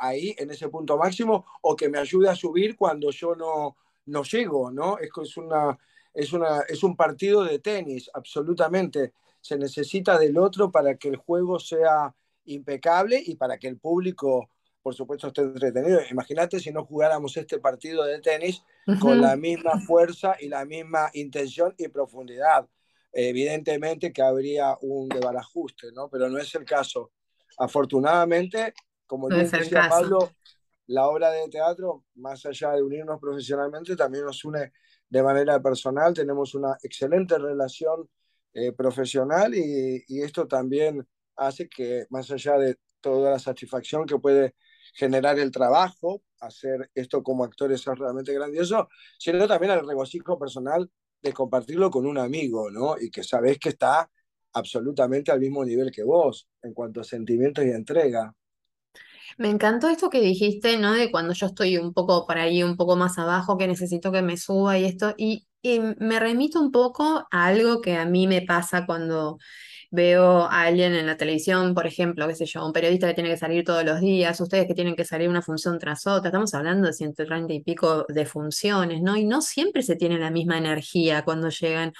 ahí, 0.00 0.36
en 0.38 0.50
ese 0.50 0.68
punto 0.68 0.96
máximo, 0.96 1.44
o 1.62 1.74
que 1.74 1.88
me 1.88 1.98
ayude 1.98 2.28
a 2.28 2.36
subir 2.36 2.76
cuando 2.76 3.10
yo 3.10 3.34
no, 3.34 3.76
no 4.06 4.22
llego, 4.22 4.70
¿no? 4.70 4.98
Es, 4.98 5.10
es, 5.20 5.36
una, 5.36 5.76
es, 6.14 6.32
una, 6.32 6.60
es 6.68 6.84
un 6.84 6.94
partido 6.94 7.42
de 7.42 7.58
tenis, 7.58 8.08
absolutamente 8.14 9.12
se 9.40 9.56
necesita 9.56 10.18
del 10.18 10.38
otro 10.38 10.70
para 10.70 10.96
que 10.96 11.08
el 11.08 11.16
juego 11.16 11.58
sea 11.58 12.14
impecable 12.44 13.22
y 13.24 13.36
para 13.36 13.58
que 13.58 13.68
el 13.68 13.78
público, 13.78 14.50
por 14.82 14.94
supuesto, 14.94 15.28
esté 15.28 15.42
entretenido. 15.42 16.00
Imagínate 16.10 16.60
si 16.60 16.72
no 16.72 16.84
jugáramos 16.84 17.36
este 17.36 17.58
partido 17.58 18.04
de 18.04 18.20
tenis 18.20 18.62
con 19.00 19.20
la 19.20 19.36
misma 19.36 19.78
fuerza 19.80 20.36
y 20.40 20.48
la 20.48 20.64
misma 20.64 21.10
intención 21.12 21.74
y 21.76 21.88
profundidad. 21.88 22.66
Evidentemente 23.12 24.12
que 24.12 24.22
habría 24.22 24.76
un 24.82 25.08
debarajuste, 25.08 25.92
¿no? 25.92 26.08
Pero 26.08 26.28
no 26.28 26.38
es 26.38 26.54
el 26.54 26.64
caso. 26.64 27.12
Afortunadamente, 27.58 28.74
como 29.06 29.28
decía 29.28 29.88
Pablo, 29.88 30.30
la 30.86 31.06
obra 31.06 31.30
de 31.30 31.48
teatro, 31.48 32.04
más 32.14 32.44
allá 32.46 32.72
de 32.72 32.82
unirnos 32.82 33.20
profesionalmente, 33.20 33.96
también 33.96 34.24
nos 34.24 34.44
une 34.44 34.72
de 35.08 35.22
manera 35.22 35.60
personal. 35.60 36.14
Tenemos 36.14 36.54
una 36.54 36.76
excelente 36.82 37.38
relación 37.38 38.08
eh, 38.58 38.72
profesional 38.72 39.54
y, 39.54 40.20
esto 40.22 40.48
también 40.48 41.06
hace 41.36 41.68
que, 41.68 42.06
más 42.10 42.30
allá 42.30 42.58
de 42.58 42.76
toda 43.00 43.30
la 43.30 43.38
satisfacción 43.38 44.04
que 44.04 44.18
puede 44.18 44.54
generar 44.94 45.38
el 45.38 45.52
trabajo, 45.52 46.22
hacer 46.40 46.90
esto 46.94 47.22
como 47.22 47.44
actores 47.44 47.86
es 47.86 47.98
realmente 47.98 48.32
grandioso, 48.32 48.88
sino 49.18 49.46
también 49.46 49.72
el 49.72 49.86
regocijo 49.86 50.38
personal 50.38 50.90
de 51.22 51.32
compartirlo 51.32 51.90
con 51.90 52.06
un 52.06 52.18
amigo, 52.18 52.70
¿no? 52.70 52.96
Y 52.98 53.10
que 53.10 53.22
sabes 53.22 53.58
que 53.58 53.70
está 53.70 54.10
absolutamente 54.52 55.30
al 55.30 55.40
mismo 55.40 55.64
nivel 55.64 55.90
que 55.92 56.02
vos 56.02 56.48
en 56.62 56.74
cuanto 56.74 57.00
a 57.00 57.04
sentimientos 57.04 57.64
y 57.64 57.70
entrega. 57.70 58.34
Me 59.36 59.50
encantó 59.50 59.88
esto 59.88 60.10
que 60.10 60.20
dijiste, 60.20 60.78
¿no? 60.78 60.94
De 60.94 61.10
cuando 61.10 61.32
yo 61.32 61.46
estoy 61.46 61.76
un 61.76 61.92
poco 61.92 62.26
por 62.26 62.38
ahí, 62.38 62.62
un 62.62 62.76
poco 62.76 62.96
más 62.96 63.18
abajo, 63.18 63.56
que 63.56 63.68
necesito 63.68 64.10
que 64.10 64.22
me 64.22 64.36
suba 64.36 64.78
y 64.78 64.84
esto. 64.84 65.14
Y 65.16 65.47
y 65.62 65.80
me 65.80 66.20
remito 66.20 66.60
un 66.60 66.70
poco 66.72 67.26
a 67.30 67.46
algo 67.46 67.80
que 67.80 67.96
a 67.96 68.04
mí 68.04 68.26
me 68.26 68.42
pasa 68.42 68.86
cuando 68.86 69.38
veo 69.90 70.42
a 70.44 70.62
alguien 70.62 70.94
en 70.94 71.06
la 71.06 71.16
televisión, 71.16 71.74
por 71.74 71.86
ejemplo, 71.86 72.28
qué 72.28 72.34
sé 72.34 72.46
yo, 72.46 72.64
un 72.64 72.72
periodista 72.72 73.08
que 73.08 73.14
tiene 73.14 73.30
que 73.30 73.36
salir 73.38 73.64
todos 73.64 73.84
los 73.84 74.00
días, 74.00 74.40
ustedes 74.40 74.66
que 74.66 74.74
tienen 74.74 74.94
que 74.96 75.04
salir 75.04 75.28
una 75.28 75.42
función 75.42 75.78
tras 75.78 76.06
otra, 76.06 76.28
estamos 76.28 76.52
hablando 76.54 76.86
de 76.86 76.92
130 76.92 77.52
y 77.54 77.62
pico 77.62 78.04
de 78.08 78.26
funciones, 78.26 79.00
¿no? 79.02 79.16
Y 79.16 79.24
no 79.24 79.40
siempre 79.40 79.82
se 79.82 79.96
tiene 79.96 80.18
la 80.18 80.30
misma 80.30 80.58
energía 80.58 81.24
cuando 81.24 81.48
llegan. 81.48 81.92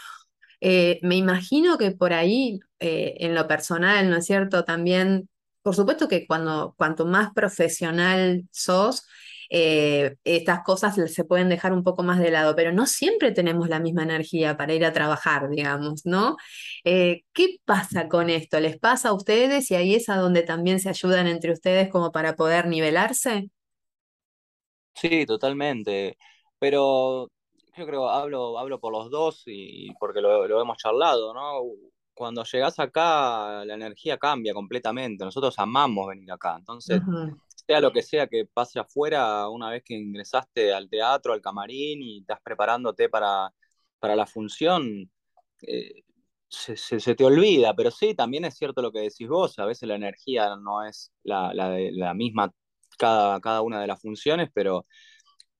Eh, 0.60 1.00
me 1.02 1.16
imagino 1.16 1.78
que 1.78 1.92
por 1.92 2.12
ahí, 2.12 2.60
eh, 2.80 3.14
en 3.20 3.34
lo 3.34 3.46
personal, 3.48 4.10
¿no 4.10 4.16
es 4.16 4.26
cierto? 4.26 4.64
También, 4.64 5.28
por 5.62 5.74
supuesto 5.74 6.08
que 6.08 6.26
cuando, 6.26 6.74
cuanto 6.76 7.06
más 7.06 7.32
profesional 7.34 8.44
sos, 8.50 9.06
eh, 9.50 10.16
estas 10.24 10.62
cosas 10.62 10.94
se 10.94 11.24
pueden 11.24 11.48
dejar 11.48 11.72
un 11.72 11.82
poco 11.82 12.02
más 12.02 12.18
de 12.18 12.30
lado, 12.30 12.54
pero 12.54 12.72
no 12.72 12.86
siempre 12.86 13.32
tenemos 13.32 13.68
la 13.68 13.80
misma 13.80 14.02
energía 14.02 14.56
para 14.56 14.74
ir 14.74 14.84
a 14.84 14.92
trabajar, 14.92 15.48
digamos, 15.48 16.04
¿no? 16.04 16.36
Eh, 16.84 17.22
¿qué 17.32 17.56
pasa 17.64 18.08
con 18.08 18.30
esto? 18.30 18.60
¿Les 18.60 18.78
pasa 18.78 19.10
a 19.10 19.12
ustedes 19.14 19.70
y 19.70 19.74
ahí 19.74 19.94
es 19.94 20.08
a 20.08 20.16
donde 20.16 20.42
también 20.42 20.80
se 20.80 20.88
ayudan 20.90 21.26
entre 21.26 21.52
ustedes 21.52 21.88
como 21.88 22.12
para 22.12 22.36
poder 22.36 22.66
nivelarse? 22.66 23.50
Sí, 24.94 25.24
totalmente. 25.26 26.18
Pero 26.58 27.30
yo 27.76 27.86
creo, 27.86 28.08
hablo, 28.10 28.58
hablo 28.58 28.80
por 28.80 28.92
los 28.92 29.10
dos 29.10 29.42
y 29.46 29.92
porque 30.00 30.20
lo, 30.20 30.60
hemos 30.60 30.76
charlado, 30.76 31.32
¿no? 31.32 31.62
Cuando 32.12 32.42
llegas 32.42 32.78
acá, 32.80 33.64
la 33.64 33.74
energía 33.74 34.18
cambia 34.18 34.52
completamente. 34.52 35.24
Nosotros 35.24 35.56
amamos 35.58 36.08
venir 36.08 36.32
acá. 36.32 36.56
Entonces, 36.58 37.00
sea 37.68 37.80
lo 37.82 37.92
que 37.92 38.02
sea 38.02 38.26
que 38.26 38.46
pase 38.46 38.80
afuera, 38.80 39.46
una 39.50 39.68
vez 39.68 39.82
que 39.84 39.94
ingresaste 39.94 40.72
al 40.72 40.88
teatro, 40.88 41.34
al 41.34 41.42
camarín 41.42 42.02
y 42.02 42.20
estás 42.20 42.40
preparándote 42.42 43.10
para, 43.10 43.52
para 43.98 44.16
la 44.16 44.24
función, 44.24 45.10
eh, 45.60 46.02
se, 46.48 47.14
te 47.14 47.24
olvida, 47.24 47.74
pero 47.74 47.90
sí, 47.90 48.14
también 48.14 48.46
es 48.46 48.56
cierto 48.56 48.80
lo 48.80 48.90
que 48.90 49.00
decís 49.00 49.28
vos, 49.28 49.58
a 49.58 49.66
veces 49.66 49.86
la 49.86 49.96
energía 49.96 50.56
no 50.56 50.82
es 50.82 51.12
la, 51.24 51.52
la, 51.52 52.14
misma 52.14 52.50
cada, 52.96 53.38
cada 53.38 53.60
una 53.60 53.82
de 53.82 53.86
las 53.86 54.00
funciones, 54.00 54.48
pero, 54.54 54.86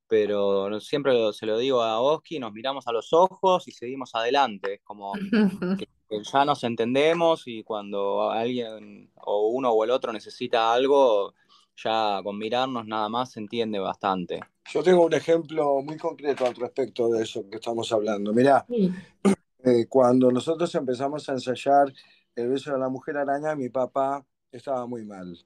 pero 0.07 0.81
siempre 0.81 1.12
se 1.35 1.44
lo 1.44 1.59
digo 1.59 1.83
a 1.83 2.01
Oski, 2.01 2.38
nos 2.38 2.55
miramos 2.55 2.88
a 2.88 2.92
los 2.92 3.12
ojos 3.12 3.68
y 3.68 3.73
seguimos 3.73 4.14
adelante, 4.14 4.77
es 4.77 4.81
como 4.83 5.12
que, 5.12 5.21
que 6.09 6.23
ya 6.25 6.47
nos 6.47 6.64
entendemos 6.64 7.42
y 7.44 7.62
cuando 7.64 8.31
alguien 8.31 9.12
o 9.16 9.49
uno 9.49 9.73
o 9.73 9.85
el 9.85 9.90
otro 9.90 10.11
necesita 10.11 10.73
algo, 10.73 11.35
ya 11.83 12.21
con 12.23 12.38
mirarnos 12.38 12.87
nada 12.87 13.09
más 13.09 13.33
se 13.33 13.41
entiende 13.41 13.79
bastante. 13.79 14.41
Yo 14.73 14.83
tengo 14.83 15.07
un 15.07 15.14
ejemplo 15.14 15.81
muy 15.83 15.97
concreto 15.97 16.47
al 16.47 16.55
respecto 16.55 17.09
de 17.11 17.23
eso 17.23 17.49
que 17.49 17.57
estamos 17.57 17.91
hablando. 17.93 18.33
Mirá, 18.33 18.67
eh, 19.64 19.87
cuando 19.88 20.31
nosotros 20.31 20.75
empezamos 20.75 21.29
a 21.29 21.33
ensayar 21.33 21.93
El 22.35 22.51
beso 22.51 22.73
de 22.73 22.79
la 22.79 22.88
mujer 22.88 23.17
araña, 23.17 23.57
mi 23.57 23.69
papá 23.69 24.25
estaba 24.53 24.87
muy 24.87 25.05
mal. 25.05 25.37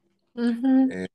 Eh, 0.91 1.07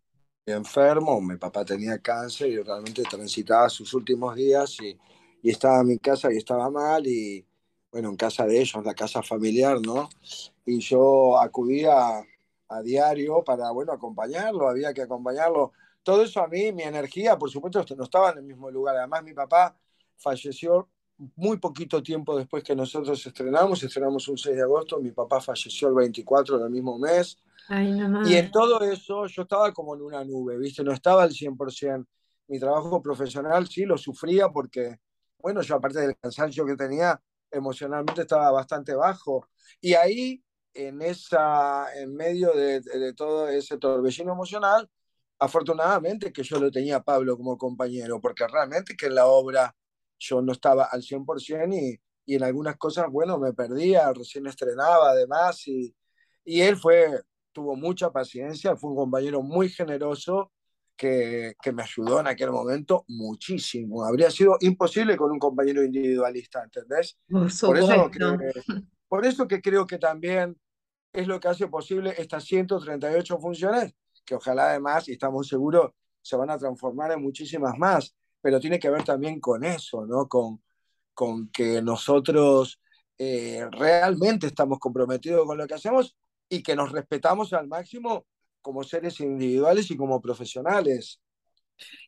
enfermo, 0.45 1.21
mi 1.21 1.37
papá 1.37 1.63
tenía 1.65 1.99
cáncer 1.99 2.49
y 2.49 2.57
realmente 2.63 3.03
transitaba 3.03 3.69
sus 3.69 3.93
últimos 3.93 4.35
días 4.35 4.77
y, 4.81 4.97
y 5.43 5.51
estaba 5.51 5.81
en 5.81 5.87
mi 5.87 5.99
casa 5.99 6.33
y 6.33 6.37
estaba 6.37 6.69
mal 6.69 7.05
y 7.05 7.45
bueno, 7.91 8.09
en 8.09 8.15
casa 8.15 8.45
de 8.45 8.59
ellos, 8.59 8.83
la 8.83 8.93
casa 8.93 9.21
familiar, 9.23 9.79
¿no? 9.81 10.09
Y 10.65 10.79
yo 10.79 11.39
acudía 11.39 12.23
a 12.69 12.81
diario 12.81 13.43
para, 13.43 13.71
bueno, 13.71 13.93
acompañarlo, 13.93 14.67
había 14.67 14.93
que 14.93 15.03
acompañarlo. 15.03 15.73
Todo 16.03 16.23
eso 16.23 16.41
a 16.41 16.47
mí, 16.47 16.71
mi 16.71 16.83
energía, 16.83 17.37
por 17.37 17.49
supuesto, 17.49 17.83
no 17.95 18.03
estaba 18.03 18.31
en 18.31 18.39
el 18.39 18.43
mismo 18.43 18.69
lugar. 18.71 18.97
Además, 18.97 19.23
mi 19.23 19.33
papá 19.33 19.77
falleció 20.17 20.89
muy 21.35 21.57
poquito 21.57 22.01
tiempo 22.03 22.37
después 22.37 22.63
que 22.63 22.75
nosotros 22.75 23.25
estrenamos, 23.25 23.81
estrenamos 23.83 24.27
un 24.27 24.37
6 24.37 24.55
de 24.55 24.61
agosto, 24.61 24.99
mi 24.99 25.11
papá 25.11 25.41
falleció 25.41 25.87
el 25.89 25.95
24 25.95 26.59
del 26.59 26.69
mismo 26.69 26.97
mes. 26.97 27.37
y 28.25 28.35
en 28.35 28.51
todo 28.51 28.81
eso 28.81 29.25
yo 29.27 29.41
estaba 29.41 29.73
como 29.73 29.95
en 29.95 30.01
una 30.01 30.23
nube, 30.23 30.57
¿viste? 30.57 30.83
No 30.83 30.93
estaba 30.93 31.23
al 31.23 31.31
100%. 31.31 32.05
Mi 32.47 32.59
trabajo 32.59 33.01
profesional 33.01 33.67
sí 33.67 33.83
lo 33.83 33.97
sufría 33.97 34.49
porque, 34.49 34.99
bueno, 35.39 35.61
yo 35.61 35.75
aparte 35.75 35.99
del 35.99 36.15
cansancio 36.15 36.65
que 36.65 36.77
tenía, 36.77 37.19
emocionalmente 37.51 38.21
estaba 38.21 38.51
bastante 38.51 38.93
bajo. 38.95 39.47
Y 39.81 39.93
ahí 39.95 40.41
en, 40.77 41.01
esa, 41.01 41.87
en 41.95 42.15
medio 42.15 42.53
de, 42.53 42.81
de, 42.81 43.13
todo 43.13 43.49
ese 43.49 43.77
torbellino 43.77 44.31
emocional, 44.31 44.89
afortunadamente 45.39 46.31
que 46.31 46.43
yo 46.43 46.59
lo 46.59 46.71
tenía 46.71 46.97
a 46.97 47.03
Pablo 47.03 47.35
como 47.35 47.57
compañero, 47.57 48.21
porque 48.21 48.47
realmente 48.47 48.95
que 48.95 49.07
en 49.07 49.15
la 49.15 49.25
obra 49.25 49.75
yo 50.19 50.41
no 50.41 50.51
estaba 50.51 50.85
al 50.85 51.01
100% 51.01 51.73
y, 51.73 51.99
y 52.25 52.35
en 52.35 52.43
algunas 52.43 52.77
cosas, 52.77 53.07
bueno, 53.09 53.39
me 53.39 53.53
perdía, 53.53 54.13
recién 54.13 54.45
estrenaba 54.45 55.11
además, 55.11 55.67
y, 55.67 55.95
y 56.45 56.61
él 56.61 56.77
fue, 56.77 57.21
tuvo 57.51 57.75
mucha 57.75 58.11
paciencia, 58.11 58.75
fue 58.75 58.91
un 58.91 58.97
compañero 58.97 59.41
muy 59.41 59.69
generoso 59.69 60.51
que, 60.95 61.55
que, 61.61 61.71
me 61.71 61.83
ayudó 61.83 62.19
en 62.19 62.27
aquel 62.27 62.51
momento 62.51 63.05
muchísimo. 63.07 64.03
Habría 64.03 64.31
sido 64.31 64.57
imposible 64.61 65.15
con 65.15 65.31
un 65.31 65.37
compañero 65.37 65.83
individualista, 65.83 66.63
¿entendés? 66.63 67.19
Por, 67.29 67.77
eso, 67.77 68.09
que, 68.09 68.19
por 69.07 69.25
eso 69.25 69.47
que 69.47 69.61
creo 69.61 69.85
que 69.85 69.99
también 69.99 70.57
es 71.17 71.27
lo 71.27 71.39
que 71.39 71.47
hace 71.47 71.67
posible 71.67 72.13
estas 72.17 72.43
138 72.45 73.39
funciones, 73.39 73.95
que 74.23 74.35
ojalá 74.35 74.69
además, 74.69 75.07
y 75.07 75.13
estamos 75.13 75.47
seguros, 75.47 75.91
se 76.21 76.35
van 76.35 76.51
a 76.51 76.57
transformar 76.57 77.11
en 77.11 77.23
muchísimas 77.23 77.75
más, 77.77 78.15
pero 78.39 78.59
tiene 78.59 78.77
que 78.77 78.91
ver 78.91 79.03
también 79.03 79.39
con 79.39 79.63
eso, 79.63 80.05
¿no? 80.05 80.27
Con, 80.27 80.61
con 81.15 81.49
que 81.49 81.81
nosotros 81.81 82.79
eh, 83.17 83.65
realmente 83.71 84.45
estamos 84.45 84.77
comprometidos 84.77 85.47
con 85.47 85.57
lo 85.57 85.65
que 85.65 85.73
hacemos 85.73 86.15
y 86.47 86.61
que 86.61 86.75
nos 86.75 86.91
respetamos 86.91 87.51
al 87.53 87.67
máximo 87.67 88.27
como 88.61 88.83
seres 88.83 89.19
individuales 89.19 89.89
y 89.89 89.97
como 89.97 90.21
profesionales. 90.21 91.19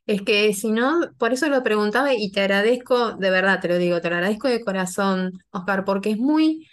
Es 0.06 0.22
que 0.22 0.54
si 0.54 0.72
no, 0.72 1.00
por 1.17 1.34
eso 1.34 1.50
lo 1.50 1.63
preguntaba 1.63 2.13
y 2.13 2.32
te 2.32 2.41
agradezco, 2.41 3.13
de 3.13 3.32
verdad 3.32 3.60
te 3.60 3.69
lo 3.69 3.78
digo, 3.78 4.02
te 4.02 4.10
lo 4.10 4.17
agradezco 4.17 4.48
de 4.48 4.63
corazón, 4.63 5.39
Oscar, 5.50 5.84
porque 5.84 6.12
es 6.12 6.17
muy 6.17 6.67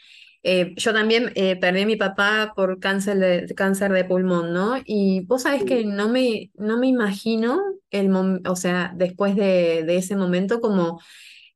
Eh, 0.48 0.74
yo 0.76 0.92
también 0.92 1.32
eh, 1.34 1.56
perdí 1.56 1.82
a 1.82 1.86
mi 1.86 1.96
papá 1.96 2.52
por 2.54 2.78
cáncer 2.78 3.18
de, 3.18 3.52
cáncer 3.56 3.90
de 3.92 4.04
pulmón, 4.04 4.52
¿no? 4.52 4.76
Y 4.84 5.24
vos 5.26 5.42
sabés 5.42 5.64
que 5.64 5.84
no 5.84 6.08
me, 6.08 6.52
no 6.54 6.78
me 6.78 6.86
imagino, 6.86 7.60
el 7.90 8.14
o 8.14 8.54
sea, 8.54 8.92
después 8.94 9.34
de, 9.34 9.82
de 9.82 9.96
ese 9.96 10.14
momento 10.14 10.60
como 10.60 11.00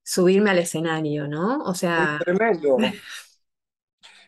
subirme 0.03 0.51
al 0.51 0.59
escenario, 0.59 1.29
¿no? 1.29 1.63
O 1.63 1.73
sea... 1.73 2.17
Es 2.19 2.25
tremendo. 2.25 2.79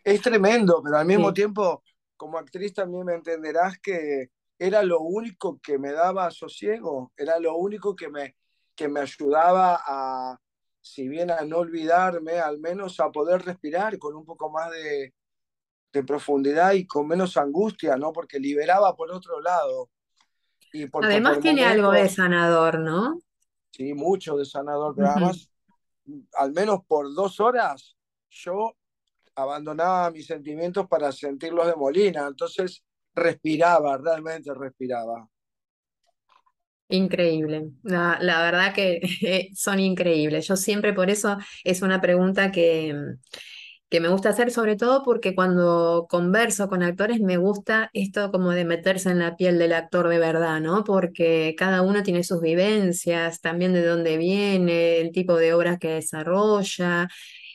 es 0.05 0.22
tremendo, 0.22 0.81
pero 0.81 0.96
al 0.96 1.07
mismo 1.07 1.35
tiempo, 1.35 1.83
como 2.16 2.38
actriz 2.38 2.72
también 2.72 3.05
me 3.05 3.14
entenderás 3.14 3.81
que 3.81 4.31
era 4.61 4.85
lo 4.85 5.01
único 5.01 5.59
que 5.61 5.77
me 5.77 5.90
daba 5.90 6.31
sosiego, 6.31 7.11
era 7.16 7.40
lo 7.40 7.57
único 7.57 7.96
que 7.96 8.09
me, 8.09 8.37
que 8.77 8.87
me 8.87 9.01
ayudaba 9.01 9.83
a, 9.85 10.38
si 10.83 11.09
bien 11.09 11.31
a 11.31 11.42
no 11.42 11.59
olvidarme, 11.59 12.40
al 12.40 12.59
menos 12.59 12.99
a 13.01 13.11
poder 13.11 13.42
respirar 13.42 13.99
con 13.99 14.16
un 14.16 14.27
poco 14.27 14.51
más 14.51 14.71
de, 14.73 15.14
profundidad 16.07 16.73
y 16.73 16.87
con 16.87 17.07
menos 17.07 17.37
angustia, 17.37 17.97
¿no? 17.97 18.12
Porque 18.12 18.40
liberaba 18.40 18.97
por 18.97 19.11
otro 19.12 19.40
lado. 19.40 19.90
Y 20.73 20.88
además 20.90 21.40
tiene 21.40 21.64
algo 21.64 21.92
de 21.92 22.09
sanador, 22.09 22.79
¿no? 22.79 23.21
Sí, 23.71 23.92
mucho 23.95 24.37
de 24.37 24.45
sanador, 24.45 24.95
pero 24.97 25.09
además, 25.09 25.51
al 26.38 26.53
menos 26.53 26.81
por 26.87 27.14
dos 27.14 27.40
horas, 27.40 27.95
yo 28.31 28.75
abandonaba 29.35 30.11
mis 30.11 30.27
sentimientos 30.27 30.88
para 30.88 31.12
sentirlos 31.12 31.66
de 31.66 31.77
Molina, 31.77 32.27
entonces 32.27 32.83
respiraba, 33.14 33.99
realmente 33.99 34.53
respiraba. 34.55 35.29
Increíble, 36.92 37.70
la, 37.85 38.18
verdad 38.20 38.74
que 38.74 39.00
son 39.55 39.81
increíbles. 39.81 40.46
Yo 40.46 40.57
siempre 40.57 40.92
por 40.92 41.09
eso 41.09 41.38
es 41.64 41.81
una 41.81 42.02
pregunta 42.02 42.52
que, 42.52 42.94
que 43.88 44.00
me 44.00 44.09
gusta 44.09 44.28
hacer, 44.28 44.50
sobre 44.50 44.76
todo 44.76 45.02
porque 45.02 45.35
cuando 45.35 46.07
converso 46.11 46.68
con 46.68 46.83
actores 46.83 47.20
me 47.20 47.38
gusta 47.38 47.88
esto 47.94 48.31
como 48.31 48.50
de 48.50 48.66
meterse 48.66 49.09
en 49.11 49.20
la 49.20 49.37
piel 49.37 49.59
del 49.59 49.72
actor 49.72 50.09
de 50.09 50.18
verdad, 50.18 50.61
¿no? 50.61 50.85
Porque 50.85 51.55
cada 51.57 51.81
uno 51.81 52.02
tiene 52.02 52.24
sus 52.24 52.42
vivencias, 52.42 53.40
también 53.40 53.72
de 53.72 53.87
dónde 53.87 54.18
viene, 54.18 55.00
el 55.00 55.12
tipo 55.12 55.37
de 55.37 55.55
obras 55.55 55.78
que 55.78 55.88
desarrolla, 55.88 57.09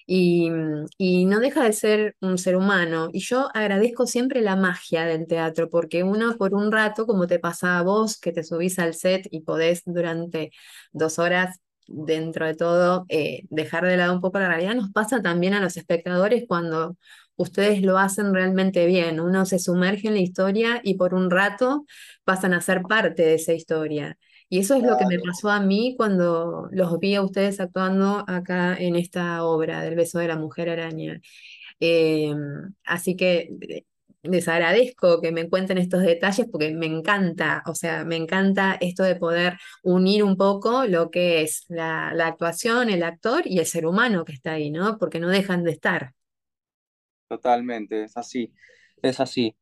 y, 0.08 0.50
y, 0.98 1.26
no 1.26 1.40
deja 1.40 1.64
de 1.64 1.74
ser 1.74 2.16
un 2.22 2.38
ser 2.38 2.56
humano. 2.56 3.10
Y 3.14 3.20
yo 3.20 3.50
agradezco 3.54 4.08
siempre 4.08 4.42
la 4.42 4.56
magia 4.56 5.06
del 5.06 5.28
teatro, 5.28 5.70
porque 5.70 6.04
uno 6.04 6.38
por 6.38 6.54
un 6.56 6.72
rato, 6.72 7.06
como 7.06 7.28
te 7.28 7.40
pasa 7.40 7.78
a 7.78 7.84
vos, 7.84 8.18
que 8.20 8.32
te 8.32 8.44
subís 8.44 8.80
al 8.80 8.94
set 8.96 9.28
y 9.32 9.42
podés 9.42 9.84
durante 9.86 10.52
dos 10.94 11.20
horas 11.20 11.60
dentro 11.88 12.46
de 12.46 12.56
todo 12.56 13.06
eh, 13.10 13.44
dejar 13.50 13.86
de 13.86 13.98
lado 13.98 14.14
un 14.14 14.22
poco 14.22 14.40
la 14.40 14.50
realidad, 14.50 14.76
nos 14.76 14.92
pasa 14.92 15.22
también 15.22 15.54
a 15.54 15.62
los 15.62 15.78
espectadores 15.78 16.46
cuando 16.48 16.98
ustedes 17.36 17.82
lo 17.82 17.98
hacen 17.98 18.34
realmente 18.34 18.86
bien. 18.86 19.20
Uno 19.20 19.46
se 19.46 19.60
sumerge 19.60 20.08
en 20.08 20.16
la 20.16 20.20
historia 20.22 20.82
y 20.84 20.96
por 20.96 21.14
un 21.14 21.30
rato 21.32 21.86
pasan 22.24 22.54
a 22.54 22.62
ser 22.62 22.84
parte 22.84 23.24
de 23.24 23.36
esa 23.36 23.54
historia. 23.54 24.18
Y 24.50 24.60
eso 24.60 24.76
es 24.76 24.84
lo 24.84 24.98
que 24.98 25.06
me 25.06 25.20
pasó 25.20 25.50
a 25.50 25.60
mí 25.60 25.96
cuando 25.98 26.70
los 26.72 27.00
vi 27.00 27.16
a 27.16 27.22
ustedes 27.24 27.60
actuando 27.60 28.24
acá 28.28 28.76
en 28.78 28.96
esta 28.96 29.44
obra 29.44 29.82
del 29.82 29.96
beso 29.96 30.20
de 30.20 30.28
la 30.30 30.38
mujer 30.38 30.70
araña. 30.70 31.20
Em, 31.80 32.74
así 32.86 33.16
que 33.16 33.50
eh, 33.70 33.86
les 34.24 34.48
agradezco 34.48 35.22
que 35.22 35.32
me 35.32 35.50
cuenten 35.50 35.78
estos 35.78 36.02
detalles 36.04 36.48
porque 36.52 36.74
me 36.74 36.86
encanta, 36.88 37.64
o 37.68 37.76
sea, 37.76 38.04
me 38.06 38.16
encanta 38.18 38.78
esto 38.82 39.04
de 39.04 39.16
poder 39.16 39.58
unir 39.84 40.24
un 40.24 40.38
poco 40.38 40.86
lo 40.86 41.12
que 41.12 41.42
es 41.44 41.66
la, 41.70 42.14
la 42.14 42.28
actuación, 42.28 42.90
el 42.90 43.04
actor 43.04 43.44
y 43.46 43.60
el 43.60 43.66
ser 43.66 43.86
humano 43.86 44.26
que 44.26 44.34
está 44.34 44.54
ahí, 44.54 44.72
¿no? 44.72 44.98
Porque 44.98 45.20
no 45.20 45.30
dejan 45.30 45.64
de 45.64 45.72
estar. 45.72 46.14
Totalmente, 47.28 48.04
es 48.06 48.16
así, 48.18 48.54
es 49.02 49.20
así. 49.20 49.56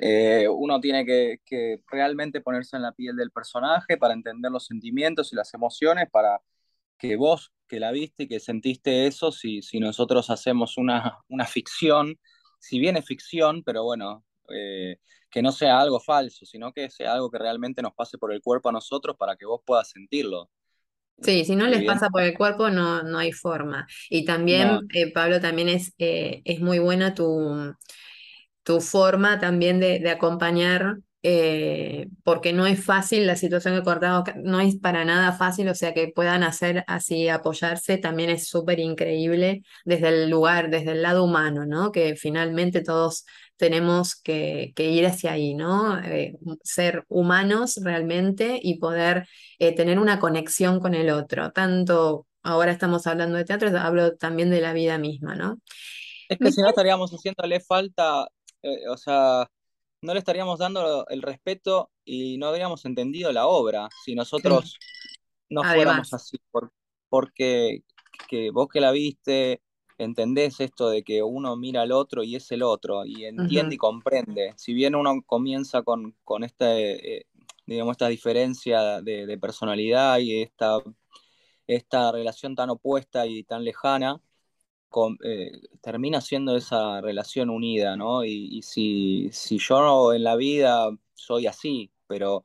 Eh, 0.00 0.46
uno 0.48 0.80
tiene 0.80 1.04
que, 1.04 1.80
realmente 1.88 2.40
ponerse 2.40 2.76
en 2.76 2.82
la 2.82 2.92
piel 2.92 3.16
del 3.16 3.32
personaje 3.32 3.96
para 3.96 4.14
entender 4.14 4.50
los 4.52 4.66
sentimientos 4.66 5.32
y 5.32 5.36
las 5.36 5.52
emociones, 5.54 6.08
para 6.10 6.40
que 6.98 7.16
vos 7.16 7.52
que 7.66 7.80
la 7.80 7.90
viste 7.90 8.24
y 8.24 8.28
que 8.28 8.40
sentiste 8.40 9.06
eso, 9.06 9.32
si, 9.32 9.60
si 9.60 9.80
nosotros 9.80 10.30
hacemos 10.30 10.78
una, 10.78 11.18
una 11.28 11.46
ficción, 11.46 12.18
si 12.60 12.78
bien 12.78 12.96
es 12.96 13.04
ficción, 13.04 13.62
pero 13.64 13.84
bueno, 13.84 14.24
eh, 14.50 14.98
que 15.30 15.42
no 15.42 15.52
sea 15.52 15.80
algo 15.80 16.00
falso, 16.00 16.46
sino 16.46 16.72
que 16.72 16.90
sea 16.90 17.14
algo 17.14 17.30
que 17.30 17.38
realmente 17.38 17.82
nos 17.82 17.92
pase 17.92 18.18
por 18.18 18.32
el 18.32 18.40
cuerpo 18.40 18.68
a 18.68 18.72
nosotros 18.72 19.16
para 19.18 19.36
que 19.36 19.46
vos 19.46 19.60
puedas 19.66 19.90
sentirlo. 19.90 20.48
Sí, 21.20 21.44
si 21.44 21.56
no 21.56 21.66
les 21.66 21.84
pasa 21.84 22.08
por 22.10 22.22
el 22.22 22.38
cuerpo 22.38 22.70
no, 22.70 23.02
no 23.02 23.18
hay 23.18 23.32
forma. 23.32 23.88
Y 24.08 24.24
también, 24.24 24.78
eh, 24.94 25.12
Pablo, 25.12 25.40
también 25.40 25.68
es, 25.68 25.92
es 25.98 26.60
muy 26.60 26.78
buena 26.78 27.14
tu, 27.14 27.74
tu 28.68 28.82
forma 28.82 29.40
también 29.40 29.80
de, 29.80 30.10
acompañar, 30.10 30.98
eh, 31.22 32.08
porque 32.22 32.52
no 32.52 32.66
es 32.66 32.84
fácil 32.84 33.26
la 33.26 33.34
situación 33.34 33.74
que 33.74 33.82
cortamos, 33.82 34.24
no 34.44 34.60
es 34.60 34.76
para 34.76 35.06
nada 35.06 35.32
fácil, 35.32 35.70
o 35.70 35.74
sea, 35.74 35.94
que 35.94 36.12
puedan 36.14 36.42
hacer 36.42 36.84
así, 36.86 37.30
apoyarse, 37.30 37.96
también 37.96 38.28
es 38.28 38.46
súper 38.46 38.78
increíble 38.78 39.62
desde 39.86 40.08
el 40.08 40.28
lugar, 40.28 40.68
desde 40.68 40.92
el 40.92 41.00
lado 41.00 41.24
humano, 41.24 41.64
¿no? 41.64 41.92
Que 41.92 42.14
finalmente 42.14 42.82
todos 42.82 43.24
tenemos 43.56 44.14
que, 44.16 44.74
ir 44.76 45.06
hacia 45.06 45.32
ahí, 45.32 45.54
¿no? 45.54 45.98
Eh, 46.00 46.34
ser 46.62 47.04
humanos 47.08 47.80
realmente 47.82 48.60
y 48.62 48.78
poder 48.78 49.26
eh, 49.58 49.74
tener 49.74 49.98
una 49.98 50.20
conexión 50.20 50.78
con 50.78 50.92
el 50.94 51.08
otro. 51.08 51.52
Tanto 51.52 52.26
ahora 52.42 52.70
estamos 52.70 53.06
hablando 53.06 53.38
de 53.38 53.46
teatro, 53.46 53.70
hablo 53.78 54.16
también 54.18 54.50
de 54.50 54.60
la 54.60 54.74
vida 54.74 54.98
misma, 54.98 55.34
¿no? 55.36 55.58
Es 56.28 56.36
que 56.36 56.52
si 56.52 56.60
no 56.60 56.68
estaríamos 56.68 57.10
haciéndole 57.12 57.60
falta 57.60 58.28
eh, 58.62 58.88
o 58.88 58.96
sea, 58.96 59.50
no 60.02 60.12
le 60.12 60.18
estaríamos 60.18 60.58
dando 60.58 61.06
el 61.08 61.22
respeto 61.22 61.90
y 62.04 62.38
no 62.38 62.46
habríamos 62.46 62.84
entendido 62.84 63.32
la 63.32 63.46
obra 63.46 63.88
si 64.04 64.14
nosotros 64.14 64.78
no 65.50 65.62
fuéramos 65.62 66.12
así. 66.12 66.38
porque 67.08 67.82
que 68.28 68.50
vos 68.50 68.68
que 68.68 68.80
la 68.80 68.90
viste, 68.90 69.62
entendés 69.98 70.60
esto 70.60 70.90
de 70.90 71.02
que 71.02 71.22
uno 71.22 71.56
mira 71.56 71.82
al 71.82 71.92
otro 71.92 72.22
y 72.22 72.36
es 72.36 72.50
el 72.52 72.62
otro, 72.62 73.04
y 73.04 73.24
entiende 73.24 73.74
y 73.74 73.78
comprende. 73.78 74.54
Si 74.56 74.72
bien 74.72 74.94
uno 74.94 75.22
comienza 75.26 75.82
con, 75.82 76.16
con 76.24 76.44
este, 76.44 77.18
eh, 77.18 77.26
digamos, 77.66 77.92
esta 77.92 78.08
diferencia 78.08 79.00
de, 79.02 79.38
personalidad 79.38 80.18
y 80.18 80.42
esta, 80.42 80.78
esta 81.66 82.12
relación 82.12 82.54
tan 82.54 82.70
opuesta 82.70 83.26
y 83.26 83.44
tan 83.44 83.64
lejana, 83.64 84.20
eh, 85.24 85.52
termina 85.80 86.20
siendo 86.20 86.56
esa 86.56 87.00
relación 87.00 87.50
unida, 87.50 87.96
¿no? 87.96 88.24
Y, 88.24 88.62
si, 88.62 89.30
si, 89.32 89.58
yo 89.58 90.12
en 90.12 90.24
la 90.24 90.36
vida 90.36 90.90
soy 91.14 91.46
así, 91.46 91.90
pero 92.06 92.44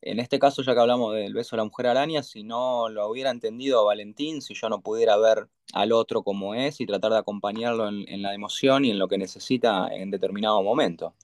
en 0.00 0.18
este 0.18 0.38
caso, 0.38 0.62
ya 0.62 0.74
que 0.74 0.80
hablamos 0.80 1.14
del 1.14 1.34
beso 1.34 1.56
de 1.56 1.58
la 1.58 1.64
mujer 1.64 1.86
araña, 1.86 2.22
si 2.22 2.42
no 2.42 2.88
lo 2.88 3.08
hubiera 3.08 3.30
entendido 3.30 3.80
a 3.80 3.84
Valentín, 3.84 4.42
si 4.42 4.54
yo 4.54 4.68
no 4.68 4.80
pudiera 4.80 5.16
ver 5.16 5.48
al 5.74 5.92
otro 5.92 6.22
como 6.22 6.54
es 6.54 6.80
y 6.80 6.86
tratar 6.86 7.12
de 7.12 7.18
acompañarlo 7.18 7.88
en 7.88 8.22
la 8.22 8.34
emoción 8.34 8.84
y 8.84 8.90
en 8.90 8.98
lo 8.98 9.08
que 9.08 9.18
necesita 9.18 9.88
en 9.88 10.10
determinado 10.10 10.62
momento. 10.62 11.14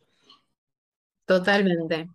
Totalmente. 1.29 2.09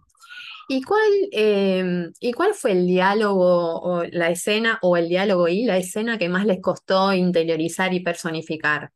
¿Y 0.67 0.81
cuál, 0.81 1.11
em, 1.31 2.13
¿Y 2.19 2.33
cuál 2.33 2.53
fue 2.53 2.71
el 2.71 2.87
diálogo 2.87 3.79
o 3.81 4.03
la 4.03 4.29
escena 4.29 4.79
o 4.81 4.97
el 4.97 5.09
diálogo 5.09 5.47
y 5.47 5.65
la 5.65 5.77
escena 5.77 6.17
que 6.17 6.29
más 6.29 6.45
les 6.45 6.61
costó 6.61 7.13
interiorizar 7.13 7.93
y 7.93 7.99
personificar? 7.99 8.91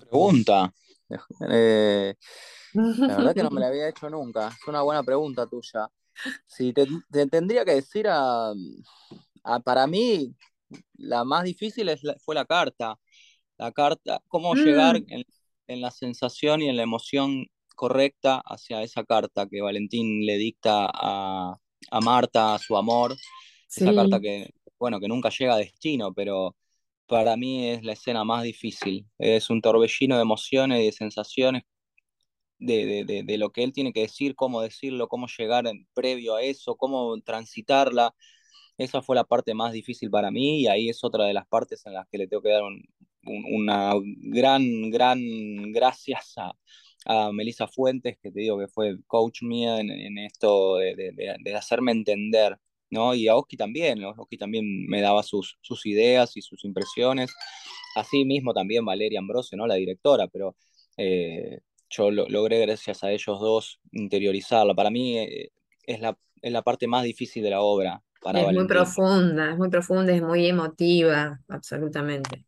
pregunta. 0.00 0.72
Eh, 1.48 2.14
la 2.74 3.16
verdad 3.16 3.34
que 3.34 3.42
no 3.42 3.50
me 3.50 3.60
la 3.60 3.68
había 3.68 3.88
hecho 3.88 4.10
nunca. 4.10 4.48
Es 4.48 4.66
una 4.66 4.82
buena 4.82 5.02
pregunta 5.02 5.46
tuya. 5.46 5.88
Si 6.46 6.72
te, 6.72 6.86
tendría 7.30 7.64
que 7.64 7.76
decir 7.76 8.06
a, 8.08 8.52
para 9.64 9.86
mí, 9.86 10.34
la 10.94 11.24
más 11.24 11.44
difícil 11.44 11.90
fue 12.18 12.34
la 12.34 12.44
carta. 12.44 12.98
La 13.56 13.72
carta, 13.72 14.20
cómo 14.28 14.54
llegar 14.54 15.00
mm. 15.00 15.04
en, 15.08 15.24
en 15.66 15.80
la 15.80 15.90
sensación 15.90 16.62
y 16.62 16.68
en 16.68 16.76
la 16.76 16.82
emoción 16.82 17.46
correcta 17.78 18.42
hacia 18.44 18.82
esa 18.82 19.04
carta 19.04 19.46
que 19.48 19.62
Valentín 19.62 20.26
le 20.26 20.36
dicta 20.36 20.90
a, 20.92 21.56
Marta, 22.02 22.56
a 22.56 22.58
su 22.58 22.76
amor. 22.76 23.16
Esa 23.70 23.94
carta 23.94 24.20
que, 24.20 24.50
bueno, 24.80 24.98
que 24.98 25.06
nunca 25.06 25.30
llega 25.30 25.54
a 25.54 25.58
destino, 25.58 26.12
pero 26.12 26.56
para 27.06 27.36
mí 27.36 27.68
es 27.68 27.84
la 27.84 27.92
escena 27.92 28.24
más 28.24 28.42
difícil. 28.42 29.06
Es 29.16 29.48
un 29.48 29.62
torbellino 29.62 30.16
de 30.16 30.22
emociones 30.22 30.80
y 30.80 30.86
de 30.86 30.92
sensaciones 30.92 31.62
de, 32.58 33.36
lo 33.38 33.50
que 33.50 33.62
él 33.62 33.72
tiene 33.72 33.92
que 33.92 34.00
decir, 34.00 34.34
cómo 34.34 34.60
decirlo, 34.60 35.06
cómo 35.06 35.28
llegar 35.38 35.68
en, 35.68 35.86
previo 35.94 36.34
a 36.34 36.42
eso, 36.42 36.76
cómo 36.76 37.20
transitarla. 37.20 38.12
Esa 38.76 39.02
fue 39.02 39.14
la 39.14 39.24
parte 39.24 39.54
más 39.54 39.72
difícil 39.72 40.10
para 40.10 40.32
mí 40.32 40.62
y 40.62 40.66
ahí 40.66 40.88
es 40.88 41.04
otra 41.04 41.26
de 41.26 41.34
las 41.34 41.46
partes 41.46 41.86
en 41.86 41.94
las 41.94 42.08
que 42.08 42.18
le 42.18 42.26
tengo 42.26 42.42
que 42.42 42.50
dar 42.50 42.62
una 43.22 43.92
gran, 44.02 44.90
gran 44.90 45.20
gracias 45.72 46.34
a, 46.38 46.52
a 47.06 47.32
Melissa 47.32 47.66
Fuentes, 47.66 48.18
que 48.22 48.30
te 48.30 48.40
digo 48.40 48.58
que 48.58 48.68
fue 48.68 48.98
coach 49.06 49.42
mía 49.42 49.80
en, 49.80 50.18
esto 50.18 50.76
de, 50.76 51.54
hacerme 51.56 51.92
entender, 51.92 52.58
¿no? 52.90 53.14
Y 53.14 53.28
a 53.28 53.36
Oski 53.36 53.56
también, 53.56 54.04
Oski 54.04 54.36
también 54.38 54.86
me 54.86 55.00
daba 55.00 55.22
sus, 55.22 55.58
sus 55.60 55.86
ideas 55.86 56.36
y 56.36 56.42
sus 56.42 56.64
impresiones. 56.64 57.34
así 57.96 58.24
mismo 58.24 58.52
también 58.54 58.84
Valeria 58.84 59.20
Ambrosio, 59.20 59.56
¿no? 59.56 59.66
La 59.66 59.74
directora, 59.74 60.28
pero 60.28 60.56
eh, 60.96 61.60
yo 61.90 62.10
lo, 62.10 62.28
logré 62.28 62.60
gracias 62.60 63.02
a 63.04 63.10
ellos 63.10 63.40
dos 63.40 63.80
interiorizarla. 63.92 64.74
Para 64.74 64.90
mí 64.90 65.18
eh, 65.18 65.50
es, 65.84 66.00
la, 66.00 66.16
es 66.42 66.52
la 66.52 66.62
parte 66.62 66.86
más 66.86 67.04
difícil 67.04 67.42
de 67.42 67.50
la 67.50 67.60
obra. 67.60 68.02
Para 68.20 68.40
es 68.40 68.52
muy 68.52 68.66
profunda, 68.66 69.52
es 69.52 69.56
muy 69.56 69.68
profunda, 69.68 70.12
es 70.12 70.22
muy 70.22 70.46
emotiva, 70.46 71.40
absolutamente. 71.48 72.44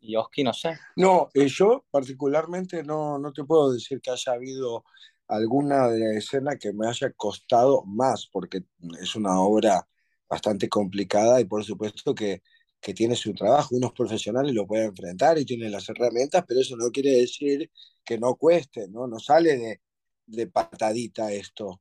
Y 0.00 0.16
Oski, 0.16 0.44
no 0.44 0.52
sé. 0.52 0.78
No, 0.96 1.28
eh, 1.34 1.48
yo 1.48 1.84
particularmente 1.90 2.82
no, 2.82 3.18
no 3.18 3.32
te 3.32 3.44
puedo 3.44 3.72
decir 3.72 4.00
que 4.00 4.10
haya 4.10 4.32
habido 4.32 4.84
alguna 5.26 5.88
de 5.88 5.98
la 6.00 6.18
escena 6.18 6.56
que 6.56 6.72
me 6.72 6.88
haya 6.88 7.12
costado 7.12 7.84
más, 7.84 8.28
porque 8.32 8.62
es 9.00 9.14
una 9.16 9.40
obra 9.40 9.86
bastante 10.28 10.68
complicada 10.68 11.40
y 11.40 11.44
por 11.44 11.64
supuesto 11.64 12.14
que, 12.14 12.42
que 12.80 12.94
tiene 12.94 13.16
su 13.16 13.34
trabajo. 13.34 13.76
Uno 13.76 13.88
es 13.88 13.92
profesional 13.92 14.48
y 14.48 14.52
lo 14.52 14.66
puede 14.66 14.84
enfrentar 14.84 15.38
y 15.38 15.44
tiene 15.44 15.68
las 15.68 15.88
herramientas, 15.88 16.44
pero 16.46 16.60
eso 16.60 16.76
no 16.76 16.90
quiere 16.90 17.10
decir 17.10 17.70
que 18.04 18.18
no 18.18 18.36
cueste, 18.36 18.88
¿no? 18.88 19.06
No 19.06 19.18
sale 19.18 19.56
de, 19.56 19.80
de 20.26 20.46
patadita 20.46 21.32
esto. 21.32 21.80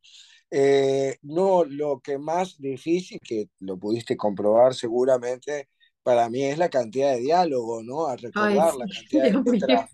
Eh, 0.50 1.18
no, 1.24 1.66
lo 1.66 2.00
que 2.00 2.18
más 2.18 2.58
difícil, 2.58 3.20
que 3.22 3.50
lo 3.60 3.78
pudiste 3.78 4.16
comprobar 4.18 4.74
seguramente, 4.74 5.70
para 6.08 6.30
mí 6.30 6.42
es 6.42 6.58
la 6.58 6.70
cantidad 6.70 7.12
de 7.12 7.20
diálogo, 7.20 7.84
¿no? 7.84 8.08
A 8.08 8.16
recordar 8.16 8.74
la 8.76 8.86
cantidad 8.86 9.24
de 9.26 9.52
letras. 9.52 9.92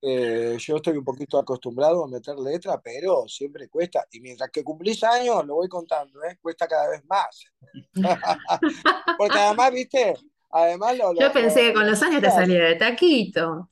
Eh, 0.00 0.56
yo 0.60 0.76
estoy 0.76 0.96
un 0.96 1.04
poquito 1.04 1.40
acostumbrado 1.40 2.04
a 2.04 2.06
meter 2.06 2.38
letra, 2.38 2.80
pero 2.80 3.26
siempre 3.26 3.68
cuesta. 3.68 4.06
Y 4.12 4.20
mientras 4.20 4.48
que 4.50 4.62
cumplís 4.62 5.02
años, 5.02 5.44
lo 5.44 5.56
voy 5.56 5.68
contando, 5.68 6.22
¿eh? 6.22 6.38
cuesta 6.40 6.68
cada 6.68 6.88
vez 6.88 7.04
más. 7.06 7.46
Porque 9.18 9.38
además, 9.40 9.72
viste, 9.72 10.14
además 10.50 10.96
Yo 11.18 11.32
pensé 11.32 11.60
que 11.62 11.74
con 11.74 11.90
los 11.90 12.00
años 12.00 12.22
te 12.22 12.30
salía 12.30 12.62
de 12.62 12.76
taquito. 12.76 13.68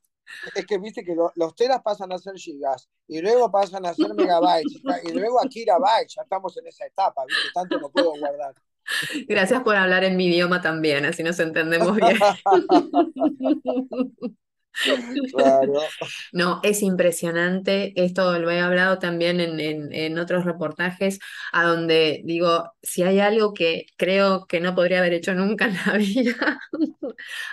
Es 0.52 0.66
que 0.66 0.78
viste 0.78 1.04
que 1.04 1.14
los 1.14 1.54
teras 1.54 1.80
pasan 1.80 2.10
a 2.10 2.18
ser 2.18 2.34
gigas 2.34 2.90
y 3.06 3.20
luego 3.20 3.52
pasan 3.52 3.86
a 3.86 3.94
ser 3.94 4.12
megabytes 4.14 4.82
y 5.04 5.12
luego 5.12 5.40
a 5.40 5.46
kilobytes. 5.46 6.16
Ya 6.16 6.22
estamos 6.22 6.56
en 6.56 6.66
esa 6.66 6.86
etapa, 6.86 7.24
viste, 7.24 7.52
tanto 7.54 7.78
no 7.78 7.88
puedo 7.88 8.18
guardar. 8.18 8.52
Gracias 9.28 9.62
por 9.62 9.76
hablar 9.76 10.04
en 10.04 10.16
mi 10.16 10.26
idioma 10.26 10.62
también, 10.62 11.04
así 11.04 11.22
nos 11.22 11.38
entendemos 11.38 11.96
bien. 11.96 12.18
No, 16.32 16.60
es 16.62 16.82
impresionante. 16.82 17.92
Esto 17.96 18.38
lo 18.38 18.50
he 18.50 18.60
hablado 18.60 18.98
también 18.98 19.40
en, 19.40 20.18
otros 20.18 20.44
reportajes, 20.44 21.18
a 21.52 21.64
donde 21.64 22.22
digo, 22.24 22.72
si 22.82 23.02
hay 23.02 23.20
algo 23.20 23.52
que 23.52 23.86
creo 23.96 24.46
que 24.46 24.60
no 24.60 24.74
podría 24.74 24.98
haber 24.98 25.14
hecho 25.14 25.34
nunca 25.34 25.66
en 25.66 25.74
la 25.74 25.92
vida, 25.98 26.60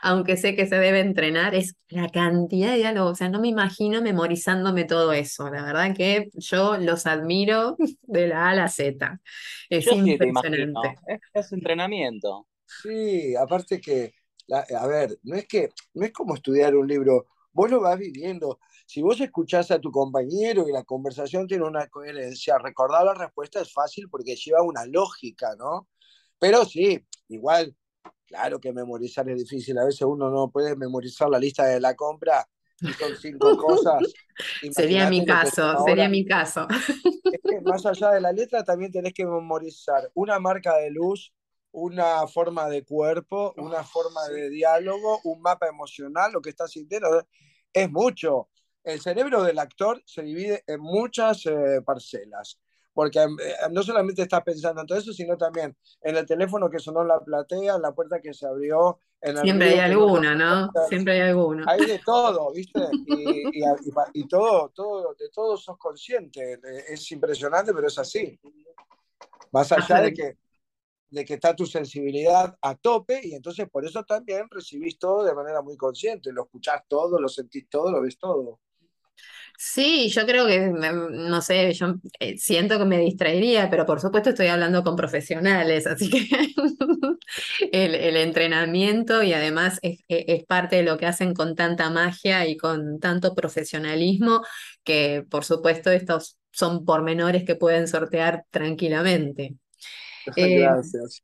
aunque 0.02 0.38
sé 0.38 0.56
que 0.56 0.68
se 0.68 0.76
debe 0.78 1.00
entrenar, 1.00 1.56
es 1.56 1.76
la 1.90 2.10
cantidad 2.10 2.72
de 2.72 2.78
diálogo. 2.78 3.12
O 3.12 3.16
sea, 3.16 3.30
no 3.30 3.40
me 3.40 3.48
imagino 3.48 4.02
memorizándome 4.02 4.86
todo 4.86 5.14
eso. 5.14 5.50
La 5.50 5.64
verdad 5.64 5.96
que 5.96 6.30
yo 6.34 6.78
los 6.78 7.06
admiro 7.06 7.76
de 8.02 8.28
la 8.28 8.48
A 8.48 8.50
a 8.50 8.56
la 8.56 8.68
Z. 8.68 9.20
Es 9.70 9.88
impresionante. 9.88 10.98
es 11.34 11.52
entrenamiento. 11.52 12.48
Sí, 12.66 13.36
aparte 13.36 13.80
que 13.80 14.14
a 14.52 14.88
ver, 14.88 15.18
no 15.24 15.36
es 15.36 15.48
que 15.48 15.70
no 15.94 16.06
es 16.06 16.12
como 16.12 16.36
estudiar 16.36 16.76
un 16.76 16.88
libro, 16.88 17.28
vos 17.54 17.70
lo 17.70 17.82
vas 17.82 17.98
viviendo. 17.98 18.60
Si 18.86 19.02
vos 19.02 19.20
escuchás 19.22 19.72
a 19.72 19.80
tu 19.80 19.92
compañero 19.92 20.68
y 20.68 20.72
la 20.72 20.84
conversación 20.84 21.48
tiene 21.48 21.66
una 21.66 21.88
coherencia, 21.88 22.58
recordar 22.58 23.06
la 23.06 23.14
respuesta 23.14 23.62
es 23.62 23.72
fácil 23.72 24.10
porque 24.10 24.36
lleva 24.36 24.62
una 24.62 24.86
lógica, 24.86 25.56
¿no? 25.58 25.88
Pero 26.40 26.66
sí, 26.66 27.06
igual, 27.30 27.76
claro 28.26 28.60
que 28.60 28.74
memorizar 28.74 29.30
es 29.30 29.38
difícil. 29.38 29.78
A 29.78 29.86
veces 29.86 30.02
uno 30.02 30.30
no 30.30 30.52
puede 30.52 30.76
memorizar 30.76 31.30
la 31.30 31.40
lista 31.40 31.66
de 31.66 31.80
la 31.80 31.96
compra 31.96 32.46
y 32.82 32.92
son 32.94 33.16
cinco 33.16 33.56
cosas. 33.58 34.02
sería 34.72 35.10
mi 35.10 35.26
caso, 35.26 35.86
sería 35.86 36.10
mi 36.10 36.26
caso. 36.26 36.68
Es 36.70 37.40
que 37.42 37.62
más 37.62 37.86
allá 37.86 38.12
de 38.12 38.22
la 38.22 38.34
letra 38.34 38.64
también 38.64 38.92
tenés 38.92 39.14
que 39.14 39.26
memorizar 39.26 40.12
una 40.14 40.40
marca 40.40 40.76
de 40.78 40.92
luz, 40.92 41.34
una 41.74 42.28
forma 42.28 42.70
de 42.70 42.84
cuerpo, 42.84 43.54
una 43.58 43.84
forma 43.84 44.28
de 44.28 44.50
diálogo, 44.50 45.20
un 45.24 45.42
mapa 45.42 45.68
emocional, 45.68 46.32
lo 46.32 46.42
que 46.42 46.52
está 46.52 46.68
sintiendo, 46.68 47.26
es 47.74 47.92
mucho. 47.92 48.50
El 48.84 49.02
cerebro 49.02 49.44
del 49.44 49.58
actor 49.60 50.02
se 50.06 50.22
divide 50.22 50.64
en 50.68 50.80
muchas 50.80 51.46
eh, 51.48 51.82
parcelas, 51.84 52.60
porque 52.94 53.20
eh, 53.20 53.56
no 53.72 53.82
solamente 53.82 54.22
estás 54.22 54.44
pensando 54.44 54.82
en 54.82 54.88
todo 54.88 55.00
eso, 55.00 55.14
sino 55.14 55.36
también 55.36 55.76
en 56.02 56.16
el 56.16 56.26
teléfono 56.28 56.70
que 56.70 56.78
sonó 56.78 57.02
en 57.02 57.08
la 57.08 57.20
platea, 57.20 57.76
en 57.76 57.82
la 57.82 57.92
puerta 57.92 58.22
que 58.22 58.34
se 58.36 58.46
abrió. 58.46 59.00
En 59.20 59.38
Siempre 59.38 59.70
hay 59.70 59.80
alguna, 59.80 60.36
¿no? 60.36 60.72
Siempre 60.90 61.14
hay 61.14 61.30
alguna. 61.30 61.66
Hay 61.68 61.86
de 61.86 62.00
todo, 62.06 62.52
¿viste? 62.54 62.82
Y, 63.08 63.64
y, 64.14 64.28
todo, 64.28 64.70
todo, 64.76 65.16
de 65.18 65.30
todo 65.30 65.58
sos 65.58 65.78
consciente. 65.78 66.60
Es 66.90 67.10
impresionante, 67.12 67.74
pero 67.74 67.88
es 67.88 67.98
así. 67.98 68.38
Más 69.52 69.72
allá 69.72 70.02
de 70.02 70.14
que 70.14 70.43
de 71.14 71.24
que 71.24 71.36
está 71.36 71.56
tu 71.56 71.66
sensibilidad 71.66 72.58
a 72.62 72.76
tope 72.76 73.22
y 73.24 73.36
entonces 73.36 73.70
por 73.70 73.86
eso 73.86 74.04
también 74.04 74.48
recibís 74.50 74.98
todo 74.98 75.24
de 75.24 75.36
manera 75.36 75.62
muy 75.62 75.78
consciente, 75.78 76.32
lo 76.34 76.44
escuchás 76.44 76.82
todo, 76.88 77.20
lo 77.20 77.30
sentís 77.30 77.70
todo, 77.70 77.92
lo 77.92 78.02
ves 78.02 78.18
todo. 78.18 78.60
Sí, 79.58 80.10
yo 80.10 80.26
creo 80.26 80.48
que, 80.48 80.60
no 80.60 81.42
sé, 81.42 81.72
yo 81.74 81.96
eh, 82.20 82.38
siento 82.38 82.80
que 82.80 82.86
me 82.86 82.98
distraería, 82.98 83.70
pero 83.70 83.86
por 83.86 84.02
supuesto 84.02 84.32
estoy 84.32 84.48
hablando 84.48 84.84
con 84.84 84.96
profesionales, 84.96 85.86
así 85.86 86.10
que 86.10 86.28
el, 87.72 88.18
entrenamiento 88.18 89.22
y 89.22 89.34
además 89.34 89.78
es, 89.84 90.00
e, 90.10 90.26
es, 90.28 90.46
parte 90.46 90.78
de 90.78 90.84
lo 90.84 90.98
que 90.98 91.06
hacen 91.06 91.36
con 91.36 91.56
tanta 91.56 91.92
magia 91.92 92.48
y 92.48 92.58
con 92.58 93.00
tanto 93.00 93.36
profesionalismo, 93.36 94.42
que 94.84 95.24
por 95.30 95.46
supuesto 95.46 95.92
estos 95.92 96.38
son 96.52 96.84
pormenores 96.84 97.44
que 97.46 97.56
pueden 97.56 97.88
sortear 97.88 98.46
tranquilamente. 98.50 99.56
Eh, 100.36 100.60
Gracias. 100.60 101.24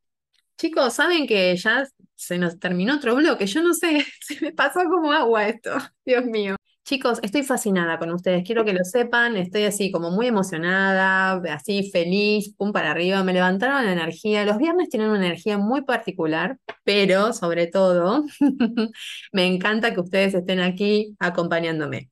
Chicos, 0.57 0.93
saben 0.93 1.25
que 1.25 1.55
ya 1.55 1.88
se 2.15 2.38
nos 2.38 2.59
terminó 2.59 2.95
otro 2.95 3.15
bloque. 3.15 3.45
Yo 3.45 3.63
no 3.63 3.73
sé, 3.73 4.05
se 4.21 4.41
me 4.41 4.51
pasó 4.51 4.81
como 4.89 5.12
agua 5.12 5.47
esto. 5.47 5.71
Dios 6.05 6.25
mío. 6.25 6.55
Chicos, 6.83 7.19
estoy 7.21 7.43
fascinada 7.43 7.99
con 7.99 8.12
ustedes, 8.12 8.43
quiero 8.43 8.65
que 8.65 8.73
lo 8.73 8.83
sepan, 8.83 9.38
estoy 9.38 9.65
así 9.65 9.91
como 9.91 10.09
muy 10.09 10.25
emocionada, 10.25 11.33
así 11.53 11.91
feliz, 11.91 12.55
pum 12.57 12.71
para 12.71 12.89
arriba, 12.89 13.23
me 13.23 13.31
levantaron 13.31 13.85
la 13.85 13.91
energía. 13.91 14.43
Los 14.43 14.57
viernes 14.57 14.89
tienen 14.89 15.09
una 15.09 15.19
energía 15.19 15.59
muy 15.59 15.83
particular, 15.83 16.57
pero 16.83 17.31
sobre 17.31 17.67
todo 17.67 18.25
me 19.31 19.45
encanta 19.45 19.93
que 19.93 19.99
ustedes 20.01 20.33
estén 20.33 20.62
aquí 20.62 21.15
acompañándome. 21.19 22.09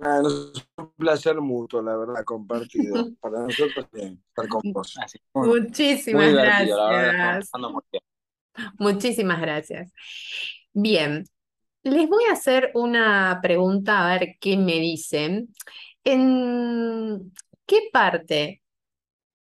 Es 0.00 0.66
un 0.76 0.92
placer 0.96 1.38
mutuo, 1.40 1.82
la 1.82 1.94
verdad, 1.94 2.24
compartido. 2.24 3.10
Para 3.20 3.40
nosotros 3.42 3.86
bien, 3.92 4.22
estar 4.28 4.48
con 4.48 4.62
vos. 4.72 4.94
Muchísimas 5.34 6.32
gracias. 6.32 7.50
Muchísimas 8.78 9.40
gracias. 9.40 9.92
Bien, 10.72 11.24
les 11.82 12.08
voy 12.08 12.24
a 12.24 12.32
hacer 12.32 12.70
una 12.74 13.40
pregunta 13.42 14.06
a 14.06 14.18
ver 14.18 14.36
qué 14.40 14.56
me 14.56 14.80
dicen. 14.80 15.54
¿En 16.02 17.32
qué 17.66 17.90
parte 17.92 18.62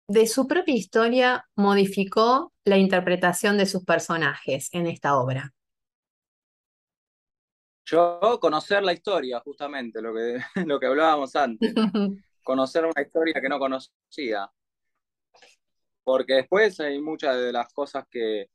de 0.07 0.27
su 0.27 0.47
propia 0.47 0.75
historia 0.75 1.45
modificó 1.55 2.51
la 2.65 2.77
interpretación 2.77 3.57
de 3.57 3.65
sus 3.65 3.85
personajes 3.85 4.67
en 4.73 4.87
esta 4.87 5.17
obra? 5.17 5.53
Yo 7.85 8.39
conocer 8.39 8.83
la 8.83 8.93
historia, 8.93 9.39
justamente, 9.39 10.01
lo 10.01 10.13
que, 10.13 10.39
lo 10.65 10.79
que 10.79 10.85
hablábamos 10.85 11.35
antes. 11.35 11.73
conocer 12.43 12.85
una 12.85 13.01
historia 13.01 13.41
que 13.41 13.49
no 13.49 13.59
conocía. 13.59 14.51
Porque 16.03 16.33
después 16.33 16.79
hay 16.79 16.99
muchas 16.99 17.37
de 17.37 17.51
las 17.51 17.71
cosas 17.73 18.05
que, 18.09 18.49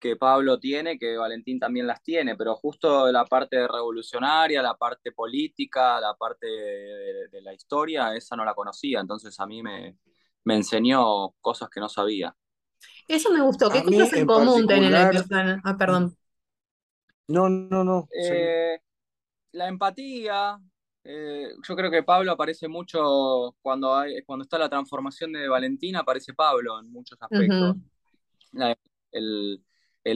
que 0.00 0.16
Pablo 0.16 0.58
tiene, 0.58 0.98
que 0.98 1.16
Valentín 1.16 1.58
también 1.60 1.86
las 1.86 2.02
tiene, 2.02 2.36
pero 2.36 2.56
justo 2.56 3.10
la 3.12 3.24
parte 3.24 3.68
revolucionaria, 3.68 4.62
la 4.62 4.74
parte 4.74 5.12
política, 5.12 6.00
la 6.00 6.14
parte 6.14 6.46
de, 6.46 7.42
la 7.42 7.54
historia, 7.54 8.14
esa 8.14 8.36
no 8.36 8.44
la 8.44 8.54
conocía, 8.54 9.00
entonces 9.00 9.38
a 9.38 9.46
mí 9.46 9.62
me, 9.62 9.98
me 10.44 10.56
enseñó 10.56 11.30
cosas 11.40 11.68
que 11.68 11.80
no 11.80 11.88
sabía. 11.88 12.34
Eso 13.06 13.30
me 13.30 13.42
gustó. 13.42 13.70
¿Qué 13.70 13.82
cosas 13.82 14.12
en, 14.14 14.26
común 14.26 14.66
tienen? 14.66 14.94
Ah, 15.64 15.76
perdón. 15.76 16.16
No, 17.30 17.48
no, 17.48 17.84
no. 17.84 18.08
Eh, 18.12 18.78
la 19.52 19.68
empatía. 19.68 20.58
Eh, 21.04 21.48
yo 21.66 21.76
creo 21.76 21.90
que 21.90 22.02
Pablo 22.02 22.32
aparece 22.32 22.68
mucho 22.68 23.56
cuando, 23.62 23.94
hay, 23.94 24.22
cuando 24.24 24.42
está 24.42 24.58
la 24.58 24.68
transformación 24.68 25.32
de 25.32 25.48
Valentina, 25.48 26.00
aparece 26.00 26.34
Pablo 26.34 26.78
en 26.80 26.90
muchos 26.90 27.18
aspectos. 27.20 27.76
el, 29.12 29.62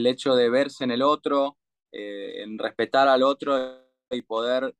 hecho 0.07 0.35
de 0.35 0.49
verse 0.49 0.83
en 0.83 0.91
el 0.91 1.01
otro, 1.01 1.57
eh, 1.91 2.43
en 2.43 2.59
respetar 2.59 3.07
al 3.07 3.23
otro 3.23 3.81
y 4.11 4.21
poder, 4.21 4.75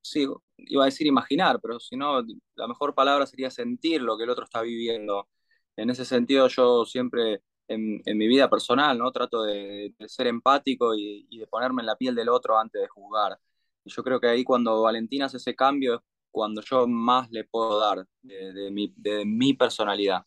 sí, 0.00 0.26
iba 0.56 0.84
a 0.84 0.86
decir 0.86 1.06
imaginar, 1.06 1.60
pero 1.60 1.80
si 1.80 1.96
no, 1.96 2.22
la 2.54 2.68
mejor 2.68 2.94
palabra 2.94 3.26
sería 3.26 3.50
sentir 3.50 4.00
lo 4.00 4.16
que 4.16 4.24
el 4.24 4.30
otro 4.30 4.44
está 4.44 4.62
viviendo. 4.62 5.28
En 5.76 5.90
ese 5.90 6.04
sentido, 6.04 6.46
yo 6.46 6.84
siempre 6.84 7.42
en, 7.68 8.02
mi 8.18 8.26
vida 8.28 8.48
personal, 8.48 8.98
¿no? 8.98 9.10
Trato 9.12 9.42
de, 9.44 9.94
ser 10.06 10.26
empático 10.26 10.94
y, 10.94 11.26
de 11.30 11.46
ponerme 11.46 11.82
en 11.82 11.86
la 11.86 11.96
piel 11.96 12.14
del 12.14 12.28
otro 12.28 12.58
antes 12.58 12.80
de 12.80 12.88
juzgar. 12.88 13.38
Y 13.84 13.90
yo 13.90 14.02
creo 14.02 14.20
que 14.20 14.28
ahí 14.28 14.44
cuando 14.44 14.82
Valentina 14.82 15.26
hace 15.26 15.36
ese 15.36 15.54
cambio 15.54 15.94
es 15.96 16.00
cuando 16.30 16.62
yo 16.62 16.86
más 16.86 17.30
le 17.30 17.44
puedo 17.44 17.78
dar 17.78 18.06
de, 18.22 18.70
mi, 18.70 18.92
de 18.96 19.24
mi 19.24 19.54
personalidad. 19.54 20.24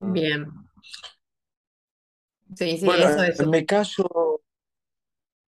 Bien. 0.00 0.46
Sí, 2.54 2.78
sí, 2.78 2.84
bueno, 2.84 3.08
En 3.22 3.50
mi 3.50 3.66
caso, 3.66 4.40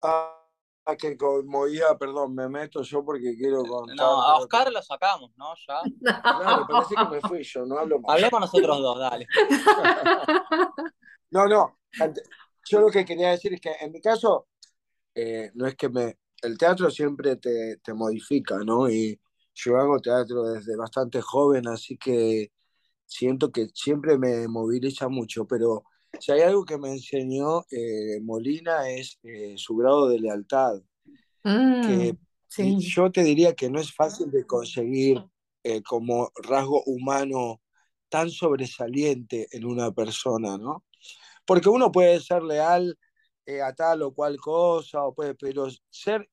ah, 0.02 0.41
que 0.96 1.18
como 1.18 1.68
iba, 1.68 1.98
perdón, 1.98 2.36
me 2.36 2.48
meto 2.50 2.82
yo 2.82 3.04
porque 3.04 3.36
quiero 3.36 3.64
contar. 3.64 3.96
No, 3.96 4.22
a 4.22 4.40
Oscar 4.40 4.72
lo 4.72 4.82
sacamos, 4.82 5.32
¿no? 5.38 5.54
Ya. 5.68 5.82
Claro, 6.22 6.68
parece 6.68 6.96
que 6.96 7.06
me 7.16 7.22
fui 7.22 7.44
yo, 7.44 7.66
no 7.66 7.78
hablo 7.78 8.00
más. 8.00 8.16
Hablemos 8.16 8.42
nosotros 8.42 8.80
dos, 8.80 9.00
dale. 9.00 9.28
no, 11.32 11.48
no. 11.48 11.80
Yo 12.70 12.80
lo 12.80 12.90
que 12.90 13.06
quería 13.06 13.32
decir 13.32 13.54
es 13.54 13.62
que 13.62 13.72
en 13.80 13.92
mi 13.92 14.02
caso, 14.02 14.48
eh, 15.16 15.52
no 15.56 15.68
es 15.68 15.76
que 15.76 15.90
me. 15.90 16.18
El 16.42 16.58
teatro 16.58 16.90
siempre 16.90 17.36
te, 17.36 17.78
te 17.78 17.94
modifica, 17.94 18.58
¿no? 18.60 18.90
Y 18.90 19.20
yo 19.54 19.78
hago 19.78 20.00
teatro 20.00 20.44
desde 20.44 20.76
bastante 20.76 21.22
joven, 21.22 21.68
así 21.68 21.98
que 21.98 22.52
siento 23.06 23.52
que 23.52 23.68
siempre 23.74 24.18
me 24.18 24.48
moviliza 24.48 25.10
mucho, 25.10 25.46
pero 25.46 25.84
si 26.20 26.32
hay 26.32 26.42
algo 26.42 26.66
que 26.66 26.78
me 26.78 26.92
enseñó 26.92 27.66
eh, 27.72 28.20
Molina 28.22 28.90
es 28.90 29.20
eh, 29.24 29.56
su 29.58 29.76
grado 29.76 30.10
de 30.10 30.20
lealtad, 30.20 30.82
que 31.44 32.16
mm, 32.58 32.80
yo 32.80 33.12
te 33.12 33.24
diría 33.24 33.56
que 33.56 33.70
no 33.70 33.80
es 33.80 33.94
fácil 33.94 34.30
de 34.30 34.46
conseguir 34.46 35.24
eh, 35.64 35.82
como 35.82 36.32
rasgo 36.36 36.84
humano 36.86 37.62
tan 38.10 38.30
sobresaliente 38.30 39.48
en 39.52 39.66
una 39.66 39.92
persona, 39.92 40.58
¿no? 40.58 40.86
Porque 41.46 41.70
uno 41.70 41.92
puede 41.92 42.20
ser 42.20 42.44
leal 42.44 42.98
a 43.66 43.74
tal 43.74 44.04
o 44.04 44.14
cual 44.14 44.38
cosa, 44.38 45.04
o 45.04 45.14
puede, 45.14 45.36
pero 45.36 45.68
ser, 45.90 46.30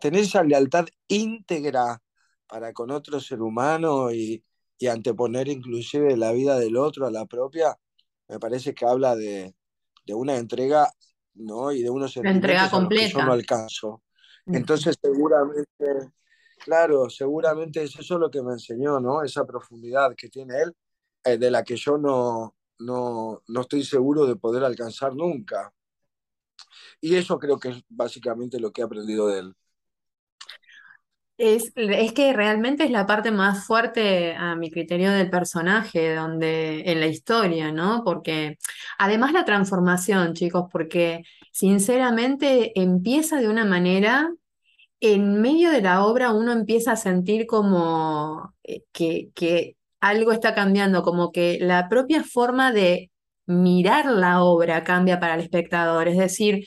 tener 0.00 0.22
esa 0.22 0.42
lealtad 0.42 0.86
íntegra 1.08 2.02
para 2.46 2.72
con 2.72 2.90
otro 2.90 3.20
ser 3.20 3.40
humano 3.40 4.12
y, 4.12 4.44
y 4.78 4.88
anteponer 4.88 5.48
inclusive 5.48 6.16
la 6.16 6.32
vida 6.32 6.58
del 6.58 6.76
otro 6.76 7.06
a 7.06 7.10
la 7.10 7.24
propia, 7.24 7.78
me 8.32 8.40
parece 8.40 8.72
que 8.72 8.86
habla 8.86 9.14
de, 9.14 9.54
una 10.08 10.36
entrega 10.36 10.90
¿no? 11.34 11.70
y 11.70 11.82
de 11.82 11.90
unos 11.90 12.16
entrega 12.16 12.70
completa. 12.70 13.06
que 13.06 13.12
yo 13.12 13.24
no 13.26 13.32
alcanzo. 13.32 14.02
Entonces 14.46 14.96
seguramente, 15.00 16.10
claro, 16.64 17.10
seguramente 17.10 17.82
es 17.82 17.94
eso 17.98 18.18
lo 18.18 18.30
que 18.30 18.42
me 18.42 18.52
enseñó, 18.52 18.98
¿no? 19.00 19.22
Esa 19.22 19.44
profundidad 19.44 20.14
que 20.16 20.30
tiene 20.30 20.62
él, 20.62 20.74
eh, 21.24 21.36
de 21.36 21.50
la 21.50 21.62
que 21.62 21.76
yo 21.76 21.98
no, 21.98 22.56
no, 22.78 23.42
no 23.46 23.60
estoy 23.60 23.84
seguro 23.84 24.26
de 24.26 24.36
poder 24.36 24.64
alcanzar 24.64 25.14
nunca. 25.14 25.70
Y 27.02 27.14
eso 27.14 27.38
creo 27.38 27.60
que 27.60 27.68
es 27.68 27.84
básicamente 27.90 28.58
lo 28.58 28.72
que 28.72 28.80
he 28.80 28.84
aprendido 28.84 29.28
de 29.28 29.40
él. 29.40 29.56
Es, 31.38 31.72
que 31.72 32.32
realmente 32.32 32.84
es 32.84 32.90
la 32.90 33.06
parte 33.06 33.30
más 33.30 33.66
fuerte 33.66 34.34
a 34.36 34.54
mi 34.54 34.70
criterio 34.70 35.10
del 35.10 35.30
personaje, 35.30 36.14
donde, 36.14 36.82
en 36.90 37.00
la 37.00 37.06
historia, 37.06 37.72
¿no? 37.72 38.02
Porque 38.04 38.58
además 38.98 39.32
la 39.32 39.44
transformación, 39.44 40.34
chicos, 40.34 40.66
porque 40.70 41.24
sinceramente 41.50 42.78
empieza 42.80 43.40
de 43.40 43.48
una 43.48 43.64
manera, 43.64 44.30
en 45.00 45.40
medio 45.40 45.70
de 45.70 45.82
la 45.82 46.04
obra 46.04 46.32
uno 46.32 46.52
empieza 46.52 46.92
a 46.92 46.96
sentir 46.96 47.46
como 47.46 48.54
eh, 48.62 48.82
que, 48.92 49.30
que 49.34 49.76
algo 50.00 50.32
está 50.32 50.54
cambiando, 50.54 51.02
como 51.02 51.32
que 51.32 51.58
la 51.60 51.88
propia 51.88 52.24
forma 52.24 52.72
de 52.72 53.10
mirar 53.46 54.06
la 54.06 54.42
obra 54.44 54.84
cambia 54.84 55.18
para 55.20 55.34
el 55.34 55.40
espectador, 55.40 56.08
es 56.08 56.18
decir, 56.18 56.66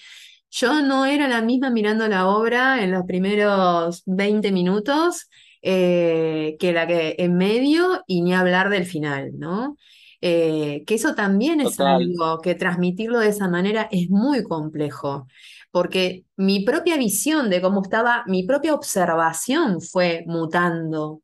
yo 0.55 0.81
no 0.81 1.05
era 1.05 1.27
la 1.27 1.41
misma 1.41 1.69
mirando 1.69 2.07
la 2.07 2.27
obra 2.29 2.81
en 2.81 2.91
los 2.91 3.03
primeros 3.03 4.03
20 4.05 4.53
minutos 4.53 5.29
eh, 5.61 6.55
que 6.59 6.71
la 6.71 6.87
que 6.87 7.15
en 7.17 7.35
medio 7.35 8.03
y 8.07 8.21
ni 8.21 8.33
hablar 8.33 8.69
del 8.69 8.85
final, 8.85 9.31
¿no? 9.37 9.75
Eh, 10.21 10.83
que 10.87 10.95
eso 10.95 11.13
también 11.13 11.59
es 11.59 11.77
algo 11.79 12.39
que 12.39 12.55
transmitirlo 12.55 13.19
de 13.19 13.29
esa 13.29 13.49
manera 13.49 13.89
es 13.91 14.09
muy 14.09 14.43
complejo, 14.43 15.27
porque 15.71 16.23
mi 16.37 16.61
propia 16.61 16.95
visión 16.95 17.49
de 17.49 17.61
cómo 17.61 17.81
estaba, 17.81 18.23
mi 18.25 18.43
propia 18.43 18.73
observación 18.73 19.81
fue 19.81 20.23
mutando 20.25 21.21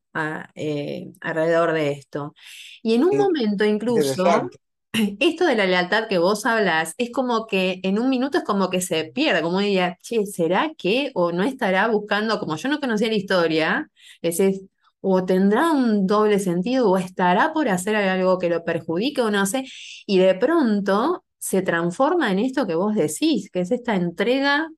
eh, 0.54 1.10
alrededor 1.22 1.72
de 1.72 1.92
esto. 1.92 2.34
Y 2.82 2.94
en 2.94 3.04
un 3.04 3.16
momento 3.16 3.64
incluso 3.64 4.50
esto 5.20 5.46
de 5.46 5.56
la 5.56 5.66
lealtad 5.66 6.08
que 6.08 6.18
vos 6.18 6.44
hablas 6.46 6.94
es 6.98 7.10
como 7.12 7.46
que 7.46 7.80
en 7.82 7.98
un 7.98 8.10
minuto 8.10 8.38
es 8.38 8.44
como 8.44 8.70
que 8.70 8.80
se 8.80 9.04
pierde, 9.04 9.42
como 9.42 9.60
diría, 9.60 9.96
che, 10.02 10.26
¿será 10.26 10.72
que 10.76 11.10
o 11.14 11.32
no 11.32 11.42
estará 11.44 11.88
buscando, 11.88 12.38
como 12.38 12.56
yo 12.56 12.68
no 12.68 12.80
conocía 12.80 13.08
la 13.08 13.14
historia, 13.14 13.90
decís, 14.20 14.62
o 15.00 15.24
tendrá 15.24 15.72
un 15.72 16.06
doble 16.06 16.38
sentido 16.38 16.90
o 16.90 16.96
estará 16.98 17.52
por 17.52 17.68
hacer 17.68 17.96
algo 17.96 18.38
que 18.38 18.48
lo 18.48 18.64
perjudique 18.64 19.22
o 19.22 19.30
no 19.30 19.46
sé, 19.46 19.64
y 20.06 20.18
de 20.18 20.34
pronto 20.34 21.24
se 21.38 21.62
transforma 21.62 22.30
en 22.30 22.38
esto 22.38 22.66
que 22.66 22.74
vos 22.74 22.94
decís, 22.94 23.50
que 23.50 23.60
es 23.60 23.70
esta 23.72 23.96
entrega 23.96 24.68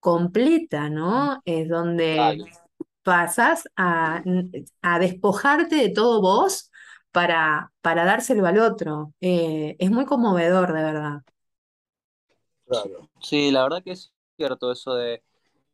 completa, 0.00 0.88
¿no? 0.90 1.42
Es 1.44 1.68
donde 1.68 2.44
pasas 3.02 3.64
a, 3.76 4.22
a 4.82 4.98
despojarte 4.98 5.76
de 5.76 5.90
todo 5.90 6.22
vos 6.22 6.71
para, 7.12 7.72
para 7.82 8.04
dárselo 8.04 8.46
al 8.46 8.58
otro. 8.58 9.12
Eh, 9.20 9.76
es 9.78 9.90
muy 9.90 10.06
conmovedor, 10.06 10.72
de 10.72 10.82
verdad. 10.82 11.22
Claro. 12.66 13.08
Sí, 13.20 13.50
la 13.50 13.62
verdad 13.62 13.82
que 13.84 13.92
es 13.92 14.12
cierto 14.36 14.72
eso 14.72 14.94
de, 14.94 15.22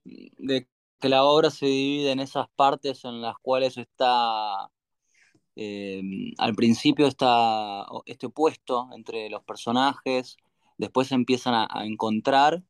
que 0.05 1.09
la 1.09 1.25
obra 1.25 1.51
se 1.51 1.67
divide 1.67 2.13
en 2.13 2.21
esas 2.21 2.49
partes 2.57 3.05
en 3.05 3.23
las 3.23 3.37
cuales 3.39 3.77
está, 3.79 4.71
eh, 5.55 6.03
al 6.39 6.55
principio 6.55 7.07
está 7.07 7.87
este 8.07 8.27
opuesto 8.27 8.89
entre 8.93 9.31
los 9.31 9.45
personajes, 9.45 10.37
después 10.77 11.09
se 11.09 11.15
empiezan 11.15 11.55
a, 11.55 11.85
encontrar 11.85 12.63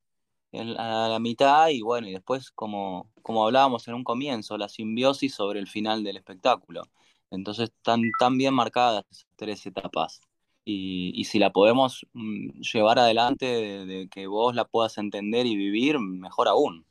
a 0.52 1.08
la 1.10 1.18
mitad 1.20 1.68
y 1.68 1.82
bueno, 1.82 2.08
y 2.08 2.12
después 2.12 2.50
como, 2.50 3.10
como 3.22 3.44
hablábamos 3.44 3.88
en 3.88 3.94
un 3.94 4.04
comienzo, 4.04 4.58
la 4.58 4.68
simbiosis 4.68 5.34
sobre 5.34 5.60
el 5.60 5.68
final 5.68 6.04
del 6.04 6.16
espectáculo. 6.18 6.82
Entonces, 7.30 7.70
están 7.70 8.02
tan 8.18 8.38
bien 8.38 8.54
marcadas 8.54 9.04
tres 9.36 9.64
etapas. 9.66 10.20
Y, 10.64 11.24
si 11.24 11.38
la 11.38 11.50
podemos 11.50 12.06
mm, 12.12 12.60
llevar 12.60 12.98
adelante 12.98 13.46
de, 13.46 14.08
que 14.10 14.26
vos 14.26 14.54
la 14.54 14.66
puedas 14.66 14.98
entender 14.98 15.46
y 15.46 15.56
vivir, 15.56 15.98
mejor 15.98 16.48
aún. 16.48 16.84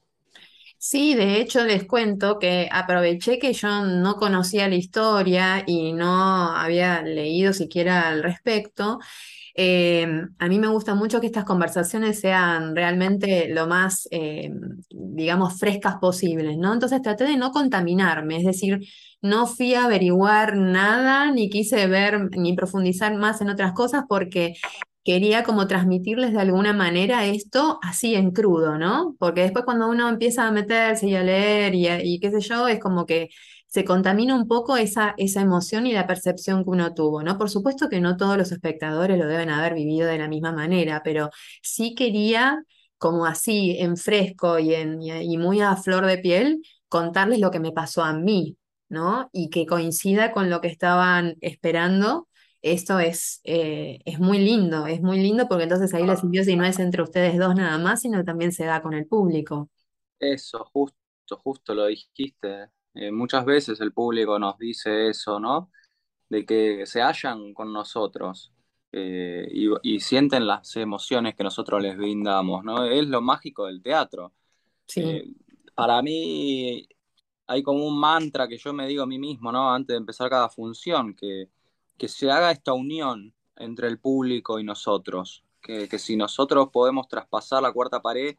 Sí, 0.79 1.15
de 1.15 1.41
hecho 1.41 1.63
les 1.65 1.85
cuento 1.85 2.39
que 2.39 2.69
aproveché 2.71 3.39
que 3.39 3.53
yo 3.53 3.83
no 3.83 4.15
conocía 4.15 4.67
la 4.67 4.75
historia 4.75 5.63
y 5.65 5.93
no 5.93 6.55
había 6.55 7.01
leído 7.01 7.53
siquiera 7.53 8.09
al 8.09 8.23
respecto. 8.23 8.99
Eh, 9.55 10.07
a 10.37 10.47
mí 10.47 10.59
me 10.59 10.67
gusta 10.67 10.93
mucho 10.93 11.19
que 11.19 11.25
estas 11.25 11.45
conversaciones 11.45 12.19
sean 12.19 12.75
realmente 12.75 13.49
lo 13.49 13.65
más, 13.65 14.07
eh, 14.11 14.51
digamos, 14.89 15.59
frescas 15.59 15.95
posibles, 15.97 16.57
¿no? 16.57 16.73
Entonces 16.73 17.01
traté 17.01 17.23
de 17.23 17.37
no 17.37 17.51
contaminarme, 17.51 18.37
es 18.37 18.45
decir, 18.45 18.79
no 19.27 19.47
fui 19.47 19.73
a 19.75 19.85
averiguar 19.85 20.55
nada, 20.57 21.31
ni 21.31 21.49
quise 21.49 21.87
ver, 21.87 22.29
ni 22.37 22.55
profundizar 22.55 23.15
más 23.15 23.41
en 23.41 23.49
otras 23.49 23.73
cosas 23.73 24.03
porque 24.07 24.55
quería 25.07 25.43
como 25.43 25.67
transmitirles 25.67 26.33
de 26.33 26.41
alguna 26.41 26.73
manera 26.73 27.25
esto 27.25 27.79
así 27.81 28.15
en 28.15 28.31
crudo, 28.31 28.77
¿no? 28.77 29.15
Porque 29.19 29.41
después 29.41 29.63
cuando 29.63 29.87
uno 29.89 30.09
empieza 30.09 30.45
a 30.47 30.51
meterse 30.51 31.07
y 31.07 31.15
a 31.15 31.23
leer 31.23 31.73
y, 31.75 32.19
qué 32.19 32.29
sé 32.29 32.41
yo, 32.41 32.67
es 32.67 32.79
como 32.79 33.05
que 33.05 33.29
se 33.67 33.85
contamina 33.85 34.35
un 34.35 34.47
poco 34.49 34.75
esa, 34.77 35.13
esa 35.17 35.41
emoción 35.41 35.87
y 35.87 35.93
la 35.93 36.07
percepción 36.07 36.63
que 36.65 36.71
uno 36.71 36.93
tuvo, 36.93 37.23
¿no? 37.23 37.37
Por 37.37 37.49
supuesto 37.49 37.87
que 37.89 38.01
no 38.01 38.17
todos 38.17 38.37
los 38.37 38.51
espectadores 38.51 39.17
lo 39.17 39.27
deben 39.27 39.49
haber 39.49 39.75
vivido 39.75 40.07
de 40.07 40.17
la 40.17 40.27
misma 40.27 40.51
manera, 40.51 41.01
pero 41.05 41.29
sí 41.61 41.95
quería 41.95 42.61
como 42.97 43.25
así 43.25 43.77
en 43.79 43.95
fresco 43.95 44.59
y, 44.59 44.73
en, 44.73 45.01
y 45.01 45.37
muy 45.37 45.61
a 45.61 45.75
flor 45.77 46.05
de 46.05 46.17
piel 46.17 46.61
contarles 46.89 47.39
lo 47.39 47.51
que 47.51 47.59
me 47.59 47.71
pasó 47.71 48.03
a 48.03 48.13
mí, 48.13 48.57
¿no? 48.89 49.29
Y 49.33 49.49
que 49.49 49.65
coincida 49.65 50.31
con 50.31 50.49
lo 50.49 50.61
que 50.61 50.67
estaban 50.67 51.35
esperando, 51.41 52.27
esto 52.61 52.99
es, 52.99 53.41
eh, 53.43 53.99
es 54.05 54.19
muy 54.19 54.39
lindo, 54.39 54.87
es 54.87 55.01
muy 55.01 55.19
lindo 55.19 55.47
porque 55.47 55.63
entonces 55.63 55.93
ahí 55.93 56.05
la 56.05 56.15
simbiosis 56.15 56.57
no 56.57 56.65
es 56.65 56.79
entre 56.79 57.01
ustedes 57.01 57.37
dos 57.37 57.55
nada 57.55 57.77
más, 57.77 58.01
sino 58.01 58.23
también 58.23 58.51
se 58.51 58.65
da 58.65 58.81
con 58.81 58.93
el 58.93 59.07
público. 59.07 59.69
Eso, 60.19 60.65
justo, 60.73 61.37
justo 61.37 61.73
lo 61.73 61.85
dijiste. 61.85 62.69
Eh, 62.93 63.11
muchas 63.11 63.45
veces 63.45 63.79
el 63.79 63.93
público 63.93 64.39
nos 64.39 64.57
dice 64.57 65.09
eso, 65.09 65.39
¿no? 65.39 65.71
De 66.29 66.45
que 66.45 66.85
se 66.85 67.01
hallan 67.01 67.53
con 67.53 67.71
nosotros 67.71 68.51
eh, 68.91 69.47
y, 69.83 69.99
sienten 69.99 70.47
las 70.47 70.75
emociones 70.77 71.35
que 71.35 71.43
nosotros 71.43 71.81
les 71.81 71.95
brindamos, 71.95 72.63
¿no? 72.63 72.85
Es 72.85 73.05
lo 73.07 73.21
mágico 73.21 73.65
del 73.67 73.81
teatro. 73.81 74.33
Sí. 74.87 75.35
para 75.75 76.01
mí 76.01 76.87
hay 77.47 77.63
como 77.63 77.85
un 77.87 77.99
mantra 77.99 78.47
que 78.47 78.57
yo 78.57 78.73
me 78.73 78.87
digo 78.87 79.03
a 79.03 79.07
mí 79.07 79.17
mismo, 79.17 79.51
¿no? 79.51 79.73
Antes 79.73 79.93
de 79.93 79.97
empezar 79.97 80.29
cada 80.29 80.49
función, 80.49 81.13
que, 81.15 81.49
que 81.97 82.07
se 82.07 82.29
haga 82.29 82.51
esta 82.51 82.73
unión 82.73 83.33
entre 83.55 83.87
el 83.87 83.99
público 83.99 84.59
y 84.59 84.63
nosotros, 84.63 85.43
que, 85.61 85.87
que 85.87 85.97
si 85.97 86.15
nosotros 86.15 86.69
podemos 86.71 87.07
traspasar 87.07 87.61
la 87.63 87.71
cuarta 87.71 88.01
pared 88.01 88.35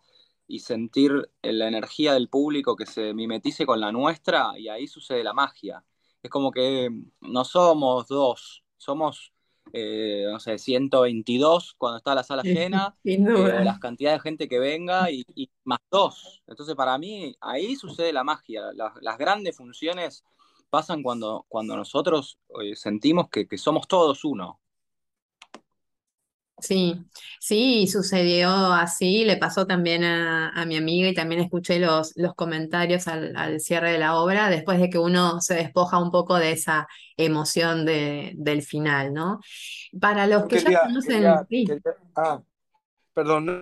y 0.46 0.60
sentir 0.60 1.30
la 1.42 1.68
energía 1.68 2.14
del 2.14 2.28
público 2.28 2.76
que 2.76 2.86
se 2.86 3.14
mimetice 3.14 3.66
con 3.66 3.80
la 3.80 3.92
nuestra, 3.92 4.58
y 4.58 4.68
ahí 4.68 4.86
sucede 4.86 5.24
la 5.24 5.34
magia. 5.34 5.84
Es 6.22 6.30
como 6.30 6.50
que 6.50 6.90
no 7.20 7.44
somos 7.44 8.06
dos, 8.08 8.64
somos, 8.76 9.32
eh, 9.72 10.26
no 10.30 10.40
sé, 10.40 10.58
122 10.58 11.74
cuando 11.78 11.98
está 11.98 12.14
la 12.14 12.22
sala 12.22 12.42
llena, 12.42 12.96
eh, 13.04 13.18
las 13.64 13.78
cantidades 13.78 14.18
de 14.18 14.30
gente 14.30 14.48
que 14.48 14.58
venga, 14.58 15.10
y, 15.10 15.24
y 15.34 15.50
más 15.64 15.78
dos. 15.90 16.42
Entonces, 16.46 16.74
para 16.74 16.98
mí, 16.98 17.36
ahí 17.40 17.76
sucede 17.76 18.12
la 18.12 18.24
magia. 18.24 18.72
Las, 18.74 18.92
las 19.00 19.18
grandes 19.18 19.56
funciones 19.56 20.24
pasan 20.70 21.02
cuando, 21.02 21.44
cuando 21.48 21.76
nosotros 21.76 22.38
eh, 22.62 22.76
sentimos 22.76 23.28
que, 23.30 23.46
que 23.46 23.58
somos 23.58 23.86
todos 23.88 24.24
uno. 24.24 24.60
Sí, 26.60 26.96
sí, 27.38 27.86
sucedió 27.86 28.50
así, 28.50 29.24
le 29.24 29.36
pasó 29.36 29.64
también 29.66 30.02
a, 30.02 30.48
a 30.50 30.66
mi 30.66 30.76
amiga 30.76 31.08
y 31.08 31.14
también 31.14 31.40
escuché 31.40 31.78
los, 31.78 32.12
los 32.16 32.34
comentarios 32.34 33.06
al, 33.06 33.36
al 33.36 33.60
cierre 33.60 33.92
de 33.92 33.98
la 33.98 34.16
obra, 34.16 34.50
después 34.50 34.80
de 34.80 34.90
que 34.90 34.98
uno 34.98 35.40
se 35.40 35.54
despoja 35.54 36.02
un 36.02 36.10
poco 36.10 36.36
de 36.36 36.50
esa 36.52 36.88
emoción 37.16 37.86
de, 37.86 38.32
del 38.36 38.62
final, 38.62 39.14
¿no? 39.14 39.38
Para 40.00 40.26
los 40.26 40.46
que 40.46 40.58
ya 40.58 40.80
conocen, 40.80 41.12
quería, 41.12 41.46
sí, 41.48 41.66
quería- 41.66 41.96
ah, 42.16 42.42
perdón, 43.14 43.46
no, 43.46 43.52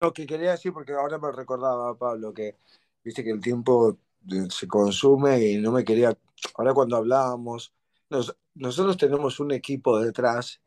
lo 0.00 0.12
que 0.12 0.26
quería 0.26 0.52
decir, 0.52 0.72
porque 0.72 0.92
ahora 0.92 1.18
me 1.18 1.32
recordaba, 1.32 1.96
Pablo, 1.96 2.34
que 2.34 2.56
viste 3.02 3.24
que 3.24 3.30
el 3.30 3.40
tiempo 3.40 3.98
eh, 4.30 4.48
se 4.50 4.68
consume 4.68 5.40
y 5.52 5.56
no 5.58 5.72
me 5.72 5.84
quería, 5.84 6.16
ahora 6.56 6.74
cuando 6.74 6.96
hablábamos, 6.96 7.72
nos- 8.10 8.36
nosotros 8.54 8.96
tenemos 8.96 9.40
un 9.40 9.52
equipo 9.52 9.98
detrás 9.98 10.60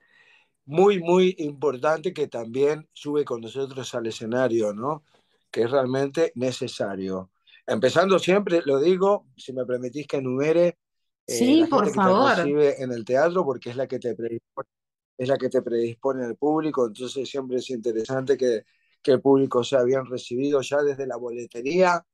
muy, 0.68 1.00
muy 1.00 1.36
importante 1.40 2.14
que 2.14 2.28
también 2.28 2.88
sube 2.94 3.26
con 3.26 3.42
nosotros 3.42 3.94
al 3.96 4.08
escenario, 4.08 4.74
¿no? 4.74 5.04
Que 5.52 5.64
es 5.64 5.72
realmente 5.72 6.32
necesario. 6.36 7.32
Empezando 7.66 8.20
siempre, 8.20 8.62
lo 8.66 8.80
digo, 8.80 9.28
si 9.38 9.54
me 9.54 9.66
permitís 9.66 10.08
que 10.08 10.18
enumere 10.18 10.78
eh, 11.26 11.34
sí, 11.34 11.62
la 11.62 11.68
por 11.68 11.86
gente 11.86 12.02
que 12.02 12.10
te 12.12 12.14
favor. 12.14 12.38
recibe 12.38 12.84
en 12.84 12.92
el 12.92 13.06
teatro, 13.06 13.46
porque 13.46 13.70
es 13.72 13.76
la 13.78 13.88
que 13.88 14.00
te 14.00 14.16
predispone, 14.16 14.70
es 15.18 15.30
la 15.30 15.38
que 15.38 15.50
te 15.50 15.62
predispone 15.62 16.26
al 16.26 16.36
público, 16.38 16.88
entonces 16.88 17.30
siempre 17.30 17.58
es 17.58 17.70
interesante 17.70 18.38
que, 18.38 18.64
que 19.02 19.12
el 19.12 19.22
público 19.22 19.64
sea 19.64 19.84
bien 19.84 20.06
recibido 20.06 20.62
ya 20.62 20.82
desde 20.84 21.08
la 21.08 21.18
boletería. 21.18 22.06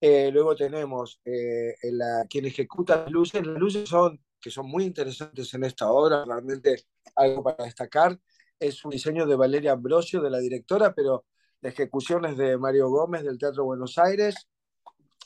Eh, 0.00 0.30
luego 0.32 0.56
tenemos 0.56 1.20
eh, 1.24 1.74
la, 1.84 2.26
quien 2.28 2.46
ejecuta 2.46 2.96
las 2.96 3.10
luces. 3.12 3.46
Las 3.46 3.58
luces 3.58 3.88
son, 3.88 4.20
que 4.42 4.50
son 4.50 4.66
muy 4.66 4.84
interesantes 4.84 5.54
en 5.54 5.64
esta 5.64 5.90
obra, 5.90 6.24
realmente 6.24 6.84
algo 7.16 7.42
para 7.42 7.64
destacar. 7.64 8.18
Es 8.58 8.84
un 8.84 8.90
diseño 8.90 9.26
de 9.26 9.36
Valeria 9.36 9.72
Ambrosio, 9.72 10.20
de 10.20 10.30
la 10.30 10.38
directora, 10.38 10.92
pero 10.94 11.24
la 11.60 11.70
ejecución 11.70 12.24
es 12.24 12.36
de 12.36 12.58
Mario 12.58 12.90
Gómez 12.90 13.22
del 13.22 13.38
Teatro 13.38 13.64
Buenos 13.64 13.96
Aires. 13.98 14.34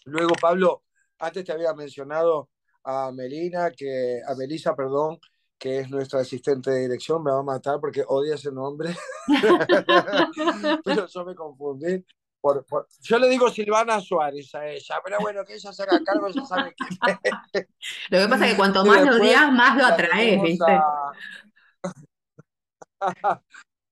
Luego, 0.04 0.34
Pablo, 0.40 0.84
antes 1.18 1.44
te 1.44 1.52
había 1.52 1.72
mencionado 1.74 2.50
a 2.84 3.10
Melina, 3.10 3.70
que, 3.70 4.20
a 4.24 4.34
Melisa, 4.34 4.76
perdón, 4.76 5.18
que 5.58 5.80
es 5.80 5.90
nuestra 5.90 6.20
asistente 6.20 6.70
de 6.70 6.80
dirección, 6.82 7.22
me 7.22 7.32
va 7.32 7.40
a 7.40 7.42
matar 7.42 7.80
porque 7.80 8.04
odia 8.06 8.34
ese 8.34 8.52
nombre, 8.52 8.94
pero 10.84 11.06
yo 11.06 11.24
me 11.24 11.34
confundí. 11.34 12.04
Por, 12.47 12.64
por- 12.64 12.86
yo 13.01 13.18
le 13.18 13.28
digo 13.28 13.49
Silvana 13.51 14.01
Suárez 14.01 14.55
a 14.55 14.68
ella, 14.68 15.01
pero 15.05 15.16
bueno, 15.18 15.44
que 15.44 15.55
ella 15.55 15.72
se 15.72 15.82
haga 15.82 16.01
cargo, 16.05 16.28
ya 16.28 16.44
sabe 16.47 16.72
quién 16.76 16.90
es. 17.24 17.66
Lo 18.11 18.18
que 18.20 18.28
pasa 18.28 18.44
es 18.47 18.51
que 18.53 18.57
cuanto 18.57 18.84
más 18.84 19.05
lo 19.05 19.16
odias, 19.16 19.51
más 19.53 19.76
lo 19.76 19.84
atraes, 19.84 20.40
¿viste? 20.42 20.64
a, 20.70 21.12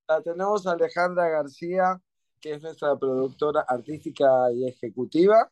la 0.08 0.22
tenemos 0.22 0.64
a 0.68 0.72
Alejandra 0.72 1.28
García, 1.30 2.00
que 2.40 2.52
es 2.54 2.62
nuestra 2.62 2.96
productora 2.96 3.64
artística 3.66 4.52
y 4.52 4.68
ejecutiva. 4.68 5.50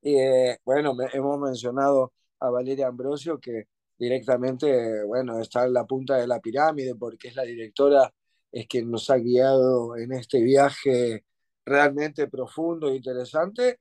Y 0.00 0.14
eh, 0.14 0.58
bueno, 0.64 0.94
me- 0.94 1.08
hemos 1.12 1.40
mencionado 1.40 2.12
a 2.38 2.48
Valeria 2.50 2.86
Ambrosio, 2.86 3.40
que 3.40 3.64
directamente, 3.98 5.02
bueno, 5.04 5.40
está 5.40 5.64
en 5.64 5.72
la 5.72 5.84
punta 5.84 6.14
de 6.16 6.28
la 6.28 6.38
pirámide, 6.38 6.94
porque 6.94 7.26
es 7.26 7.34
la 7.34 7.42
directora, 7.42 8.08
es 8.52 8.68
quien 8.68 8.88
nos 8.88 9.10
ha 9.10 9.16
guiado 9.16 9.96
en 9.96 10.12
este 10.12 10.40
viaje 10.40 11.24
realmente 11.66 12.28
profundo 12.28 12.88
e 12.88 12.96
interesante. 12.96 13.80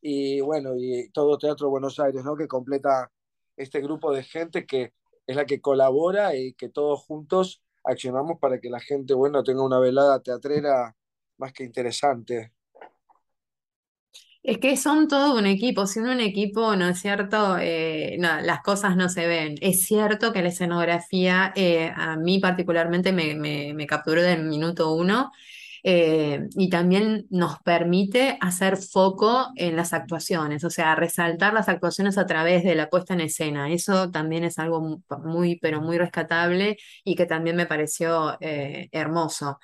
Y 0.00 0.40
bueno, 0.40 0.74
y 0.76 1.10
todo 1.10 1.38
Teatro 1.38 1.70
Buenos 1.70 2.00
Aires, 2.00 2.24
¿no? 2.24 2.36
Que 2.36 2.48
completa 2.48 3.10
este 3.56 3.80
grupo 3.80 4.12
de 4.12 4.22
gente 4.24 4.66
que 4.66 4.92
es 5.26 5.36
la 5.36 5.44
que 5.44 5.60
colabora 5.60 6.34
y 6.34 6.54
que 6.54 6.68
todos 6.68 7.00
juntos 7.04 7.62
accionamos 7.84 8.38
para 8.40 8.60
que 8.60 8.70
la 8.70 8.80
gente, 8.80 9.14
bueno, 9.14 9.44
tenga 9.44 9.64
una 9.64 9.78
velada 9.78 10.20
teatrera 10.20 10.94
más 11.38 11.52
que 11.52 11.64
interesante. 11.64 12.52
Es 14.42 14.58
que 14.58 14.76
son 14.76 15.08
todo 15.08 15.36
un 15.36 15.46
equipo, 15.46 15.86
si 15.88 15.98
uno 15.98 16.12
un 16.12 16.20
equipo, 16.20 16.76
¿no 16.76 16.88
es 16.88 17.00
cierto? 17.00 17.58
Eh, 17.58 18.16
no, 18.20 18.40
las 18.42 18.62
cosas 18.62 18.96
no 18.96 19.08
se 19.08 19.26
ven. 19.26 19.56
Es 19.60 19.82
cierto 19.82 20.32
que 20.32 20.40
la 20.40 20.50
escenografía 20.50 21.52
eh, 21.56 21.92
a 21.94 22.16
mí 22.16 22.38
particularmente 22.38 23.12
me, 23.12 23.34
me, 23.34 23.74
me 23.74 23.86
capturó 23.88 24.22
del 24.22 24.44
minuto 24.44 24.94
uno 24.94 25.32
eh, 25.88 26.48
y 26.56 26.68
también 26.68 27.26
nos 27.30 27.60
permite 27.60 28.36
hacer 28.40 28.76
foco 28.76 29.46
en 29.54 29.76
las 29.76 29.92
actuaciones, 29.92 30.64
o 30.64 30.70
sea, 30.70 30.96
resaltar 30.96 31.54
las 31.54 31.68
actuaciones 31.68 32.18
a 32.18 32.26
través 32.26 32.64
de 32.64 32.74
la 32.74 32.90
puesta 32.90 33.14
en 33.14 33.20
escena. 33.20 33.70
Eso 33.70 34.10
también 34.10 34.42
es 34.42 34.58
algo 34.58 34.80
mu- 34.80 35.00
muy, 35.24 35.60
pero 35.60 35.80
muy 35.80 35.96
rescatable 35.96 36.76
y 37.04 37.14
que 37.14 37.26
también 37.26 37.54
me 37.54 37.66
pareció 37.66 38.36
eh, 38.40 38.88
hermoso. 38.90 39.58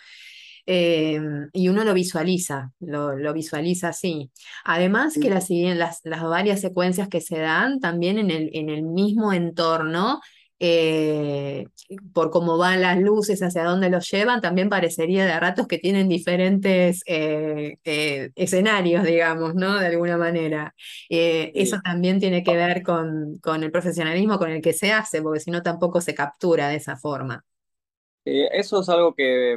Eh, 0.65 1.21
y 1.53 1.69
uno 1.69 1.83
lo 1.83 1.93
visualiza, 1.93 2.71
lo, 2.79 3.17
lo 3.17 3.33
visualiza 3.33 3.89
así. 3.89 4.31
Además 4.65 5.19
que 5.21 5.29
las, 5.29 5.49
bien 5.49 5.77
las, 5.81 6.01
las 6.05 6.23
varias 6.23 6.61
secuencias 6.61 7.09
que 7.09 7.21
se 7.21 7.39
dan 7.39 7.81
también 7.81 8.17
en 8.19 8.31
el, 8.31 8.49
en 8.53 8.71
el 8.71 8.83
mismo 8.85 9.33
entorno, 9.33 10.21
eh, 10.65 11.67
por 12.15 12.31
cómo 12.31 12.57
van 12.57 12.81
las 12.83 13.01
luces, 13.01 13.43
hacia 13.43 13.65
dónde 13.65 13.91
los 13.91 14.09
llevan, 14.09 14.41
también 14.41 14.69
parecería 14.69 15.27
de 15.27 15.41
ratos 15.41 15.67
que 15.67 15.79
tienen 15.79 16.09
diferentes 16.09 17.03
eh, 17.07 17.79
eh, 17.85 18.31
escenarios, 18.37 19.03
digamos, 19.03 19.57
¿no? 19.57 19.77
De 19.81 19.89
alguna 19.89 20.17
manera. 20.17 20.73
Eso 21.09 21.79
también 21.83 22.21
tiene 22.21 22.45
que 22.45 22.57
ver 22.57 22.85
con, 22.85 23.39
con 23.43 23.65
el 23.65 23.73
profesionalismo 23.73 24.39
con 24.39 24.53
el 24.53 24.63
que 24.63 24.73
se 24.73 24.93
hace, 24.93 25.21
porque 25.21 25.41
si 25.41 25.51
no 25.51 25.63
tampoco 25.65 26.01
se 26.01 26.15
captura 26.15 26.69
de 26.69 26.77
esa 26.77 26.97
forma. 26.97 27.45
Eso 28.25 28.81
es 28.83 28.89
algo 28.89 29.15
que, 29.17 29.57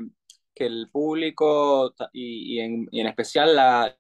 que 0.56 0.66
el 0.66 0.90
público 0.92 1.94
y, 2.14 2.56
y 2.56 2.60
en, 2.62 2.88
y 2.90 3.02
en 3.02 3.08
especial 3.08 3.56
la, 3.56 3.96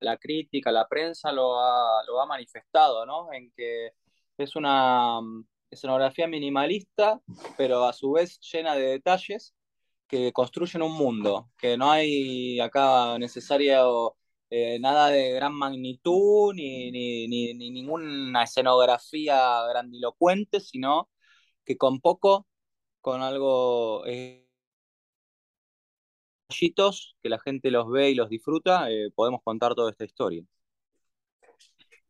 la 0.00 0.18
crítica, 0.18 0.70
la 0.70 0.86
prensa 0.86 1.32
lo 1.32 1.58
ha, 1.58 2.04
lo 2.06 2.20
ha 2.20 2.26
manifestado, 2.26 3.06
¿no? 3.06 3.32
En 3.32 3.50
que 3.56 3.92
es 4.36 4.54
una 4.56 5.18
mm, 5.22 5.44
escenografía 5.72 6.26
minimalista, 6.28 7.20
pero 7.56 7.84
a 7.84 7.92
su 7.92 8.12
vez 8.12 8.38
llena 8.40 8.74
de 8.76 8.82
detalles 8.88 9.54
que 10.06 10.32
construyen 10.32 10.82
un 10.82 10.92
mundo, 10.92 11.50
que 11.58 11.76
no 11.76 11.90
hay 11.90 12.60
acá 12.60 13.18
necesario 13.18 14.16
eh, 14.50 14.78
nada 14.80 15.08
de 15.08 15.32
gran 15.32 15.54
magnitud 15.54 16.54
ni, 16.54 16.90
ni, 16.92 17.26
ni, 17.28 17.54
ni 17.54 17.70
ninguna 17.70 18.44
escenografía 18.44 19.62
grandilocuente, 19.70 20.60
sino 20.60 21.10
que 21.64 21.76
con 21.78 22.00
poco, 22.00 22.46
con 23.00 23.22
algo... 23.22 24.04
eh, 24.06 24.40
que 27.22 27.28
la 27.28 27.38
gente 27.40 27.70
los 27.70 27.88
ve 27.90 28.10
y 28.10 28.14
los 28.14 28.28
disfruta, 28.28 28.90
eh, 28.90 29.10
podemos 29.14 29.40
contar 29.42 29.74
toda 29.74 29.90
esta 29.90 30.04
historia. 30.04 30.44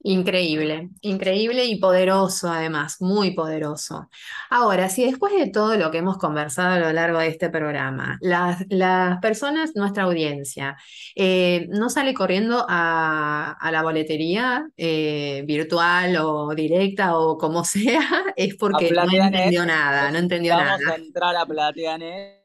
Increíble, 0.05 0.91
increíble 1.01 1.65
y 1.65 1.79
poderoso 1.79 2.51
además, 2.51 2.97
muy 3.01 3.33
poderoso. 3.35 4.11
Ahora, 4.51 4.89
si 4.89 5.05
después 5.05 5.33
de 5.33 5.49
todo 5.49 5.77
lo 5.77 5.93
que 5.93 5.99
hemos 5.99 6.19
conversado 6.19 6.75
a 6.75 6.79
lo 6.81 6.93
largo 6.93 7.21
de 7.21 7.29
este 7.29 7.51
programa, 7.51 8.19
las, 8.21 8.65
las 8.69 9.21
personas, 9.21 9.77
nuestra 9.77 10.03
audiencia, 10.03 10.77
eh, 11.15 11.69
no 11.71 11.89
sale 11.89 12.15
corriendo 12.15 12.67
a, 12.69 13.53
a 13.53 13.71
la 13.71 13.83
boletería 13.83 14.67
eh, 14.77 15.45
virtual 15.47 16.17
o 16.17 16.53
directa 16.53 17.17
o 17.17 17.39
como 17.39 17.65
sea, 17.65 18.03
es 18.35 18.57
porque 18.57 18.91
no 18.91 19.05
entendió 19.09 19.65
nada, 19.65 20.11
no 20.11 20.19
entendió 20.19 20.55
invitamos 20.55 20.81
nada. 20.81 20.95
a 20.95 20.97
entrar 20.97 21.37
a 21.37 21.47
PlateaNet. 21.47 22.43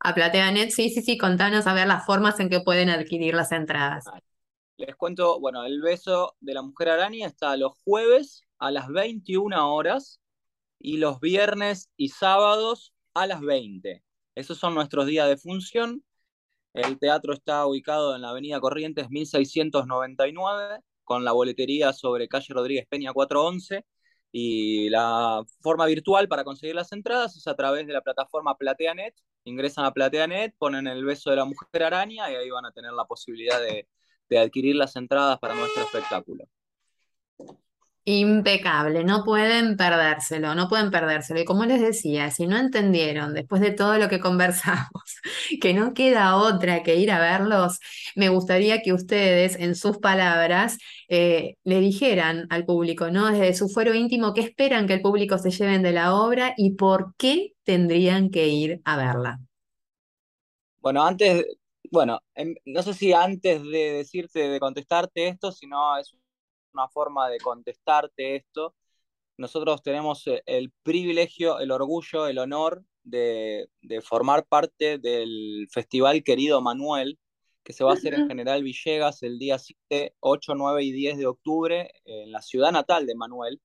A 0.00 0.14
PlateaNet, 0.14 0.70
sí, 0.70 0.88
sí, 0.90 1.02
sí, 1.02 1.18
contanos 1.18 1.66
a 1.66 1.74
ver 1.74 1.86
las 1.88 2.06
formas 2.06 2.38
en 2.40 2.48
que 2.48 2.60
pueden 2.60 2.90
adquirir 2.90 3.34
las 3.34 3.52
entradas. 3.52 4.04
Les 4.76 4.96
cuento, 4.96 5.38
bueno, 5.40 5.64
el 5.64 5.80
beso 5.80 6.34
de 6.40 6.54
la 6.54 6.62
mujer 6.62 6.88
araña 6.88 7.26
está 7.26 7.56
los 7.56 7.72
jueves 7.84 8.42
a 8.58 8.70
las 8.72 8.88
21 8.88 9.72
horas 9.72 10.20
y 10.80 10.96
los 10.98 11.20
viernes 11.20 11.90
y 11.96 12.08
sábados 12.08 12.92
a 13.14 13.26
las 13.26 13.40
20. 13.40 14.02
Esos 14.34 14.58
son 14.58 14.74
nuestros 14.74 15.06
días 15.06 15.28
de 15.28 15.36
función. 15.36 16.04
El 16.74 16.98
teatro 16.98 17.34
está 17.34 17.66
ubicado 17.66 18.16
en 18.16 18.22
la 18.22 18.30
avenida 18.30 18.60
Corrientes 18.60 19.10
1699, 19.10 20.80
con 21.04 21.24
la 21.24 21.32
boletería 21.32 21.92
sobre 21.92 22.28
calle 22.28 22.52
Rodríguez 22.54 22.86
Peña 22.88 23.12
411. 23.12 23.86
Y 24.32 24.90
la 24.90 25.44
forma 25.62 25.86
virtual 25.86 26.26
para 26.28 26.44
conseguir 26.44 26.74
las 26.74 26.90
entradas 26.92 27.36
es 27.36 27.46
a 27.46 27.54
través 27.54 27.86
de 27.86 27.92
la 27.92 28.02
plataforma 28.02 28.56
PlateaNet. 28.56 29.14
Ingresan 29.44 29.84
a 29.84 29.92
PlateaNet, 29.92 30.56
ponen 30.58 30.88
el 30.88 31.04
beso 31.04 31.30
de 31.30 31.36
la 31.36 31.44
mujer 31.44 31.84
araña 31.84 32.30
y 32.32 32.34
ahí 32.34 32.50
van 32.50 32.66
a 32.66 32.72
tener 32.72 32.92
la 32.92 33.04
posibilidad 33.04 33.60
de, 33.60 33.86
de 34.28 34.38
adquirir 34.38 34.76
las 34.76 34.96
entradas 34.96 35.38
para 35.38 35.54
nuestro 35.54 35.84
espectáculo. 35.84 36.44
Impecable, 38.06 39.02
no 39.02 39.24
pueden 39.24 39.78
perdérselo, 39.78 40.54
no 40.54 40.68
pueden 40.68 40.90
perdérselo. 40.90 41.40
Y 41.40 41.46
como 41.46 41.64
les 41.64 41.80
decía, 41.80 42.30
si 42.30 42.46
no 42.46 42.58
entendieron 42.58 43.32
después 43.32 43.62
de 43.62 43.70
todo 43.70 43.96
lo 43.96 44.10
que 44.10 44.20
conversamos, 44.20 45.02
que 45.58 45.72
no 45.72 45.94
queda 45.94 46.36
otra 46.36 46.82
que 46.82 46.96
ir 46.96 47.10
a 47.10 47.18
verlos, 47.18 47.78
me 48.14 48.28
gustaría 48.28 48.82
que 48.82 48.92
ustedes, 48.92 49.56
en 49.58 49.74
sus 49.74 49.96
palabras, 49.98 50.76
eh, 51.08 51.56
le 51.64 51.80
dijeran 51.80 52.46
al 52.50 52.66
público, 52.66 53.10
¿no? 53.10 53.30
Desde 53.30 53.54
su 53.54 53.70
fuero 53.70 53.94
íntimo, 53.94 54.34
qué 54.34 54.42
esperan 54.42 54.86
que 54.86 54.94
el 54.94 55.00
público 55.00 55.38
se 55.38 55.50
lleven 55.50 55.82
de 55.82 55.92
la 55.92 56.14
obra 56.14 56.52
y 56.58 56.72
por 56.74 57.14
qué 57.16 57.54
tendrían 57.62 58.28
que 58.28 58.48
ir 58.48 58.82
a 58.84 58.98
verla. 58.98 59.40
Bueno, 60.80 61.02
antes, 61.02 61.46
bueno, 61.94 62.20
no 62.64 62.82
sé 62.82 62.92
si 62.92 63.12
antes 63.12 63.62
de 63.62 63.92
decirte, 63.92 64.48
de 64.48 64.58
contestarte 64.58 65.28
esto, 65.28 65.52
sino 65.52 65.96
es 65.96 66.12
una 66.72 66.88
forma 66.88 67.28
de 67.30 67.38
contestarte 67.38 68.34
esto. 68.34 68.74
Nosotros 69.38 69.80
tenemos 69.80 70.26
eh, 70.26 70.42
el 70.46 70.72
privilegio, 70.82 71.60
el 71.60 71.70
orgullo, 71.70 72.26
el 72.26 72.38
honor 72.38 72.84
de, 73.04 73.68
formar 74.02 74.44
parte 74.46 74.98
del 74.98 75.68
Festival 75.70 76.24
Querido 76.24 76.60
Manuel, 76.60 77.20
que 77.62 77.72
se 77.72 77.84
va 77.84 77.92
a 77.92 77.94
hacer 77.94 78.14
en 78.14 78.26
General 78.26 78.64
Villegas 78.64 79.22
el 79.22 79.38
día 79.38 79.58
7, 79.58 80.16
8, 80.18 80.54
9 80.56 80.82
y 80.82 80.90
10 80.90 81.18
de 81.18 81.26
octubre 81.26 81.92
en 82.04 82.32
la 82.32 82.42
ciudad 82.42 82.72
natal 82.72 83.06
de 83.06 83.14
Manuel, 83.14 83.62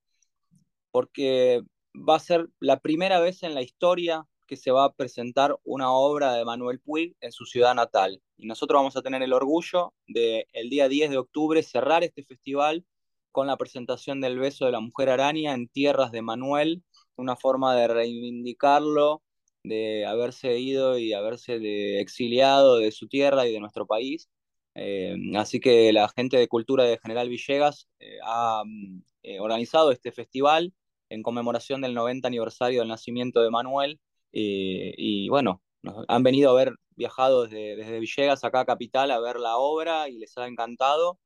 porque 0.91 1.63
va 1.95 2.15
a 2.15 2.19
ser 2.19 2.47
la 2.59 2.79
primera 2.79 3.19
vez 3.19 3.41
en 3.41 3.55
la 3.55 3.63
historia 3.63 4.27
que 4.49 4.57
se 4.57 4.71
va 4.71 4.85
a 4.85 4.93
presentar 4.93 5.57
una 5.63 5.91
obra 5.91 6.33
de 6.33 6.43
Manuel 6.43 6.79
Puig 6.79 7.15
en 7.21 7.31
su 7.31 7.45
ciudad 7.45 7.75
natal. 7.75 8.19
Y 8.35 8.47
nosotros 8.47 8.79
vamos 8.79 8.97
a 8.97 9.03
tener 9.03 9.21
el 9.21 9.31
orgullo 9.31 9.93
de 10.07 10.47
el 10.53 10.69
día 10.71 10.89
10 10.89 11.11
de 11.11 11.17
octubre 11.19 11.61
cerrar 11.61 12.03
este 12.03 12.23
festival 12.23 12.83
con 13.31 13.45
la 13.45 13.57
presentación 13.57 14.21
del 14.21 14.39
beso 14.39 14.65
de 14.65 14.71
la 14.71 14.79
mujer 14.79 15.09
araña 15.09 15.53
en 15.53 15.67
tierras 15.67 16.11
de 16.11 16.23
Manuel, 16.23 16.83
una 17.15 17.35
forma 17.35 17.75
de 17.75 17.87
reivindicarlo, 17.87 19.21
de 19.63 20.07
haberse 20.07 20.57
ido 20.59 20.97
y 20.97 21.13
haberse 21.13 21.99
exiliado 21.99 22.77
de 22.77 22.91
su 22.91 23.07
tierra 23.07 23.47
y 23.47 23.53
de 23.53 23.59
nuestro 23.59 23.85
país. 23.85 24.29
Eh, 24.73 25.15
así 25.35 25.59
que 25.59 25.93
la 25.93 26.09
gente 26.09 26.37
de 26.37 26.47
cultura 26.47 26.85
de 26.85 26.97
General 26.97 27.29
Villegas 27.29 27.87
eh, 27.99 28.17
ha 28.23 28.63
mm, 28.65 29.03
eh, 29.23 29.39
organizado 29.39 29.91
este 29.91 30.11
festival 30.11 30.73
en 31.09 31.23
conmemoración 31.23 31.81
del 31.81 31.93
90 31.93 32.27
aniversario 32.27 32.79
del 32.79 32.87
nacimiento 32.87 33.41
de 33.41 33.51
Manuel. 33.51 33.99
Y 34.31 35.29
bueno, 35.29 35.61
nos 35.81 36.05
han 36.07 36.23
venido 36.23 36.51
a 36.51 36.53
ver, 36.53 36.75
viajado 36.95 37.43
desde, 37.43 37.75
desde 37.75 37.99
Villegas 37.99 38.43
acá 38.43 38.61
a 38.61 38.65
Capital 38.65 39.11
a 39.11 39.19
ver 39.19 39.39
la 39.39 39.57
obra 39.57 40.09
y 40.09 40.17
les 40.17 40.37
ha 40.37 40.47
encantado. 40.47 41.19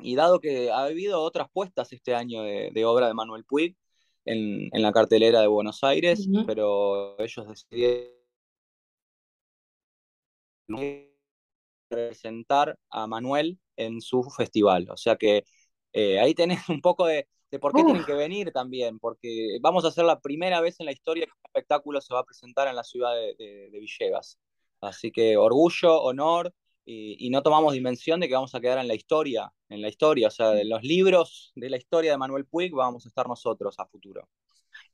Y 0.00 0.14
dado 0.16 0.40
que 0.40 0.70
ha 0.70 0.84
habido 0.84 1.22
otras 1.22 1.48
puestas 1.52 1.92
este 1.92 2.14
año 2.14 2.42
de, 2.42 2.84
obra 2.86 3.06
de 3.08 3.14
Manuel 3.14 3.44
Puig 3.44 3.76
en, 4.24 4.70
la 4.72 4.92
cartelera 4.92 5.40
de 5.40 5.46
Buenos 5.46 5.84
Aires, 5.84 6.26
pero 6.46 7.18
ellos 7.18 7.46
decidieron 7.48 8.10
presentar 11.88 12.78
a 12.88 13.06
Manuel 13.06 13.58
en 13.76 14.00
su 14.00 14.22
festival. 14.22 14.88
O 14.90 14.96
sea 14.96 15.16
que 15.16 15.44
eh, 15.92 16.18
ahí 16.20 16.34
tenés 16.34 16.60
un 16.70 16.80
poco 16.80 17.06
de, 17.06 17.28
por 17.58 17.72
qué 17.72 17.82
tienen 17.82 18.04
que 18.04 18.14
venir 18.14 18.52
también, 18.52 18.98
porque 18.98 19.58
vamos 19.60 19.84
a 19.84 19.88
hacer 19.88 20.04
la 20.04 20.20
primera 20.20 20.60
vez 20.60 20.78
en 20.78 20.86
la 20.86 20.92
historia 20.92 21.26
que 21.26 21.32
un 21.32 21.46
espectáculo 21.46 22.00
se 22.00 22.14
va 22.14 22.20
a 22.20 22.24
presentar 22.24 22.68
en 22.68 22.76
la 22.76 22.84
ciudad 22.84 23.14
de 23.14 23.70
Villegas. 23.72 24.38
Así 24.80 25.10
que 25.10 25.36
orgullo, 25.36 26.00
honor 26.00 26.54
y, 26.84 27.30
no 27.30 27.42
tomamos 27.42 27.74
dimensión 27.74 28.20
de 28.20 28.28
que 28.28 28.34
vamos 28.34 28.54
a 28.54 28.60
quedar 28.60 28.78
en 28.78 28.88
la 28.88 28.94
historia, 28.94 29.52
en 29.68 29.80
la 29.80 29.88
historia, 29.88 30.28
o 30.28 30.30
sea, 30.30 30.58
en 30.58 30.68
los 30.68 30.82
libros 30.82 31.52
de 31.54 31.70
la 31.70 31.76
historia 31.76 32.10
de 32.10 32.18
Manuel 32.18 32.46
Puig 32.46 32.72
vamos 32.72 33.04
a 33.04 33.08
estar 33.08 33.28
nosotros 33.28 33.78
a 33.78 33.86
futuro. 33.86 34.28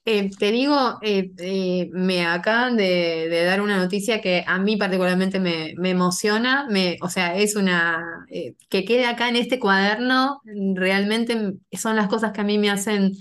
Eh, 0.08 0.30
te 0.38 0.52
digo, 0.52 0.98
eh, 1.02 1.32
eh, 1.38 1.90
me 1.92 2.24
acaban 2.24 2.76
de, 2.76 3.28
dar 3.44 3.60
una 3.60 3.76
noticia 3.76 4.20
que 4.20 4.44
a 4.46 4.56
mí 4.60 4.76
particularmente 4.76 5.40
me, 5.40 5.74
emociona, 5.90 6.64
me, 6.70 6.96
o 7.02 7.08
sea, 7.08 7.36
es 7.36 7.56
una, 7.56 8.24
que 8.68 8.84
quede 8.84 9.06
acá 9.06 9.28
en 9.28 9.34
este 9.34 9.58
cuaderno, 9.58 10.42
realmente 10.74 11.54
son 11.72 11.96
las 11.96 12.06
cosas 12.06 12.30
que 12.32 12.40
a 12.40 12.44
mí 12.44 12.56
me 12.56 12.70
hacen 12.70 13.14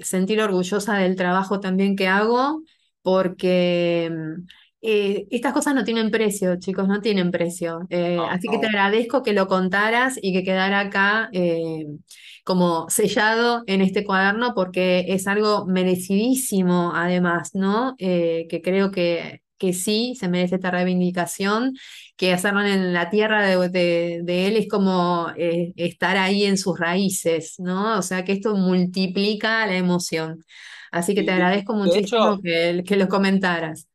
sentir 0.00 0.40
orgullosa 0.40 0.96
del 0.96 1.14
trabajo 1.16 1.60
también 1.60 1.94
que 1.94 2.08
hago, 2.08 2.62
porque 3.02 4.10
eh, 4.84 5.28
estas 5.30 5.52
cosas 5.52 5.76
no 5.76 5.84
tienen 5.84 6.10
precio, 6.10 6.56
chicos, 6.58 6.88
no 6.88 7.00
tienen 7.00 7.30
precio. 7.30 7.86
Eh, 7.88 8.18
así 8.28 8.48
que 8.48 8.58
te 8.58 8.66
agradezco 8.66 9.22
que 9.22 9.32
lo 9.32 9.46
contaras 9.46 10.18
y 10.20 10.32
que 10.32 10.42
quedara 10.42 10.80
acá 10.80 11.30
eh, 11.32 11.86
como 12.42 12.90
sellado 12.90 13.62
en 13.68 13.80
este 13.80 14.02
cuaderno 14.02 14.54
porque 14.56 15.04
es 15.08 15.28
algo 15.28 15.66
merecidísimo 15.66 16.92
además, 16.96 17.54
¿no? 17.54 17.94
que 17.96 18.60
creo 18.64 18.90
que, 18.90 19.42
que 19.56 19.72
sí 19.72 20.16
se 20.18 20.28
merece 20.28 20.56
esta 20.56 20.72
reivindicación, 20.72 21.74
que 22.16 22.32
hacerlo 22.32 22.62
en 22.62 22.92
la 22.92 23.08
tierra 23.08 23.46
de, 23.46 24.24
él 24.26 24.56
es 24.56 24.66
como 24.68 25.28
estar 25.36 26.16
ahí 26.16 26.44
en 26.44 26.58
sus 26.58 26.76
raíces, 26.78 27.54
¿no? 27.58 27.98
O 27.98 28.02
sea 28.02 28.24
que 28.24 28.32
esto 28.32 28.56
multiplica 28.56 29.64
la 29.66 29.76
emoción. 29.76 30.44
Así 30.90 31.14
que 31.14 31.22
te 31.22 31.30
agradezco 31.30 31.74
muchísimo 31.74 32.40
que, 32.42 32.82
que 32.84 32.96
lo 32.96 33.08
comentaras 33.08 33.86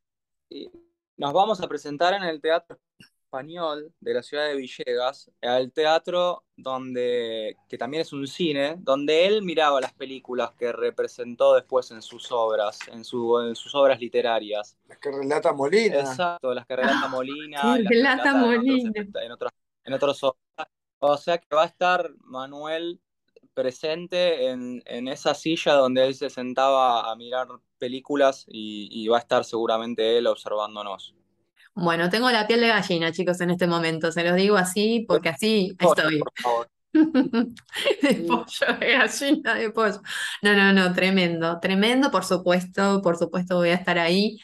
nos 1.18 1.32
vamos 1.32 1.60
a 1.60 1.68
presentar 1.68 2.14
en 2.14 2.22
el 2.22 2.40
Teatro 2.40 2.78
Español 2.98 3.92
de 4.00 4.14
la 4.14 4.22
ciudad 4.22 4.46
de 4.46 4.54
Villegas, 4.54 5.30
al 5.42 5.70
teatro 5.72 6.44
donde, 6.56 7.56
que 7.68 7.76
también 7.76 8.00
es 8.00 8.12
un 8.14 8.26
cine, 8.26 8.76
donde 8.78 9.26
él 9.26 9.42
miraba 9.42 9.80
las 9.80 9.92
películas 9.92 10.52
que 10.54 10.72
representó 10.72 11.54
después 11.54 11.90
en 11.90 12.00
sus 12.00 12.32
obras, 12.32 12.78
en, 12.90 13.04
su, 13.04 13.52
sus 13.54 13.74
obras 13.74 14.00
literarias. 14.00 14.78
Las 14.86 14.98
que 14.98 15.10
relata 15.10 15.52
Molina. 15.52 16.00
Exacto, 16.00 16.54
las 16.54 16.64
que 16.66 16.76
relata 16.76 17.02
ah, 17.04 17.08
Molina. 17.08 17.78
relata 17.84 18.34
Molina. 18.34 18.92
En 18.96 19.32
otros, 19.32 19.52
en, 19.84 19.92
otros, 19.92 20.22
O 21.00 21.16
sea 21.18 21.36
que 21.36 21.54
va 21.54 21.64
a 21.64 21.66
estar 21.66 22.10
Manuel 22.20 22.98
presente 23.58 24.50
en, 24.50 25.08
esa 25.08 25.34
silla 25.34 25.72
donde 25.72 26.06
él 26.06 26.14
se 26.14 26.30
sentaba 26.30 27.10
a 27.10 27.16
mirar 27.16 27.48
películas 27.76 28.44
y, 28.46 29.08
va 29.08 29.16
a 29.16 29.20
estar 29.20 29.44
seguramente 29.44 30.16
él 30.16 30.28
observándonos. 30.28 31.12
Bueno, 31.74 32.08
tengo 32.08 32.30
la 32.30 32.46
piel 32.46 32.60
de 32.60 32.68
gallina, 32.68 33.10
chicos, 33.10 33.40
en 33.40 33.50
este 33.50 33.66
momento. 33.66 34.12
Se 34.12 34.22
los 34.22 34.36
digo 34.36 34.56
así 34.56 35.04
porque 35.08 35.30
así 35.30 35.76
estoy. 35.76 36.20
de 36.92 38.14
pollo, 38.28 38.78
de 38.78 38.92
gallina, 38.92 39.54
de 39.54 39.70
pollo. 39.70 40.00
No, 40.42 40.54
no, 40.54 40.72
no, 40.72 40.94
tremendo, 40.94 41.58
tremendo, 41.60 42.12
por 42.12 42.24
supuesto, 42.24 43.02
por 43.02 43.16
supuesto 43.16 43.56
voy 43.56 43.70
a 43.70 43.74
estar 43.74 43.98
ahí. 43.98 44.38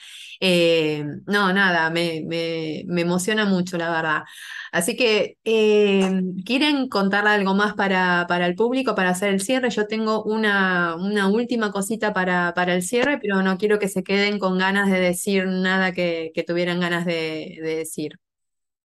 Eh, 0.46 1.02
no, 1.26 1.54
nada, 1.54 1.88
me, 1.88 2.22
me, 2.26 3.00
emociona 3.00 3.46
mucho, 3.46 3.78
la 3.78 3.90
verdad. 3.90 4.24
Así 4.72 4.94
que, 4.94 5.38
eh, 5.42 6.20
¿quieren 6.44 6.90
contar 6.90 7.26
algo 7.26 7.54
más 7.54 7.72
para, 7.72 8.26
para, 8.28 8.46
el 8.46 8.54
público, 8.54 8.94
para 8.94 9.08
hacer 9.08 9.30
el 9.30 9.40
cierre? 9.40 9.70
Yo 9.70 9.86
tengo 9.86 10.22
una, 10.22 10.96
una 10.96 11.30
última 11.30 11.72
cosita 11.72 12.12
para, 12.12 12.52
para, 12.52 12.74
el 12.74 12.82
cierre, 12.82 13.18
pero 13.22 13.40
no 13.40 13.56
quiero 13.56 13.78
que 13.78 13.88
se 13.88 14.04
queden 14.04 14.38
con 14.38 14.58
ganas 14.58 14.90
de 14.90 15.00
decir 15.00 15.46
nada 15.46 15.92
que, 15.92 16.30
tuvieran 16.46 16.78
ganas 16.78 17.06
de, 17.06 17.58
decir. 17.62 18.20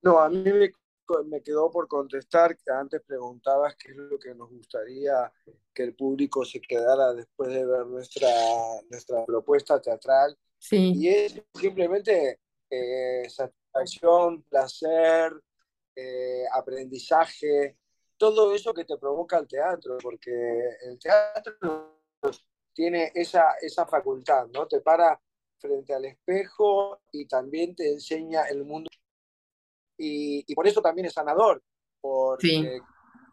No, 0.01 0.19
a 0.19 0.27
mí 0.27 0.43
me, 0.43 1.41
quedó 1.41 1.71
por 1.71 1.87
contestar 1.87 2.57
que 2.57 2.69
antes 2.69 3.01
preguntabas 3.07 3.77
qué 3.77 3.91
es 3.91 3.95
lo 3.95 4.19
que 4.19 4.35
nos 4.35 4.49
gustaría 4.49 5.31
que 5.73 5.83
el 5.83 5.95
público 5.95 6.43
se 6.43 6.59
quedara 6.59 7.13
después 7.13 7.47
de 7.47 7.65
ver 7.65 7.85
nuestra, 7.85 8.27
nuestra 8.89 9.23
propuesta 9.23 9.79
teatral. 9.79 10.37
Sí. 10.57 10.93
Y 10.95 11.09
es 11.09 11.41
simplemente 11.53 12.39
eh, 12.69 13.29
satisfacción, 13.29 14.43
placer, 14.43 15.33
eh, 15.95 16.43
aprendizaje, 16.51 17.77
todo 18.17 18.53
eso 18.53 18.73
que 18.73 18.85
te 18.85 18.97
provoca 18.97 19.37
el 19.37 19.47
teatro, 19.47 19.97
porque 20.01 20.31
el 20.83 20.97
teatro 20.99 22.01
tiene 22.73 23.11
esa, 23.15 23.55
esa 23.61 23.85
facultad, 23.85 24.47
¿no? 24.47 24.67
Te 24.67 24.81
para 24.81 25.19
frente 25.57 25.93
al 25.93 26.05
espejo 26.05 27.01
y 27.11 27.25
también 27.25 27.75
te 27.75 27.91
enseña 27.91 28.43
el 28.49 28.65
mundo. 28.65 28.89
Y, 29.97 30.53
por 30.53 30.67
eso 30.67 30.81
también 30.81 31.07
es 31.07 31.13
sanador, 31.13 31.63
porque 32.01 32.81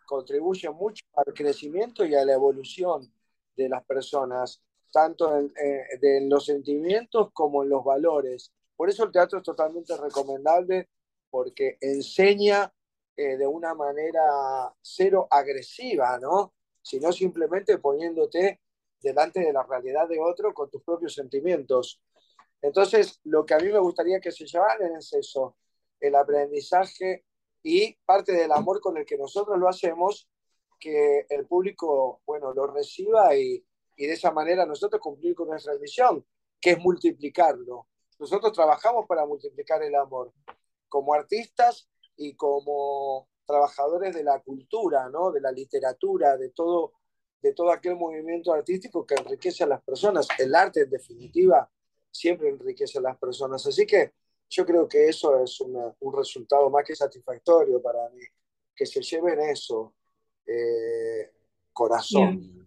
contribuye 0.07 0.71
mucho 0.71 1.05
al 1.15 1.35
crecimiento 1.35 2.05
y 2.05 2.15
a 2.15 2.25
la 2.25 2.35
evolución 2.35 3.13
de 3.57 3.69
las 3.69 3.85
personas, 3.85 4.63
tanto 4.93 5.37
en, 5.37 5.53
eh, 5.57 6.21
los 6.29 6.45
sentimientos 6.45 7.31
como 7.33 7.63
en 7.63 7.71
los 7.71 7.83
valores. 7.85 8.53
Por 8.77 8.89
eso 8.89 9.05
el 9.05 9.13
teatro 9.13 9.39
es 9.39 9.45
totalmente 9.45 9.97
recomendable 9.97 10.89
porque 11.31 11.79
enseña 11.81 12.73
eh, 13.17 13.37
de 13.37 13.47
una 13.47 13.75
manera 13.75 14.73
cero 14.81 15.27
agresiva, 15.31 16.19
¿no? 16.19 16.55
Sino 16.83 17.13
simplemente 17.13 17.79
poniéndote 17.79 18.61
delante 19.01 19.41
de 19.41 19.53
la 19.53 19.63
realidad 19.63 20.09
de 20.09 20.21
otro 20.21 20.55
con 20.55 20.71
tus 20.71 20.83
propios 20.83 21.15
sentimientos. 21.15 22.01
Entonces, 22.61 23.19
lo 23.25 23.45
que 23.45 23.55
a 23.55 23.59
mí 23.59 23.69
me 23.69 23.81
gustaría 23.81 24.21
que 24.21 24.31
se 24.31 24.47
llevaran 24.47 24.95
es 24.97 25.13
eso, 25.13 25.57
el 26.01 26.15
aprendizaje 26.15 27.25
y 27.63 27.95
parte 28.05 28.33
del 28.33 28.53
amor 28.53 28.81
con 28.81 28.97
el 28.97 29.05
que 29.05 29.17
nosotros 29.17 29.59
lo 29.59 29.69
hacemos, 29.69 30.29
que 30.79 31.27
el 31.29 31.47
público, 31.47 32.21
bueno, 32.27 32.53
lo 32.53 32.67
reciba 32.67 33.37
y, 33.37 33.65
y 33.97 34.07
de 34.07 34.15
esa 34.15 34.31
manera 34.31 34.67
nosotros 34.67 35.01
cumplir 35.01 35.35
con 35.35 35.49
nuestra 35.49 35.75
misión, 35.79 36.25
que 36.61 36.71
es 36.71 36.79
multiplicarlo. 36.79 37.87
Nosotros 38.19 38.53
trabajamos 38.53 39.07
para 39.07 39.27
multiplicar 39.27 39.83
el 39.83 39.95
amor 39.95 40.33
como 40.89 41.15
artistas 41.15 41.89
y 42.17 42.35
como 42.35 43.29
trabajadores 43.47 44.15
de 44.15 44.25
la 44.25 44.41
cultura, 44.41 45.09
¿no? 45.09 45.33
de 45.33 45.41
la 45.41 45.51
literatura, 45.51 46.37
de 46.37 46.51
todo, 46.51 46.93
de 47.41 47.53
todo 47.53 47.73
aquel 47.73 47.97
movimiento 47.97 48.53
artístico 48.53 49.05
que 49.05 49.15
enriquece 49.15 49.65
a 49.65 49.67
las 49.67 49.83
personas. 49.83 50.29
El 50.39 50.55
arte, 50.55 50.83
en 50.83 50.91
definitiva, 50.91 51.69
siempre 52.11 52.49
enriquece 52.49 52.99
a 52.99 53.03
las 53.03 53.19
personas. 53.19 53.67
Así 53.67 53.87
que 53.87 54.13
yo 54.49 54.65
creo 54.67 54.87
que 54.87 55.09
eso 55.09 55.43
es 55.43 55.61
un 55.61 56.15
resultado 56.15 56.69
más 56.71 56.85
que 56.85 56.95
satisfactorio 56.95 57.81
para 57.81 58.09
mí, 58.11 58.23
que 58.77 58.87
se 58.87 59.01
lleven 59.01 59.41
eso, 59.41 59.95
eh, 60.47 61.33
corazón. 61.73 62.62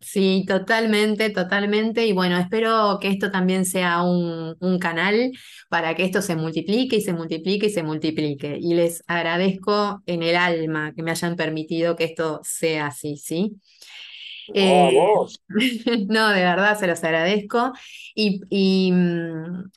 Sí, 0.00 0.44
totalmente, 0.46 1.30
totalmente. 1.30 2.06
Y 2.06 2.12
bueno, 2.12 2.38
espero 2.38 2.98
que 3.00 3.08
esto 3.08 3.30
también 3.30 3.64
sea 3.64 4.02
un, 4.02 4.56
canal 4.78 5.32
para 5.68 5.94
que 5.94 6.04
esto 6.04 6.22
se 6.22 6.36
multiplique 6.36 6.96
y 6.96 7.00
se 7.00 7.12
multiplique 7.12 7.66
y 7.66 7.70
se 7.70 7.82
multiplique. 7.82 8.58
Y 8.60 8.74
les 8.74 9.02
agradezco 9.06 10.02
en 10.06 10.22
el 10.22 10.36
alma 10.36 10.92
que 10.94 11.02
me 11.02 11.10
hayan 11.10 11.36
permitido 11.36 11.96
que 11.96 12.04
esto 12.04 12.40
sea 12.44 12.86
así, 12.86 13.16
¿sí? 13.16 13.56
Eh, 14.54 14.92
no, 16.08 16.28
de 16.28 16.40
verdad 16.40 16.78
se 16.78 16.86
los 16.86 17.02
agradezco. 17.02 17.72
Y, 18.14 18.92
mm, 18.92 19.70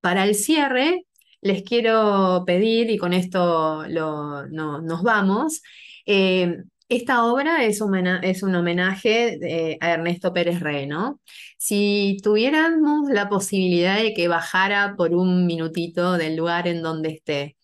para 0.00 0.24
el 0.24 0.34
cierre, 0.34 1.06
les 1.40 1.62
quiero 1.62 2.44
pedir, 2.46 2.90
y 2.90 2.98
con 2.98 3.12
esto 3.12 3.84
lo, 3.88 4.46
nos 4.46 5.02
vamos, 5.02 5.62
eh, 6.06 6.64
esta 6.96 7.24
obra 7.24 7.64
es 7.64 7.80
un, 7.80 7.94
es 7.94 8.42
un 8.42 8.54
homenaje 8.54 9.38
eh, 9.42 9.78
a 9.80 9.92
Ernesto 9.92 10.32
Pérez 10.32 10.60
Rey, 10.60 10.86
¿no? 10.86 11.20
Si 11.58 12.18
tuviéramos 12.22 13.08
la 13.10 13.28
posibilidad 13.28 13.96
de 13.96 14.14
que 14.14 14.28
bajara 14.28 14.94
por 14.96 15.14
un 15.14 15.46
minutito 15.46 16.12
del 16.14 16.36
lugar 16.36 16.68
en 16.68 16.82
donde 16.82 17.10
esté, 17.10 17.56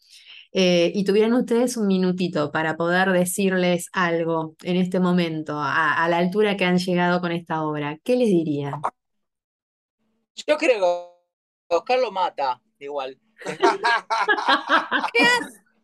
eh, 0.52 0.90
y 0.94 1.04
tuvieran 1.04 1.32
ustedes 1.34 1.76
un 1.76 1.86
minutito 1.86 2.50
para 2.50 2.76
poder 2.76 3.10
decirles 3.12 3.88
algo 3.92 4.56
en 4.62 4.76
este 4.76 4.98
momento, 4.98 5.54
a, 5.56 6.06
la 6.08 6.18
altura 6.18 6.56
que 6.56 6.64
han 6.64 6.78
llegado 6.78 7.20
con 7.20 7.30
esta 7.30 7.62
obra, 7.62 7.98
¿qué 8.02 8.16
les 8.16 8.28
dirían? 8.28 8.80
Yo 10.46 10.56
creo 10.56 10.80
que 10.80 11.74
Oscar 11.74 12.00
lo 12.00 12.10
mata, 12.10 12.60
igual. 12.80 13.16
¿Qué, 15.12 15.24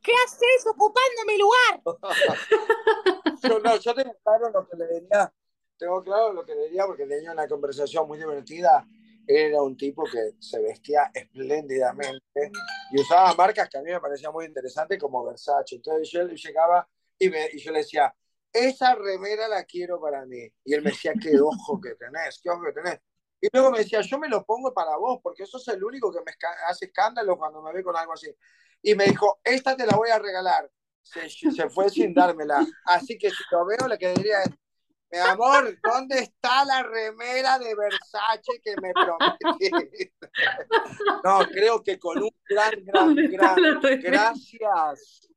¿Qué 0.06 0.12
haces 0.24 0.64
ocupando 0.68 1.24
mi 1.26 1.36
lugar? 1.36 1.82
yo, 3.42 3.58
no, 3.58 3.76
yo 3.76 3.92
tengo 3.92 4.14
claro 4.22 4.50
lo 4.50 4.68
que 4.68 4.76
le 4.76 5.00
diría, 5.00 5.34
tengo 5.76 6.00
claro 6.04 6.32
lo 6.32 6.46
que 6.46 6.54
le 6.54 6.66
diría 6.66 6.86
porque 6.86 7.06
tenía 7.06 7.32
una 7.32 7.48
conversación 7.48 8.06
muy 8.06 8.16
divertida. 8.16 8.86
Era 9.26 9.60
un 9.60 9.76
tipo 9.76 10.04
que 10.04 10.34
se 10.38 10.60
vestía 10.60 11.10
espléndidamente 11.12 12.52
y 12.92 13.00
usaba 13.00 13.34
marcas 13.34 13.68
que 13.68 13.78
a 13.78 13.82
mí 13.82 13.90
me 13.90 13.98
parecían 13.98 14.32
muy 14.32 14.44
interesantes 14.44 14.96
como 15.00 15.26
Versace. 15.26 15.74
Entonces 15.74 16.08
yo 16.08 16.22
llegaba 16.28 16.88
y, 17.18 17.28
me, 17.28 17.48
y 17.52 17.58
yo 17.58 17.72
le 17.72 17.78
decía, 17.78 18.14
esa 18.52 18.94
remera 18.94 19.48
la 19.48 19.64
quiero 19.64 20.00
para 20.00 20.24
mí. 20.24 20.48
Y 20.64 20.72
él 20.72 20.82
me 20.82 20.90
decía, 20.90 21.14
qué 21.20 21.36
ojo 21.40 21.80
que 21.80 21.96
tenés, 21.96 22.38
qué 22.40 22.50
ojo 22.50 22.62
que 22.62 22.72
tenés. 22.80 23.00
Y 23.40 23.48
luego 23.52 23.72
me 23.72 23.78
decía, 23.78 24.02
yo 24.02 24.20
me 24.20 24.28
lo 24.28 24.44
pongo 24.44 24.72
para 24.72 24.96
vos, 24.96 25.18
porque 25.20 25.42
eso 25.42 25.58
es 25.58 25.66
el 25.66 25.82
único 25.82 26.12
que 26.12 26.20
me 26.24 26.32
hace 26.68 26.84
escándalo 26.84 27.36
cuando 27.36 27.60
me 27.60 27.72
ve 27.72 27.82
con 27.82 27.96
algo 27.96 28.12
así. 28.12 28.32
Y 28.82 28.94
me 28.94 29.04
dijo, 29.04 29.40
esta 29.42 29.76
te 29.76 29.86
la 29.86 29.96
voy 29.96 30.10
a 30.10 30.18
regalar 30.18 30.70
se, 31.06 31.68
fue 31.70 31.88
sin 31.90 32.12
dármela. 32.12 32.66
Así 32.84 33.18
que 33.18 33.30
si 33.30 33.42
lo 33.50 33.64
veo, 33.64 33.88
le 33.88 33.98
quedaría, 33.98 34.38
mi 35.10 35.18
amor, 35.18 35.76
¿dónde 35.82 36.18
está 36.18 36.64
la 36.64 36.82
remera 36.82 37.58
de 37.58 37.74
Versace 37.74 38.60
que 38.62 38.74
me 38.80 38.92
prometí? 38.92 40.10
No, 41.24 41.38
creo 41.50 41.82
que 41.82 41.98
con 41.98 42.22
un 42.22 42.30
gran, 42.48 42.84
gran, 42.84 43.14
gran 43.14 43.56
gracias 44.00 45.28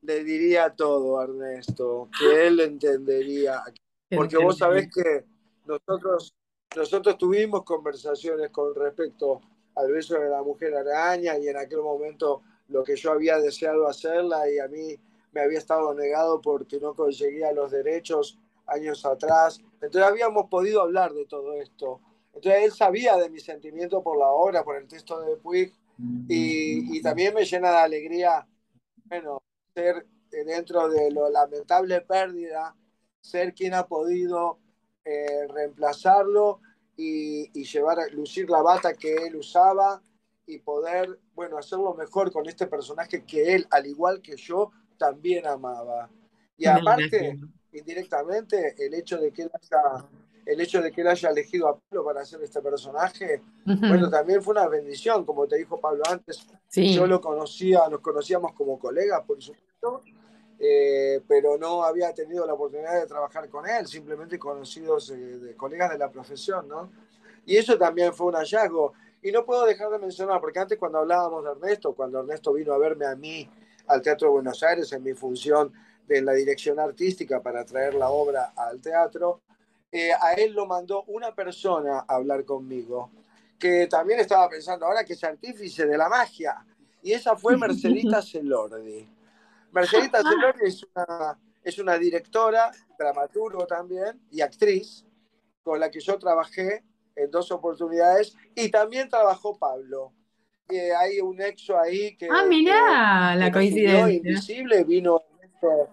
le 0.00 0.22
diría 0.22 0.74
todo 0.74 1.22
Ernesto, 1.22 2.08
que 2.18 2.46
él 2.46 2.60
entendería. 2.60 3.62
Porque 4.14 4.36
vos 4.36 4.58
sabés 4.58 4.88
que 4.92 5.24
nosotros, 5.64 6.34
nosotros 6.76 7.18
tuvimos 7.18 7.64
conversaciones 7.64 8.50
con 8.50 8.74
respecto 8.74 9.40
al 9.76 9.90
beso 9.90 10.18
de 10.18 10.28
la 10.28 10.42
mujer 10.42 10.74
araña 10.74 11.38
y 11.38 11.48
en 11.48 11.56
aquel 11.56 11.80
momento 11.80 12.42
lo 12.68 12.82
que 12.84 12.96
yo 12.96 13.12
había 13.12 13.38
deseado 13.38 13.88
hacerla 13.88 14.50
y 14.50 14.58
a 14.58 14.68
mí 14.68 14.96
me 15.32 15.40
había 15.40 15.58
estado 15.58 15.94
negado 15.94 16.40
porque 16.40 16.78
no 16.80 16.94
conseguía 16.94 17.52
los 17.52 17.70
derechos 17.70 18.38
años 18.66 19.04
atrás. 19.04 19.60
Entonces 19.80 20.02
habíamos 20.02 20.48
podido 20.48 20.80
hablar 20.82 21.12
de 21.12 21.26
todo 21.26 21.54
esto. 21.54 22.00
Entonces 22.32 22.64
él 22.64 22.72
sabía 22.72 23.16
de 23.16 23.30
mi 23.30 23.40
sentimiento 23.40 24.02
por 24.02 24.18
la 24.18 24.28
obra, 24.28 24.64
por 24.64 24.76
el 24.76 24.88
texto 24.88 25.20
de 25.20 25.36
Puig, 25.36 25.72
y, 26.28 26.98
y 26.98 27.02
también 27.02 27.34
me 27.34 27.44
llena 27.44 27.70
de 27.70 27.76
alegría, 27.76 28.46
bueno, 29.04 29.40
ser 29.74 30.06
dentro 30.30 30.88
de 30.88 31.10
lo 31.12 31.30
lamentable 31.30 32.00
pérdida, 32.00 32.74
ser 33.20 33.54
quien 33.54 33.74
ha 33.74 33.86
podido 33.86 34.58
eh, 35.04 35.46
reemplazarlo 35.48 36.60
y, 36.96 37.50
y, 37.58 37.64
llevar 37.64 37.98
lucir 38.12 38.48
la 38.50 38.62
bata 38.62 38.94
que 38.94 39.14
él 39.14 39.36
usaba 39.36 40.02
y 40.46 40.58
poder, 40.58 41.18
bueno, 41.34 41.58
hacerlo 41.58 41.94
mejor 41.94 42.32
con 42.32 42.48
este 42.48 42.66
personaje 42.66 43.24
que 43.24 43.54
él, 43.54 43.66
al 43.70 43.86
igual 43.86 44.20
que 44.20 44.36
yo, 44.36 44.70
también 44.98 45.46
amaba. 45.46 46.10
Y 46.56 46.66
aparte, 46.66 47.38
indirectamente, 47.72 48.74
el 48.78 48.94
hecho 48.94 49.18
de 49.18 49.32
que 49.32 49.42
él 49.42 49.50
haya, 49.54 50.06
el 50.46 50.60
hecho 50.60 50.80
de 50.82 50.92
que 50.92 51.00
él 51.00 51.08
haya 51.08 51.30
elegido 51.30 51.68
a 51.68 51.78
Pablo 51.78 52.04
para 52.04 52.20
hacer 52.20 52.42
este 52.42 52.60
personaje, 52.60 53.42
bueno, 53.64 54.10
también 54.10 54.42
fue 54.42 54.52
una 54.52 54.68
bendición, 54.68 55.24
como 55.24 55.46
te 55.46 55.56
dijo 55.56 55.80
Pablo 55.80 56.02
antes. 56.08 56.46
Yo 56.70 57.06
lo 57.06 57.20
conocía, 57.20 57.88
nos 57.90 58.00
conocíamos 58.00 58.52
como 58.52 58.78
colegas, 58.78 59.22
por 59.26 59.42
supuesto, 59.42 60.02
eh, 60.58 61.20
pero 61.26 61.58
no 61.58 61.82
había 61.82 62.12
tenido 62.12 62.46
la 62.46 62.54
oportunidad 62.54 63.00
de 63.00 63.06
trabajar 63.06 63.48
con 63.48 63.68
él, 63.68 63.86
simplemente 63.86 64.38
conocidos 64.38 65.10
eh, 65.10 65.16
de 65.16 65.56
colegas 65.56 65.90
de 65.90 65.98
la 65.98 66.10
profesión, 66.10 66.68
¿no? 66.68 66.90
Y 67.46 67.56
eso 67.56 67.76
también 67.76 68.12
fue 68.14 68.28
un 68.28 68.34
hallazgo. 68.34 68.92
Y 69.24 69.32
no 69.32 69.46
puedo 69.46 69.64
dejar 69.64 69.88
de 69.88 69.98
mencionar, 69.98 70.38
porque 70.38 70.58
antes 70.58 70.78
cuando 70.78 70.98
hablábamos 70.98 71.42
de 71.42 71.52
Ernesto, 71.52 71.94
cuando 71.94 72.20
Ernesto 72.20 72.52
vino 72.52 72.74
a 72.74 72.78
verme 72.78 73.06
a 73.06 73.16
mí 73.16 73.48
al 73.86 74.02
Teatro 74.02 74.28
de 74.28 74.32
Buenos 74.32 74.62
Aires 74.62 74.92
en 74.92 75.02
mi 75.02 75.14
función 75.14 75.72
de 76.06 76.20
la 76.20 76.34
dirección 76.34 76.78
artística 76.78 77.42
para 77.42 77.64
traer 77.64 77.94
la 77.94 78.10
obra 78.10 78.52
al 78.54 78.82
teatro, 78.82 79.40
eh, 79.90 80.10
a 80.12 80.34
él 80.34 80.52
lo 80.52 80.66
mandó 80.66 81.04
una 81.04 81.34
persona 81.34 82.00
a 82.00 82.16
hablar 82.16 82.44
conmigo, 82.44 83.10
que 83.58 83.86
también 83.86 84.20
estaba 84.20 84.46
pensando 84.50 84.84
ahora 84.84 85.06
que 85.06 85.14
es 85.14 85.24
artífice 85.24 85.86
de 85.86 85.96
la 85.96 86.10
magia, 86.10 86.62
y 87.02 87.12
esa 87.12 87.34
fue 87.34 87.56
Mercedita 87.56 88.20
Celordi. 88.20 89.08
Mercedita 89.72 90.20
Celordi 90.20 90.66
es 90.66 90.86
una, 90.94 91.38
es 91.62 91.78
una 91.78 91.96
directora, 91.96 92.70
dramaturgo 92.98 93.66
también 93.66 94.20
y 94.30 94.42
actriz 94.42 95.02
con 95.62 95.80
la 95.80 95.90
que 95.90 96.00
yo 96.00 96.18
trabajé 96.18 96.84
en 97.16 97.30
dos 97.30 97.50
oportunidades 97.50 98.36
y 98.54 98.70
también 98.70 99.08
trabajó 99.08 99.56
Pablo. 99.58 100.12
Eh, 100.68 100.94
hay 100.94 101.20
un 101.20 101.36
nexo 101.36 101.78
ahí 101.78 102.16
que. 102.16 102.28
Ah, 102.30 102.44
mira 102.46 103.34
la 103.36 103.52
coincidencia. 103.52 104.10
Invisible, 104.10 104.84
vino 104.84 105.20
Ernesto. 105.38 105.90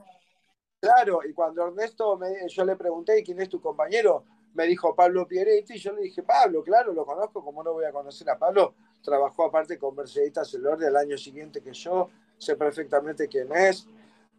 Claro, 0.80 1.20
y 1.28 1.34
cuando 1.34 1.68
Ernesto, 1.68 2.18
me, 2.18 2.48
yo 2.48 2.66
le 2.66 2.76
pregunté, 2.76 3.22
¿quién 3.24 3.40
es 3.42 3.50
tu 3.50 3.62
compañero? 3.62 4.24
Me 4.54 4.66
dijo 4.66 4.96
Pablo 4.96 5.28
Pieretti, 5.28 5.76
y 5.76 5.78
yo 5.78 5.94
le 5.94 6.02
dije, 6.02 6.24
Pablo, 6.24 6.64
claro, 6.64 6.92
lo 6.92 7.06
conozco, 7.06 7.44
¿cómo 7.44 7.64
no 7.64 7.74
voy 7.74 7.86
a 7.86 7.92
conocer 7.92 8.30
a 8.30 8.38
Pablo? 8.38 8.74
Trabajó 9.04 9.46
aparte 9.46 9.78
con 9.78 9.96
Mercedita 9.96 10.44
Celor 10.44 10.80
del 10.80 10.96
año 10.96 11.18
siguiente 11.18 11.62
que 11.62 11.72
yo, 11.72 12.10
sé 12.38 12.56
perfectamente 12.56 13.28
quién 13.28 13.56
es. 13.56 13.88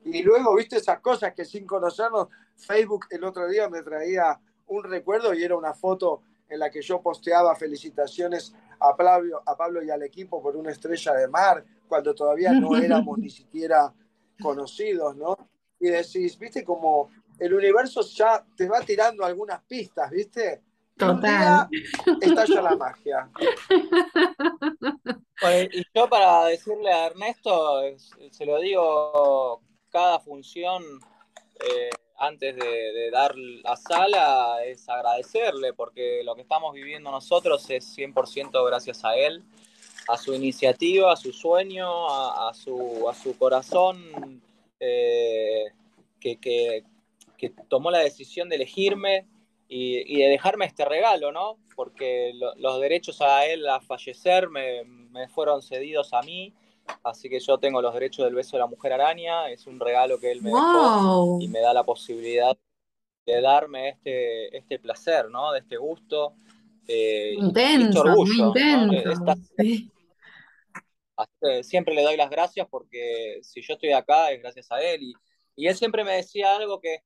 Y 0.05 0.23
luego, 0.23 0.57
viste 0.57 0.77
esas 0.77 0.99
cosas 1.01 1.33
que 1.33 1.45
sin 1.45 1.65
conocernos, 1.65 2.29
Facebook 2.57 3.07
el 3.11 3.23
otro 3.23 3.47
día 3.49 3.69
me 3.69 3.83
traía 3.83 4.41
un 4.67 4.83
recuerdo 4.83 5.33
y 5.35 5.45
era 5.45 5.57
una 5.57 5.75
foto 5.75 6.23
en 6.53 6.59
la 6.59 6.71
que 6.71 6.83
yo 6.83 7.01
posteaba 7.01 7.57
felicitaciones 7.57 8.55
a 8.79 8.95
Pablo, 8.95 9.43
a 9.47 9.57
Pablo 9.57 9.83
y 9.83 9.89
al 9.89 10.03
equipo 10.03 10.43
por 10.43 10.55
una 10.55 10.71
estrella 10.71 11.15
de 11.15 11.27
mar, 11.27 11.65
cuando 11.89 12.15
todavía 12.15 12.53
no 12.53 12.77
éramos 12.77 13.19
ni 13.19 13.31
siquiera 13.31 13.93
conocidos, 14.41 15.17
¿no? 15.17 15.37
Y 15.81 15.89
decís, 15.89 16.39
viste, 16.39 16.63
como 16.63 17.09
el 17.39 17.55
universo 17.55 18.03
ya 18.03 18.45
te 18.55 18.69
va 18.69 18.83
tirando 18.83 19.25
algunas 19.25 19.63
pistas, 19.63 20.11
¿viste? 20.11 20.63
Total. 20.95 21.69
estalla 22.21 22.63
la 22.63 22.77
magia. 22.77 23.31
y 25.73 25.83
yo 25.95 26.09
para 26.09 26.45
decirle 26.47 26.93
a 26.93 27.07
Ernesto, 27.07 27.81
se 28.31 28.45
lo 28.45 28.61
digo 28.61 29.63
cada 29.91 30.21
función, 30.21 30.83
eh, 31.61 31.89
antes 32.23 32.55
de, 32.55 33.11
dar 33.11 33.37
la 33.37 33.75
sala, 33.77 34.65
es 34.65 34.89
agradecerle, 34.89 35.73
porque 35.73 36.23
lo 36.23 36.37
que 36.37 36.43
estamos 36.43 36.73
viviendo 36.73 37.11
nosotros 37.11 37.69
es 37.69 37.99
100% 37.99 38.65
gracias 38.65 39.05
a 39.05 39.17
él, 39.17 39.43
a 40.07 40.17
su 40.17 40.33
iniciativa, 40.33 41.13
a 41.13 41.17
su 41.17 41.33
sueño, 41.33 42.09
a, 42.09 42.55
su, 42.55 43.09
a 43.09 43.15
su 43.15 43.37
corazón 43.37 44.41
eh, 44.79 45.65
que, 46.21 46.37
que, 46.39 46.85
tomó 47.69 47.91
la 47.91 47.99
decisión 47.99 48.49
de 48.49 48.55
elegirme 48.55 49.27
y, 49.67 50.19
de 50.23 50.29
dejarme 50.29 50.67
este 50.67 50.85
regalo, 50.85 51.33
¿no? 51.33 51.59
Porque 51.75 52.33
los 52.57 52.81
derechos 52.81 53.21
a 53.21 53.47
él 53.47 53.69
a 53.69 53.81
fallecer 53.81 54.49
me, 54.49 54.85
me 54.85 55.27
fueron 55.27 55.61
cedidos 55.61 56.13
a 56.13 56.23
mí 56.23 56.55
Así 57.05 57.29
que 57.29 57.41
yo 57.41 57.59
tengo 57.59 57.83
los 57.83 57.95
derechos 57.95 58.25
del 58.25 58.35
beso 58.35 58.57
de 58.57 58.61
la 58.61 58.67
mujer 58.67 58.93
araña, 58.93 59.51
es 59.51 59.67
un 59.67 59.81
regalo 59.81 60.19
que 60.19 60.31
él 60.31 60.43
me 60.43 60.51
dejó 60.51 61.39
y 61.41 61.49
me 61.49 61.61
da 61.61 61.73
la 61.75 61.85
posibilidad 61.85 62.57
de 63.27 63.41
darme 63.41 63.91
este, 63.91 64.57
este 64.57 64.79
placer, 64.79 65.29
¿no? 65.31 65.53
De 65.53 65.61
este 65.61 65.77
gusto. 65.77 66.35
Eh, 66.87 67.35
intenso, 67.37 68.01
orgullo. 68.01 68.53
siempre 71.63 71.95
le 71.95 72.03
doy 72.03 72.17
las 72.17 72.31
gracias 72.31 72.67
porque 72.69 73.39
si 73.43 73.63
yo 73.63 73.75
estoy 73.75 73.93
acá 73.93 74.31
es 74.31 74.41
gracias 74.41 74.71
a 74.71 74.81
él. 74.83 75.03
Y, 75.03 75.15
y 75.57 75.69
él 75.69 75.77
siempre 75.77 76.05
me 76.05 76.17
decía 76.17 76.57
algo 76.57 76.81
que 76.81 77.03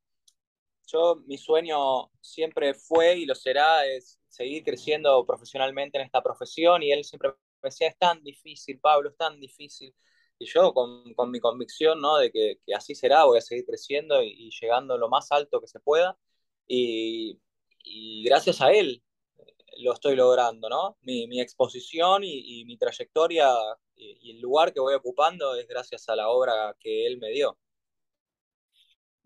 yo, 0.87 1.17
mi 1.27 1.37
sueño 1.37 2.11
siempre 2.21 2.75
fue 2.75 3.17
y 3.17 3.27
lo 3.27 3.35
será, 3.35 3.85
es 3.87 4.21
seguir 4.29 4.63
creciendo 4.63 5.25
profesionalmente 5.27 5.99
en 5.99 6.05
esta 6.05 6.23
profesión 6.23 6.83
y 6.83 6.93
él 6.93 7.05
siempre 7.05 7.31
decía, 7.63 7.89
es 7.89 7.99
tan 7.99 8.23
difícil, 8.23 8.79
Pablo, 8.81 9.11
es 9.11 9.17
tan 9.17 9.41
difícil. 9.41 9.95
Y 10.39 10.47
yo 10.47 10.73
con, 10.75 11.15
con 11.15 11.31
mi 11.31 11.41
convicción, 11.41 12.01
¿no? 12.01 12.19
De 12.19 12.31
que, 12.31 12.61
que, 12.65 12.75
así 12.75 12.95
será, 12.95 13.25
voy 13.25 13.39
a 13.39 13.41
seguir 13.41 13.65
creciendo 13.67 14.23
y, 14.23 14.51
llegando 14.61 14.99
lo 14.99 15.09
más 15.09 15.33
alto 15.33 15.61
que 15.61 15.67
se 15.67 15.81
pueda. 15.81 16.19
Y, 16.67 17.41
y 17.85 18.25
gracias 18.25 18.61
a 18.61 18.73
él 18.73 19.03
eh, 19.39 19.55
lo 19.79 19.93
estoy 19.95 20.17
logrando, 20.17 20.69
¿no? 20.69 20.99
Mi, 21.03 21.27
mi 21.27 21.41
exposición 21.41 22.25
y, 22.25 22.61
y, 22.61 22.65
mi 22.67 22.77
trayectoria 22.79 23.49
y 23.97 24.31
el 24.33 24.41
lugar 24.41 24.75
que 24.75 24.81
voy 24.81 24.95
ocupando 24.95 25.55
es 25.57 25.67
gracias 25.69 26.09
a 26.09 26.17
la 26.17 26.29
obra 26.29 26.77
que 26.81 27.07
él 27.07 27.19
me 27.19 27.31
dio. 27.31 27.59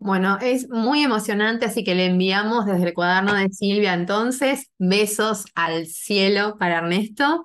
Bueno, 0.03 0.39
es 0.41 0.67
muy 0.67 1.03
emocionante, 1.03 1.65
así 1.65 1.83
que 1.83 1.93
le 1.93 2.07
enviamos 2.07 2.65
desde 2.65 2.87
el 2.87 2.93
cuaderno 2.95 3.35
de 3.35 3.49
Silvia 3.49 3.93
entonces 3.93 4.71
besos 4.79 5.45
al 5.53 5.85
cielo 5.85 6.57
para 6.57 6.79
Ernesto. 6.79 7.43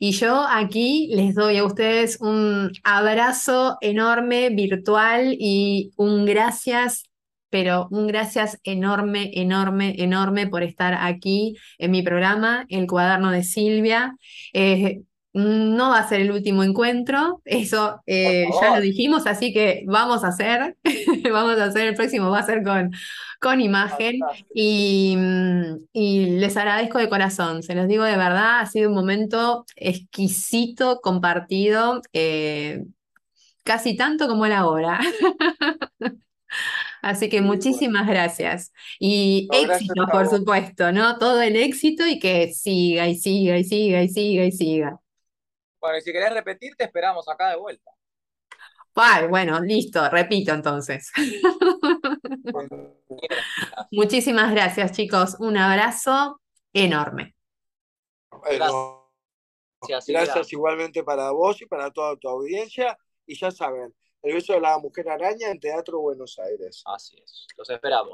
Y 0.00 0.10
yo 0.10 0.44
aquí 0.50 1.10
les 1.14 1.36
doy 1.36 1.58
a 1.58 1.64
ustedes 1.64 2.18
un 2.20 2.72
abrazo 2.82 3.78
enorme, 3.80 4.50
virtual 4.50 5.36
y 5.38 5.92
un 5.96 6.24
gracias, 6.24 7.04
pero 7.50 7.86
un 7.92 8.08
gracias 8.08 8.58
enorme, 8.64 9.30
enorme, 9.34 9.94
enorme 9.98 10.48
por 10.48 10.64
estar 10.64 10.94
aquí 10.94 11.56
en 11.78 11.92
mi 11.92 12.02
programa, 12.02 12.66
El 12.68 12.88
cuaderno 12.88 13.30
de 13.30 13.44
Silvia. 13.44 14.16
Eh, 14.52 15.02
no 15.32 15.90
va 15.90 15.98
a 15.98 16.08
ser 16.08 16.20
el 16.20 16.30
último 16.30 16.62
encuentro, 16.62 17.40
eso 17.44 18.02
eh, 18.06 18.46
ya 18.60 18.74
lo 18.76 18.80
dijimos, 18.80 19.26
así 19.26 19.52
que 19.52 19.84
vamos 19.86 20.24
a 20.24 20.28
hacer, 20.28 20.76
vamos 21.32 21.58
a 21.58 21.64
hacer 21.64 21.88
el 21.88 21.94
próximo, 21.94 22.30
va 22.30 22.40
a 22.40 22.46
ser 22.46 22.62
con, 22.62 22.90
con 23.40 23.60
imagen 23.60 24.16
y, 24.54 25.14
mm, 25.16 25.76
y, 25.92 26.26
les 26.38 26.56
agradezco 26.56 26.98
de 26.98 27.08
corazón, 27.08 27.62
se 27.62 27.74
los 27.74 27.88
digo 27.88 28.04
de 28.04 28.16
verdad, 28.16 28.60
ha 28.60 28.66
sido 28.66 28.90
un 28.90 28.94
momento 28.94 29.64
exquisito, 29.76 31.00
compartido, 31.00 32.02
eh, 32.12 32.84
casi 33.64 33.96
tanto 33.96 34.28
como 34.28 34.46
la 34.46 34.66
hora. 34.66 35.00
Así 37.02 37.28
que 37.28 37.40
muchísimas 37.40 38.06
gracias. 38.06 38.72
Y 39.00 39.48
éxito, 39.52 40.06
por 40.12 40.28
supuesto, 40.28 40.92
¿no? 40.92 41.18
Todo 41.18 41.42
el 41.42 41.56
éxito 41.56 42.06
y 42.06 42.20
que 42.20 42.52
siga 42.52 43.08
y 43.08 43.16
siga 43.16 43.58
y 43.58 43.64
siga 43.64 44.02
y 44.02 44.08
siga 44.08 44.44
y 44.44 44.52
siga. 44.52 45.01
Bueno, 45.82 45.98
y 45.98 46.00
si 46.00 46.12
querés 46.12 46.32
repetir, 46.32 46.76
te 46.76 46.84
esperamos 46.84 47.28
acá 47.28 47.50
de 47.50 47.56
vuelta. 47.56 47.90
Ay, 48.94 49.26
bueno, 49.26 49.60
listo, 49.60 50.08
repito 50.08 50.52
entonces. 50.52 51.10
Muchísimas 53.90 54.52
gracias, 54.52 54.92
chicos. 54.92 55.34
Un 55.40 55.56
abrazo 55.56 56.40
enorme. 56.72 57.34
gracias, 58.44 60.06
gracias 60.06 60.52
igualmente 60.52 61.02
para 61.02 61.32
vos 61.32 61.60
y 61.60 61.66
para 61.66 61.90
toda 61.90 62.16
tu 62.16 62.28
audiencia. 62.28 62.96
Y 63.26 63.34
ya 63.34 63.50
saben, 63.50 63.92
el 64.22 64.34
beso 64.34 64.52
de 64.52 64.60
la 64.60 64.78
mujer 64.78 65.08
araña 65.08 65.50
en 65.50 65.58
Teatro 65.58 66.00
Buenos 66.00 66.38
Aires. 66.38 66.84
Así 66.86 67.20
es, 67.20 67.48
los 67.56 67.68
esperamos. 67.70 68.10